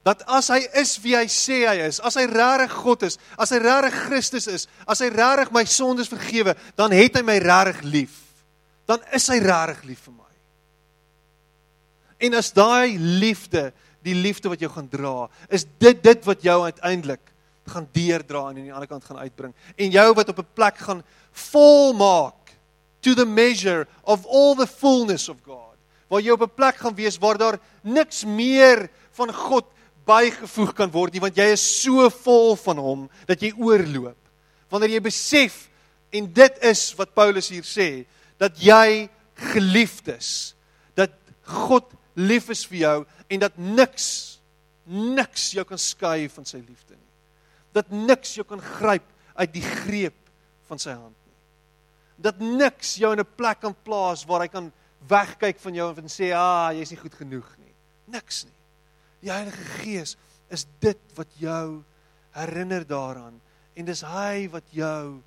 dat 0.02 0.24
as 0.26 0.48
hy 0.50 0.58
is 0.80 0.96
wie 1.02 1.14
hy 1.14 1.28
sê 1.30 1.60
hy 1.62 1.76
is, 1.86 2.00
as 2.02 2.16
hy 2.18 2.24
regtig 2.26 2.74
God 2.82 3.04
is, 3.06 3.18
as 3.38 3.52
hy 3.54 3.60
regtig 3.62 4.00
Christus 4.08 4.48
is, 4.50 4.66
as 4.90 5.02
hy 5.02 5.12
regtig 5.14 5.52
my 5.54 5.62
sondes 5.68 6.10
vergewe, 6.10 6.56
dan 6.78 6.94
het 6.94 7.18
hy 7.18 7.22
my 7.26 7.38
regtig 7.42 7.84
lief. 7.86 8.16
Dan 8.90 9.02
is 9.14 9.28
hy 9.30 9.38
regtig 9.44 9.84
lief 9.86 10.02
vir 10.08 10.16
my. 10.16 10.32
En 12.26 12.38
as 12.38 12.50
daai 12.54 12.98
liefde 12.98 13.68
die 14.02 14.14
liefde 14.14 14.48
wat 14.48 14.60
jou 14.60 14.70
gaan 14.72 14.88
dra, 14.88 15.28
is 15.48 15.66
dit 15.78 16.02
dit 16.02 16.24
wat 16.24 16.42
jou 16.42 16.58
uiteindelik 16.64 17.32
gaan 17.70 17.88
deurdra 17.94 18.48
en 18.48 18.56
aan 18.56 18.64
die 18.66 18.74
ander 18.74 18.90
kant 18.90 19.04
gaan 19.06 19.22
uitbring 19.22 19.52
en 19.76 19.92
jou 19.94 20.08
wat 20.18 20.28
op 20.28 20.38
'n 20.38 20.54
plek 20.54 20.78
gaan 20.78 21.02
volmaak 21.32 22.54
to 23.00 23.14
the 23.14 23.26
measure 23.26 23.86
of 24.02 24.26
all 24.26 24.54
the 24.54 24.66
fullness 24.66 25.28
of 25.28 25.36
God. 25.44 25.76
Waar 26.08 26.20
jy 26.20 26.30
op 26.30 26.42
'n 26.42 26.54
plek 26.54 26.76
gaan 26.76 26.94
wees 26.94 27.18
waar 27.18 27.38
daar 27.38 27.58
niks 27.82 28.24
meer 28.24 28.90
van 29.12 29.32
God 29.32 29.64
bygevoeg 30.04 30.74
kan 30.74 30.90
word 30.90 31.12
nie 31.12 31.20
want 31.20 31.36
jy 31.36 31.52
is 31.52 31.82
so 31.82 32.10
vol 32.10 32.56
van 32.56 32.78
hom 32.78 33.10
dat 33.26 33.40
jy 33.40 33.52
oorloop. 33.56 34.18
Wanneer 34.68 34.90
jy 34.90 35.00
besef 35.00 35.68
en 36.10 36.32
dit 36.32 36.58
is 36.62 36.94
wat 36.98 37.14
Paulus 37.14 37.48
hier 37.48 37.64
sê 37.64 38.06
dat 38.38 38.58
jy 38.58 39.08
geliefd 39.54 40.08
is, 40.08 40.54
dat 40.94 41.12
God 41.42 41.84
lief 42.14 42.50
is 42.52 42.64
vir 42.68 42.78
jou 42.78 42.96
en 43.28 43.42
dat 43.42 43.56
niks 43.58 44.06
niks 44.92 45.52
jou 45.54 45.64
kan 45.66 45.78
skei 45.78 46.26
van 46.32 46.46
sy 46.48 46.58
liefde 46.58 46.96
nie. 46.96 47.10
Dat 47.72 47.90
niks 47.94 48.34
jou 48.36 48.44
kan 48.46 48.60
gryp 48.60 49.06
uit 49.38 49.52
die 49.54 49.64
greep 49.64 50.18
van 50.68 50.80
sy 50.82 50.94
hand 50.96 51.16
nie. 51.26 51.38
Dat 52.28 52.40
niks 52.42 52.96
jou 53.00 53.12
in 53.12 53.20
'n 53.20 53.34
plek 53.36 53.60
kan 53.60 53.74
plaas 53.84 54.24
waar 54.26 54.40
hy 54.40 54.48
kan 54.48 54.72
wegkyk 55.08 55.58
van 55.58 55.74
jou 55.74 55.94
en 55.96 56.08
sê, 56.08 56.32
"Ah, 56.34 56.72
jy's 56.72 56.90
nie 56.90 57.00
goed 57.00 57.14
genoeg 57.14 57.56
nie." 57.58 57.74
Niks 58.06 58.44
nie. 58.44 58.58
Die 59.20 59.30
Heilige 59.30 59.64
Gees 59.82 60.16
is 60.50 60.66
dit 60.80 60.98
wat 61.14 61.28
jou 61.38 61.84
herinner 62.30 62.86
daaraan 62.86 63.40
en 63.74 63.84
dis 63.84 64.00
hy 64.00 64.48
wat 64.48 64.64
jou 64.70 65.22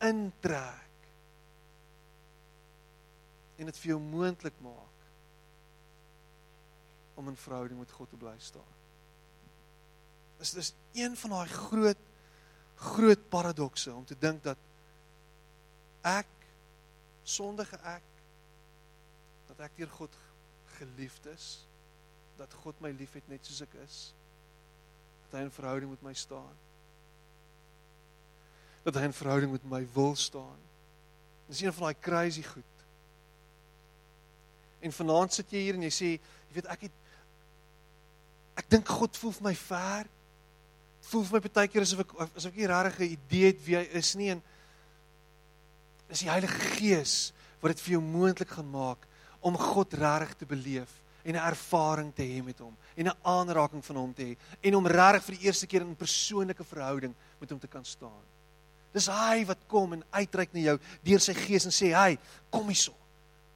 intrek 0.00 0.90
en 3.58 3.66
dit 3.66 3.76
vir 3.76 3.88
jou 3.88 4.00
moontlik 4.00 4.54
maak 4.60 4.89
om 7.20 7.28
in 7.28 7.36
verhouding 7.36 7.78
met 7.78 7.92
God 7.92 8.08
te 8.10 8.18
bly 8.20 8.34
staan. 8.40 8.76
Dis 10.40 10.54
dis 10.56 10.72
een 10.96 11.16
van 11.20 11.36
daai 11.36 11.48
groot 11.52 12.06
groot 12.80 13.28
paradokse 13.28 13.92
om 13.92 14.06
te 14.08 14.16
dink 14.16 14.40
dat 14.44 14.56
ek 16.08 16.30
sondige 17.28 17.76
ek 17.84 18.06
dat 19.50 19.66
ek 19.66 19.76
deur 19.76 19.90
God 19.98 20.16
geliefd 20.78 21.26
is, 21.34 21.48
dat 22.40 22.54
God 22.62 22.78
my 22.80 22.94
liefhet 22.96 23.26
net 23.28 23.44
soos 23.44 23.60
ek 23.66 23.74
is. 23.84 23.98
Dat 25.26 25.36
hy 25.36 25.44
in 25.44 25.52
verhouding 25.52 25.92
met 25.92 26.06
my 26.06 26.14
staan. 26.16 26.56
Dat 28.86 28.96
hy 28.96 29.04
in 29.10 29.16
verhouding 29.16 29.52
met 29.52 29.66
my 29.68 29.82
wil 29.92 30.16
staan. 30.16 30.62
Dis 31.50 31.60
een 31.60 31.74
van 31.76 31.90
daai 31.90 32.00
crazy 32.00 32.46
goed. 32.46 32.76
En 34.80 34.96
vanaand 34.96 35.36
sit 35.36 35.52
jy 35.52 35.66
hier 35.66 35.76
en 35.76 35.84
jy 35.84 35.92
sê, 35.92 36.10
jy 36.48 36.56
weet 36.56 36.70
ek 36.72 36.88
het 36.88 36.99
Ek 38.60 38.68
dink 38.68 38.88
God 38.88 39.16
voel 39.16 39.36
vir 39.38 39.46
my 39.50 39.56
ver. 39.56 40.08
voel 41.10 41.24
vir 41.26 41.40
my 41.40 41.48
baie 41.48 41.68
keer 41.72 41.82
asof 41.82 42.04
ek 42.04 42.10
asof 42.22 42.50
ek 42.52 42.58
nie 42.60 42.66
regtig 42.70 42.98
'n 43.00 43.12
idee 43.16 43.46
het 43.50 43.60
wie 43.66 43.76
hy 43.76 43.86
is 43.98 44.14
nie 44.14 44.28
en 44.30 44.42
is 46.12 46.20
die 46.20 46.30
Heilige 46.30 46.60
Gees 46.76 47.32
wat 47.62 47.72
dit 47.72 47.80
vir 47.80 47.92
jou 47.96 48.02
moontlik 48.04 48.52
gaan 48.54 48.70
maak 48.70 49.06
om 49.40 49.56
God 49.56 49.94
regtig 49.94 50.36
te 50.38 50.46
beleef 50.46 50.92
en 51.24 51.34
'n 51.34 51.46
ervaring 51.50 52.12
te 52.14 52.22
hê 52.22 52.44
met 52.44 52.58
hom 52.58 52.76
en 52.96 53.08
'n 53.08 53.20
aanraking 53.22 53.84
van 53.84 53.96
hom 53.96 54.14
te 54.14 54.22
hê 54.22 54.36
en 54.62 54.76
om 54.76 54.86
regtig 54.86 55.24
vir 55.24 55.36
die 55.36 55.46
eerste 55.46 55.66
keer 55.66 55.80
in 55.80 55.90
'n 55.90 55.96
persoonlike 55.96 56.64
verhouding 56.64 57.14
met 57.40 57.50
hom 57.50 57.58
te 57.58 57.68
kan 57.68 57.84
staan. 57.84 58.24
Dis 58.92 59.06
hy 59.06 59.44
wat 59.46 59.58
kom 59.68 59.92
en 59.92 60.04
uitreik 60.10 60.52
na 60.52 60.60
jou 60.60 60.78
deur 61.02 61.20
sy 61.20 61.34
gees 61.34 61.64
en 61.64 61.70
sê, 61.70 61.94
"Hey, 61.94 62.18
kom 62.50 62.66
hierso. 62.66 62.92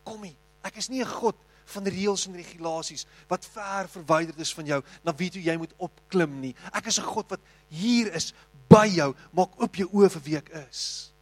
Kom 0.05 0.23
hier. 0.23 0.37
Ek 0.63 0.77
is 0.77 0.89
nie 0.89 1.01
'n 1.01 1.07
God 1.07 1.37
van 1.65 1.87
reëls 1.89 2.27
en 2.29 2.37
regulasies 2.37 3.07
wat 3.29 3.47
ver 3.47 3.89
verwyderd 3.89 4.39
is 4.41 4.55
van 4.55 4.67
jou 4.67 4.81
na 5.05 5.15
wie 5.17 5.31
toe 5.31 5.43
jy 5.43 5.57
moet 5.57 5.73
opklim 5.79 6.41
nie. 6.41 6.55
Ek 6.73 6.87
is 6.87 6.99
'n 6.99 7.09
God 7.09 7.31
wat 7.31 7.41
hier 7.69 8.12
is 8.15 8.33
by 8.69 8.87
jou. 8.87 9.15
Maak 9.33 9.61
oop 9.61 9.77
jou 9.77 9.89
oë 9.93 10.11
vir 10.11 10.23
wie 10.23 10.37
ek 10.37 10.51
is. 10.69 11.12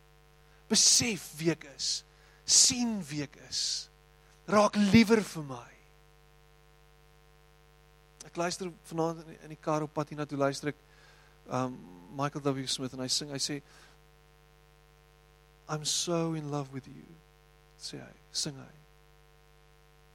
Besef 0.68 1.32
wie 1.38 1.50
ek 1.50 1.64
is. 1.76 2.04
sien 2.44 3.00
wie 3.08 3.22
ek 3.22 3.36
is. 3.48 3.88
Raak 4.50 4.76
liewer 4.76 5.22
vir 5.22 5.44
my. 5.46 5.70
Ek 8.26 8.36
luister 8.36 8.72
vanaand 8.90 9.24
in 9.42 9.48
die 9.48 9.60
kar 9.60 9.82
op 9.82 9.94
pad 9.94 10.08
hiernatoe 10.08 10.38
luister 10.38 10.72
ek 10.72 10.76
um 11.52 11.78
Michael 12.16 12.44
W 12.44 12.66
Smith 12.68 12.92
en 12.92 13.00
hy 13.00 13.08
sing 13.08 13.30
hy 13.32 13.40
sê 13.40 13.62
I'm 15.68 15.84
so 15.84 16.34
in 16.34 16.50
love 16.50 16.72
with 16.74 16.88
you. 16.90 17.06
Sê 17.80 18.02
hy, 18.02 18.12
sing 18.32 18.58
hy. 18.58 18.81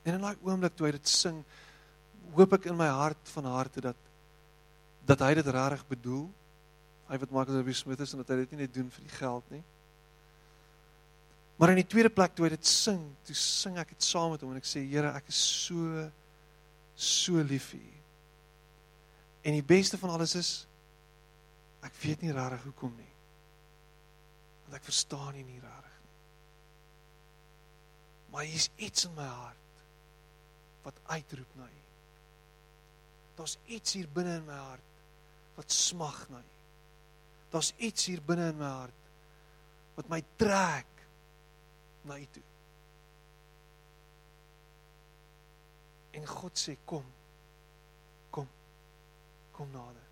En 0.07 0.15
in 0.15 0.23
daai 0.23 0.37
oomblik 0.47 0.75
toe 0.77 0.87
hy 0.87 0.93
dit 0.95 1.09
sing, 1.11 1.41
hoop 2.37 2.53
ek 2.55 2.69
in 2.71 2.77
my 2.79 2.87
hart 2.87 3.33
van 3.35 3.49
harte 3.51 3.83
dat 3.89 4.03
dat 5.07 5.21
hy 5.23 5.37
dit 5.37 5.47
regtig 5.55 5.83
bedoel. 5.87 6.25
Hy 7.07 7.17
wat 7.21 7.31
Michael 7.31 7.61
W 7.63 7.73
Smith 7.75 8.01
is 8.03 8.11
en 8.11 8.19
dat 8.19 8.33
hy 8.33 8.41
dit 8.41 8.53
nie 8.53 8.65
net 8.65 8.73
doen 8.75 8.89
vir 8.91 9.03
die 9.05 9.13
geld 9.15 9.51
nie. 9.53 9.61
Maar 11.55 11.71
in 11.71 11.79
die 11.79 11.87
tweede 11.87 12.11
plek 12.11 12.35
toe 12.35 12.43
hy 12.43 12.51
dit 12.51 12.67
sing, 12.67 12.99
toe 13.23 13.35
sing 13.39 13.79
ek 13.79 13.93
dit 13.95 14.03
saam 14.03 14.33
met 14.33 14.43
hom 14.43 14.51
en 14.51 14.59
ek 14.59 14.67
sê 14.67 14.83
Here, 14.83 15.13
ek 15.15 15.31
is 15.31 15.39
so 15.39 16.03
so 16.97 17.43
lief 17.45 17.71
vir 17.71 17.83
U. 17.83 17.93
En 19.47 19.55
die 19.55 19.63
beste 19.63 19.99
van 20.01 20.11
alles 20.15 20.35
is 20.39 20.51
ek 21.87 21.95
weet 22.01 22.25
nie 22.25 22.35
regtig 22.35 22.67
hoekom 22.67 22.91
nie. 22.99 23.13
Want 24.65 24.79
ek 24.81 24.89
verstaan 24.89 25.31
nie 25.37 25.45
nie 25.47 25.61
regtig 25.61 25.95
nie. 26.03 26.17
Maar 28.33 28.49
hier's 28.49 28.67
iets 28.75 29.07
in 29.07 29.15
my 29.15 29.29
hart 29.29 29.66
wat 30.87 30.99
uitroep 31.11 31.55
na 31.59 31.65
U. 31.67 31.81
Daar's 33.35 33.57
iets 33.65 33.93
hier 33.93 34.07
binne 34.13 34.37
in 34.39 34.45
my 34.47 34.55
hart 34.55 34.93
wat 35.57 35.71
smag 35.71 36.21
na 36.31 36.39
U. 36.39 36.53
Daar's 37.51 37.73
iets 37.77 38.05
hier 38.07 38.21
binne 38.23 38.47
in 38.53 38.61
my 38.61 38.69
hart 38.71 39.09
wat 39.97 40.07
my 40.13 40.21
trek 40.39 41.03
na 42.07 42.15
U 42.17 42.27
toe. 42.31 42.43
En 46.17 46.27
God 46.27 46.57
sê 46.57 46.77
kom. 46.85 47.05
Kom. 48.33 48.47
Kom 49.51 49.73
nader. 49.75 50.05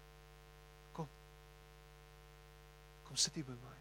Kom. 0.98 1.08
Kom 3.08 3.16
sit 3.16 3.40
hier 3.40 3.48
by 3.48 3.56
my. 3.62 3.78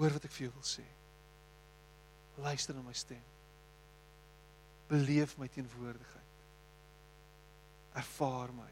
Hoor 0.00 0.16
wat 0.16 0.24
ek 0.24 0.34
vir 0.38 0.48
jou 0.48 0.54
wil 0.56 0.66
sê. 0.66 0.86
Luister 2.40 2.74
na 2.74 2.86
my 2.86 2.96
stem 2.96 3.28
beleef 4.90 5.36
my 5.38 5.48
teenwoordigheid. 5.48 6.30
Ervaar 8.00 8.50
my. 8.54 8.70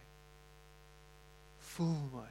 Voel 1.75 2.09
my. 2.13 2.31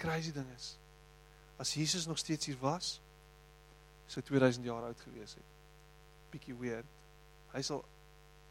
Crazy 0.00 0.32
ding 0.32 0.48
is 0.56 0.76
as 1.62 1.74
Jesus 1.74 2.06
nog 2.06 2.18
steeds 2.18 2.46
hier 2.46 2.58
was, 2.58 3.00
sou 4.06 4.24
2000 4.24 4.64
jaar 4.64 4.82
oud 4.82 5.00
gewees 5.00 5.34
het. 5.34 5.50
Bietjie 6.32 6.56
weird. 6.58 6.88
Hy 7.52 7.62
sal 7.62 7.84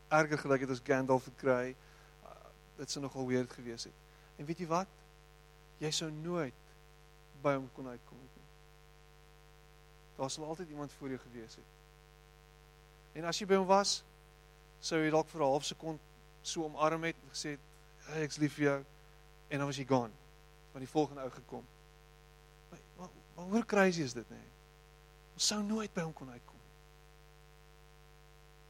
erger 0.08 0.40
gelyk 0.40 0.64
het 0.64 0.72
as 0.72 0.84
Gandalf 0.88 1.28
gekry. 1.28 1.74
Uh, 2.24 2.36
dit 2.80 2.94
sou 2.94 3.04
nogal 3.04 3.28
weird 3.28 3.52
gewees 3.52 3.84
het. 3.90 3.98
En 4.40 4.48
weet 4.48 4.64
jy 4.64 4.70
wat? 4.72 4.88
Jy 5.84 5.92
sou 5.98 6.08
nooit 6.22 6.72
by 7.44 7.58
hom 7.58 7.68
kon 7.76 7.92
uitkom 7.92 8.22
nie. 8.22 8.48
Daar 10.16 10.32
sal 10.32 10.48
altyd 10.48 10.72
iemand 10.72 10.96
voor 10.96 11.12
jou 11.12 11.20
gewees 11.26 11.60
het. 11.60 11.81
En 13.14 13.28
as 13.28 13.40
jy 13.40 13.48
by 13.48 13.60
hom 13.60 13.68
was, 13.68 14.02
sou 14.82 15.00
jy 15.02 15.12
dalk 15.12 15.28
vir 15.30 15.42
'n 15.42 15.52
half 15.52 15.66
sekond 15.66 16.00
so 16.44 16.64
omarm 16.64 17.04
het 17.04 17.16
en 17.24 17.30
gesê, 17.30 17.58
hey, 18.08 18.24
"Ek's 18.24 18.38
lief 18.38 18.54
vir 18.54 18.64
jou." 18.66 18.86
En 19.50 19.58
dan 19.58 19.68
was 19.68 19.78
jy 19.78 19.86
gone. 19.86 20.14
Want 20.72 20.86
die 20.86 20.88
volgende 20.88 21.22
ou 21.22 21.32
gekom. 21.32 21.66
Maar, 22.70 22.80
maar, 22.98 23.10
maar 23.36 23.46
hoe 23.46 23.66
crazy 23.66 24.02
is 24.02 24.14
dit, 24.14 24.30
nê? 24.30 24.36
Nee? 24.36 24.50
Ons 25.34 25.48
sou 25.48 25.64
nooit 25.64 25.94
by 25.94 26.02
hom 26.02 26.14
kon 26.14 26.30
uitkom. 26.30 26.60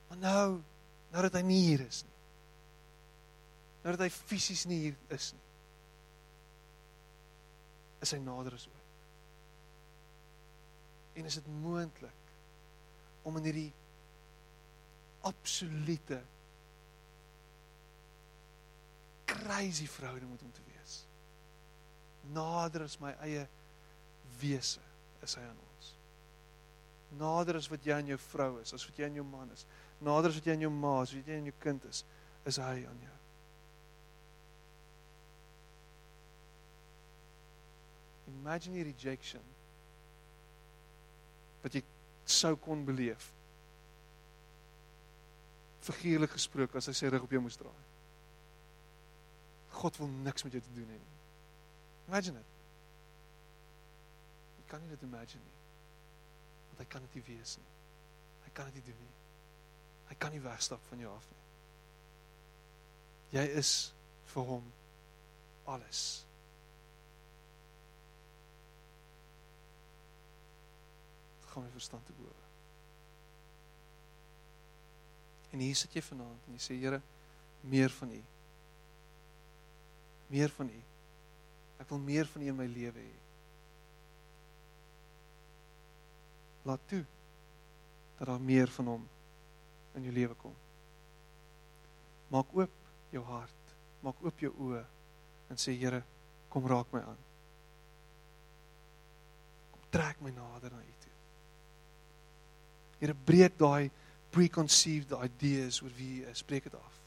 Maar 0.08 0.18
nou, 0.18 0.62
nou 1.12 1.22
dat 1.24 1.34
hy 1.34 1.42
nie 1.42 1.62
hier 1.68 1.86
is 1.86 2.02
nie. 2.04 2.18
Nou 3.82 3.96
dat 3.96 4.06
hy 4.06 4.10
fisies 4.14 4.66
nie 4.70 4.80
hier 4.80 4.98
is 5.16 5.32
nie. 5.34 5.46
Is 8.06 8.12
hy 8.12 8.20
nader 8.24 8.54
as 8.58 8.68
ooit. 8.68 8.78
En 11.14 11.30
is 11.30 11.38
dit 11.40 11.48
moontlik 11.62 12.34
om 13.28 13.38
in 13.38 13.48
hierdie 13.50 13.72
absolute 15.28 16.22
crazy 19.26 19.88
verhouding 19.88 20.30
met 20.32 20.42
hom 20.42 20.52
te 20.52 20.66
wees. 20.68 20.96
Nader 22.34 22.86
as 22.86 22.98
my 23.00 23.14
eie 23.26 23.46
wese 24.42 24.84
is 25.24 25.36
hy 25.38 25.44
aan 25.46 25.62
ons. 25.68 25.94
Nader 27.22 27.60
as 27.60 27.70
wat 27.72 27.86
jy 27.86 27.96
aan 27.96 28.12
jou 28.12 28.20
vrou 28.30 28.52
is, 28.62 28.74
as 28.76 28.86
wat 28.88 29.00
jy 29.00 29.08
aan 29.08 29.18
jou 29.20 29.26
man 29.28 29.50
is. 29.56 29.66
Nader 30.04 30.32
as 30.32 30.40
wat 30.40 30.48
jy 30.48 30.56
aan 30.56 30.66
jou 30.68 30.74
ma 30.74 30.98
is, 31.06 31.16
wat 31.16 31.32
jy 31.32 31.40
aan 31.40 31.50
jou 31.50 31.58
kind 31.64 31.88
is, 31.90 32.04
is 32.50 32.60
hy 32.62 32.78
aan 32.90 33.02
jou. 33.06 33.18
Imagine 38.32 38.80
die 38.80 38.88
rejection 38.88 39.44
wat 41.62 41.76
jy 41.78 41.84
sou 42.26 42.56
kon 42.58 42.82
beleef 42.88 43.28
figuurlik 45.82 46.36
gesproke 46.36 46.78
as 46.78 46.90
hy 46.90 46.94
sy 46.98 47.10
rug 47.10 47.26
op 47.26 47.34
jou 47.34 47.42
moes 47.42 47.58
draai. 47.58 47.88
God 49.82 49.98
wil 49.98 50.12
niks 50.28 50.44
met 50.44 50.54
jou 50.54 50.62
te 50.64 50.74
doen 50.76 50.90
hê 50.94 50.98
nie. 51.00 51.20
Imagine 52.08 52.40
it. 52.40 52.58
Jy 54.60 54.66
kan 54.70 54.84
nie 54.84 54.92
dit 54.94 55.06
imagine 55.08 55.44
nie. 55.44 55.60
Want 56.70 56.84
hy 56.84 56.88
kan 56.92 57.08
dit 57.08 57.18
nie 57.18 57.26
wees 57.30 57.56
nie. 57.58 57.72
Hy 58.46 58.54
kan 58.58 58.70
dit 58.70 58.80
nie 58.80 58.88
doen 58.90 59.00
nie. 59.00 59.14
Hy 60.12 60.18
kan 60.20 60.36
nie 60.36 60.44
wegstap 60.44 60.84
van 60.90 61.00
jou 61.00 61.14
af 61.16 61.30
nie. 61.32 61.40
Jy 63.40 63.46
is 63.62 63.72
vir 64.34 64.48
hom 64.50 64.68
alles. 65.72 66.04
Gaan 71.52 71.64
my 71.64 71.72
verstand 71.72 72.06
te 72.08 72.16
bowe. 72.20 72.51
En 75.52 75.60
hier 75.60 75.76
sit 75.76 75.96
jy 75.96 76.04
vanaand 76.06 76.48
en 76.48 76.56
jy 76.56 76.64
sê 76.64 76.78
Here, 76.80 77.02
meer 77.68 77.92
van 77.98 78.12
U. 78.16 78.22
Meer 80.32 80.54
van 80.56 80.70
U. 80.72 80.82
Ek 81.84 81.90
wil 81.92 82.04
meer 82.06 82.30
van 82.32 82.46
U 82.46 82.52
in 82.52 82.58
my 82.58 82.68
lewe 82.72 83.04
hê. 83.04 83.18
Laat 86.70 86.84
toe 86.88 87.02
dat 88.20 88.30
daar 88.30 88.44
meer 88.46 88.70
van 88.70 88.92
hom 88.94 89.06
in 89.98 90.06
jou 90.06 90.14
lewe 90.14 90.36
kom. 90.40 90.54
Maak 92.32 92.52
oop 92.56 92.76
jou 93.12 93.24
hart, 93.28 93.72
maak 94.06 94.20
oop 94.24 94.44
jou 94.46 94.52
oë 94.68 94.84
en 95.52 95.60
sê 95.60 95.74
Here, 95.76 96.04
kom 96.54 96.68
raak 96.70 96.94
my 96.94 97.02
aan. 97.04 97.18
Kom 99.74 99.90
trek 99.92 100.22
my 100.24 100.32
nader 100.36 100.72
na 100.72 100.80
U 100.80 100.94
toe. 101.02 101.16
Here, 103.02 103.18
breek 103.28 103.58
daai 103.60 103.90
preconceived 104.32 105.12
ideas 105.24 105.82
oor 105.84 105.92
wie 105.98 106.22
hy 106.22 106.32
is, 106.32 106.44
breek 106.48 106.70
dit 106.70 106.76
af. 106.78 107.00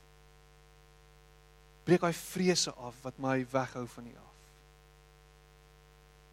Breek 1.85 2.05
daai 2.05 2.17
vrese 2.17 2.73
af 2.81 2.97
wat 3.05 3.21
my 3.21 3.39
weghou 3.53 3.85
van 3.97 4.09
U 4.09 4.15
af. 4.21 4.41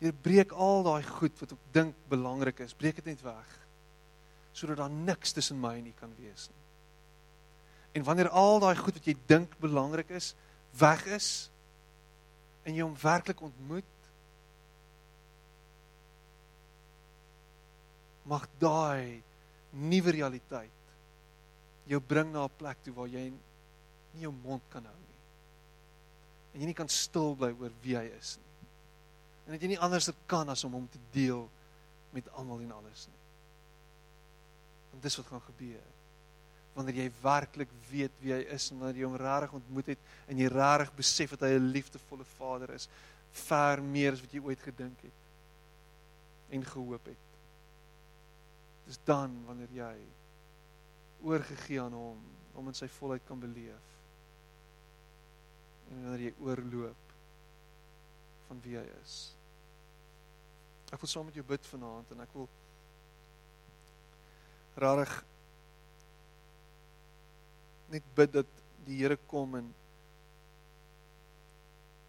Hier 0.01 0.15
breek 0.25 0.51
al 0.51 0.83
daai 0.87 1.03
goed 1.05 1.37
wat 1.43 1.53
ek 1.55 1.65
dink 1.75 2.05
belangrik 2.11 2.63
is, 2.65 2.75
breek 2.75 2.99
dit 3.01 3.11
net 3.11 3.23
weg. 3.25 3.55
Sodat 4.57 4.81
daar 4.81 4.91
niks 4.91 5.35
tussen 5.35 5.59
my 5.61 5.77
en 5.79 5.87
U 5.91 5.95
kan 5.99 6.13
wees 6.19 6.49
nie. 6.51 6.59
En 7.99 8.07
wanneer 8.07 8.31
al 8.31 8.59
daai 8.63 8.75
goed 8.79 8.99
wat 8.99 9.07
jy 9.07 9.15
dink 9.27 9.55
belangrik 9.63 10.11
is, 10.15 10.33
weg 10.79 11.03
is 11.11 11.31
en 12.63 12.75
jy 12.75 12.83
hom 12.85 12.95
werklik 13.01 13.41
ontmoet, 13.43 13.87
mag 18.31 18.45
daai 18.61 19.23
nuwe 19.71 20.13
realiteit 20.13 20.80
jou 21.87 21.99
bring 21.99 22.31
na 22.31 22.45
'n 22.45 22.57
plek 22.57 22.77
toe 22.83 22.93
waar 22.93 23.07
jy 23.07 23.29
nie 23.29 24.21
jou 24.21 24.33
mond 24.43 24.61
kan 24.69 24.85
hou 24.85 24.95
nie. 24.95 25.11
en 26.53 26.59
jy 26.59 26.67
nie 26.67 26.77
kan 26.77 26.89
stil 26.91 27.35
bly 27.39 27.51
oor 27.59 27.71
wie 27.83 27.95
hy 27.95 28.07
is 28.17 28.35
nie. 28.41 28.67
En 29.45 29.55
dat 29.55 29.63
jy 29.63 29.71
nie 29.71 29.79
anders 29.79 30.09
kan 30.27 30.49
as 30.51 30.63
om 30.67 30.75
hom 30.75 30.87
te 30.91 30.99
deel 31.13 31.47
met 32.11 32.27
almal 32.35 32.59
en 32.65 32.73
alles 32.75 33.07
nie. 33.07 33.21
Want 34.91 35.03
dis 35.03 35.17
wat 35.21 35.31
gaan 35.31 35.43
gebeur. 35.47 35.87
Wanneer 36.75 37.01
jy 37.01 37.07
werklik 37.21 37.71
weet 37.89 38.19
wie 38.19 38.35
hy 38.35 38.41
is 38.55 38.69
en 38.71 38.79
wanneer 38.79 39.01
jy 39.01 39.07
hom 39.07 39.17
regtig 39.19 39.55
ontmoet 39.61 39.93
het 39.93 40.05
en 40.27 40.43
jy 40.43 40.51
regtig 40.51 40.93
besef 40.99 41.35
dat 41.35 41.47
hy 41.47 41.55
'n 41.55 41.71
liefdevolle 41.71 42.27
Vader 42.37 42.75
is, 42.75 42.89
ver 43.31 43.81
meer 43.81 44.13
as 44.13 44.21
wat 44.21 44.33
jy 44.33 44.43
ooit 44.43 44.59
gedink 44.59 45.01
het 45.01 45.19
en 46.51 46.65
gehoop 46.65 47.05
het. 47.05 47.27
Dis 48.87 48.99
dan 49.05 49.31
wanneer 49.47 49.71
jy 49.71 49.95
oorgegee 51.23 51.81
aan 51.81 51.95
hom 51.95 52.21
om 52.57 52.67
in 52.67 52.77
sy 52.77 52.87
volheid 52.97 53.23
kan 53.27 53.39
beleef. 53.39 53.89
En 55.89 56.03
wanneer 56.03 56.29
jy 56.29 56.33
oorloop 56.43 57.13
van 58.47 58.61
wie 58.65 58.77
hy 58.79 58.85
is. 59.01 59.17
Ek 60.91 60.99
wil 60.99 61.11
saam 61.11 61.29
met 61.29 61.37
jou 61.39 61.45
bid 61.47 61.67
vanaand 61.71 62.11
en 62.11 62.23
ek 62.25 62.33
wil 62.35 62.49
rarig 64.81 65.13
net 67.91 68.07
bid 68.15 68.33
dat 68.39 68.59
die 68.85 69.01
Here 69.01 69.17
kom 69.29 69.55
en 69.59 69.67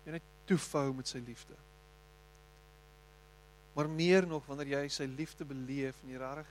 jy 0.07 0.17
net 0.17 0.31
toefou 0.51 0.89
met 0.97 1.11
sy 1.11 1.21
liefde. 1.23 1.59
Maar 3.77 3.89
meer 3.91 4.27
nog 4.29 4.47
wanneer 4.47 4.77
jy 4.77 4.87
sy 4.93 5.07
liefde 5.11 5.47
beleef 5.49 6.03
en 6.03 6.13
jy 6.13 6.21
rarig 6.21 6.51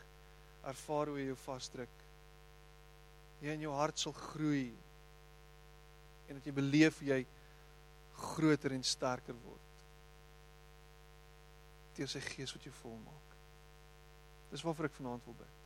ervaar 0.68 1.12
hoe 1.12 1.20
hy 1.20 1.28
jou 1.30 1.40
vasdruk 1.44 2.01
jy 3.42 3.56
in 3.56 3.66
jou 3.66 3.74
hart 3.76 4.00
sal 4.00 4.14
groei 4.14 4.70
en 6.30 6.38
dat 6.38 6.48
jy 6.48 6.54
beleef 6.56 7.02
jy 7.06 7.24
groter 8.22 8.76
en 8.76 8.86
sterker 8.86 9.38
word 9.46 9.68
deur 11.98 12.10
sy 12.10 12.22
gees 12.24 12.54
wat 12.56 12.64
jou 12.66 12.72
volmaak. 12.80 13.34
Dis 14.50 14.64
waarvoor 14.64 14.88
ek 14.88 14.96
vanaand 14.96 15.26
wil 15.28 15.36
bid. 15.38 15.66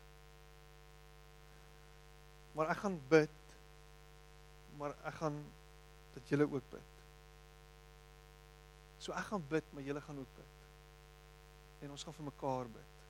Maar 2.58 2.72
ek 2.74 2.80
gaan 2.82 2.98
bid 3.12 3.42
maar 4.80 4.96
ek 5.08 5.16
gaan 5.22 5.38
dat 6.14 6.30
julle 6.30 6.48
ook 6.52 6.70
bid. 6.72 6.92
So 9.00 9.14
ek 9.16 9.30
gaan 9.30 9.44
bid, 9.50 9.72
maar 9.72 9.84
julle 9.84 10.02
gaan 10.02 10.20
ook 10.20 10.36
bid. 10.36 10.68
En 11.86 11.94
ons 11.96 12.04
gaan 12.04 12.16
vir 12.18 12.28
mekaar 12.28 12.72
bid. 12.72 13.04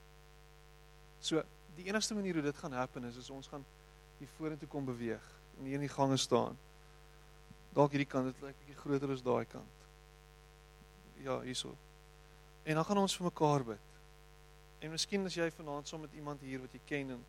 So 1.24 1.44
die 1.78 1.88
enigste 1.90 2.16
manier 2.18 2.38
hoe 2.38 2.46
dit 2.46 2.62
gaan 2.62 2.76
happen 2.78 3.08
is 3.10 3.18
as 3.20 3.30
ons 3.34 3.50
gaan 3.52 3.66
hier 4.20 4.30
vorentoe 4.38 4.68
kom 4.68 4.86
beweeg 4.86 5.24
en 5.60 5.68
hier 5.68 5.80
in 5.80 5.86
die 5.86 5.92
gange 5.92 6.18
staan. 6.18 6.58
Dalk 7.76 7.96
hierdie 7.96 8.10
kant 8.10 8.32
dit 8.32 8.44
lyk 8.44 8.58
bietjie 8.62 8.78
groter 8.80 9.12
as 9.12 9.24
daai 9.24 9.46
kant. 9.52 9.84
Ja, 11.24 11.40
hierso. 11.44 11.74
En 12.64 12.80
dan 12.80 12.86
gaan 12.88 13.02
ons 13.04 13.16
vir 13.18 13.28
mekaar 13.28 13.66
bid. 13.68 13.92
En 14.84 14.94
miskien 14.94 15.26
as 15.28 15.36
jy 15.36 15.48
vanaand 15.56 15.88
saam 15.88 16.04
met 16.06 16.14
iemand 16.16 16.44
hier 16.46 16.62
wat 16.64 16.74
jy 16.76 16.82
ken 16.88 17.16
en 17.18 17.24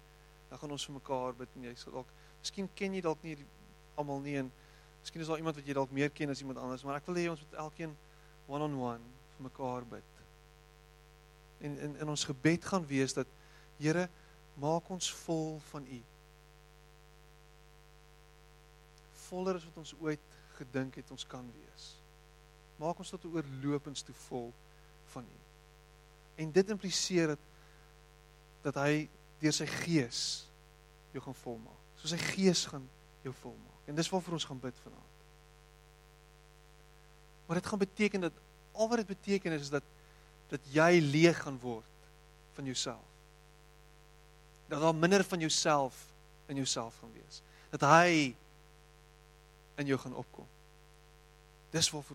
dan 0.51 0.61
gaan 0.61 0.74
ons 0.76 0.87
vir 0.87 0.97
mekaar 0.99 1.37
bid 1.39 1.55
en 1.57 1.68
jy 1.68 1.74
sal 1.80 1.99
dalk 1.99 2.11
miskien 2.41 2.68
ken 2.78 2.95
jy 2.95 3.03
dalk 3.03 3.22
nie 3.26 3.34
almal 3.99 4.20
nie 4.22 4.37
en 4.39 4.51
miskien 5.01 5.22
is 5.22 5.30
daar 5.30 5.41
iemand 5.41 5.59
wat 5.59 5.66
jy 5.66 5.74
dalk 5.74 5.95
meer 5.95 6.12
ken 6.14 6.30
as 6.30 6.43
iemand 6.43 6.61
anders, 6.62 6.84
maar 6.87 7.01
ek 7.01 7.09
wil 7.09 7.18
hê 7.18 7.26
ons 7.30 7.43
moet 7.43 7.57
elkeen 7.64 7.95
one 8.47 8.66
on 8.66 8.76
one 8.82 9.14
vir 9.37 9.47
mekaar 9.49 9.87
bid. 9.91 10.12
En 11.66 11.78
in 11.89 11.97
in 12.05 12.12
ons 12.12 12.26
gebed 12.28 12.68
gaan 12.68 12.87
wees 12.87 13.16
dat 13.16 13.30
Here 13.76 14.07
maak 14.57 14.87
ons 14.89 15.11
vol 15.26 15.59
van 15.68 15.84
U 15.84 15.99
voller 19.29 19.59
as 19.59 19.64
wat 19.64 19.77
ons 19.83 19.95
ooit 20.01 20.20
gedink 20.57 20.97
het 21.01 21.11
ons 21.11 21.27
kan 21.29 21.45
wees. 21.55 21.89
Maak 22.81 22.99
ons 22.99 23.11
tot 23.11 23.24
'n 23.24 23.35
oorlopends 23.35 24.03
toe 24.03 24.14
vol 24.29 24.53
van 25.12 25.24
U. 25.24 25.39
En 26.43 26.53
dit 26.53 26.70
impliseer 26.70 27.27
dat 27.27 27.39
dat 28.62 28.74
hy 28.74 29.09
deur 29.39 29.53
sy 29.53 29.66
gees 29.66 30.49
jou 31.12 31.22
gaan 31.22 31.35
volmaak. 31.35 31.83
So 31.97 32.09
sy 32.11 32.18
gees 32.18 32.64
gaan 32.66 32.89
jou 33.22 33.35
volmaak. 33.43 33.87
En 33.87 33.95
dis 33.95 34.09
waarvoor 34.11 34.33
ons 34.33 34.45
gaan 34.45 34.61
bid 34.61 34.79
vanaand. 34.83 35.14
Maar 37.47 37.61
dit 37.61 37.66
gaan 37.66 37.79
beteken 37.79 38.20
dat 38.20 38.33
al 38.72 38.89
wat 38.89 38.97
dit 38.97 39.07
beteken 39.07 39.53
is, 39.53 39.61
is 39.61 39.70
dat 39.70 39.83
dat 40.49 40.61
jy 40.70 40.99
leeg 41.03 41.39
gaan 41.43 41.59
word 41.59 42.11
van 42.55 42.64
jouself. 42.64 43.07
Dat 44.68 44.81
daar 44.81 44.95
minder 44.95 45.24
van 45.24 45.41
jouself 45.41 46.07
in 46.47 46.57
jouself 46.57 46.99
gaan 46.99 47.12
wees. 47.12 47.43
Dat 47.70 47.81
hy 47.81 48.35
in 49.77 49.87
jou 49.87 49.99
gaan 50.01 50.14
opkom. 50.14 50.47
Dis 51.70 51.91
waarvoor 51.91 52.05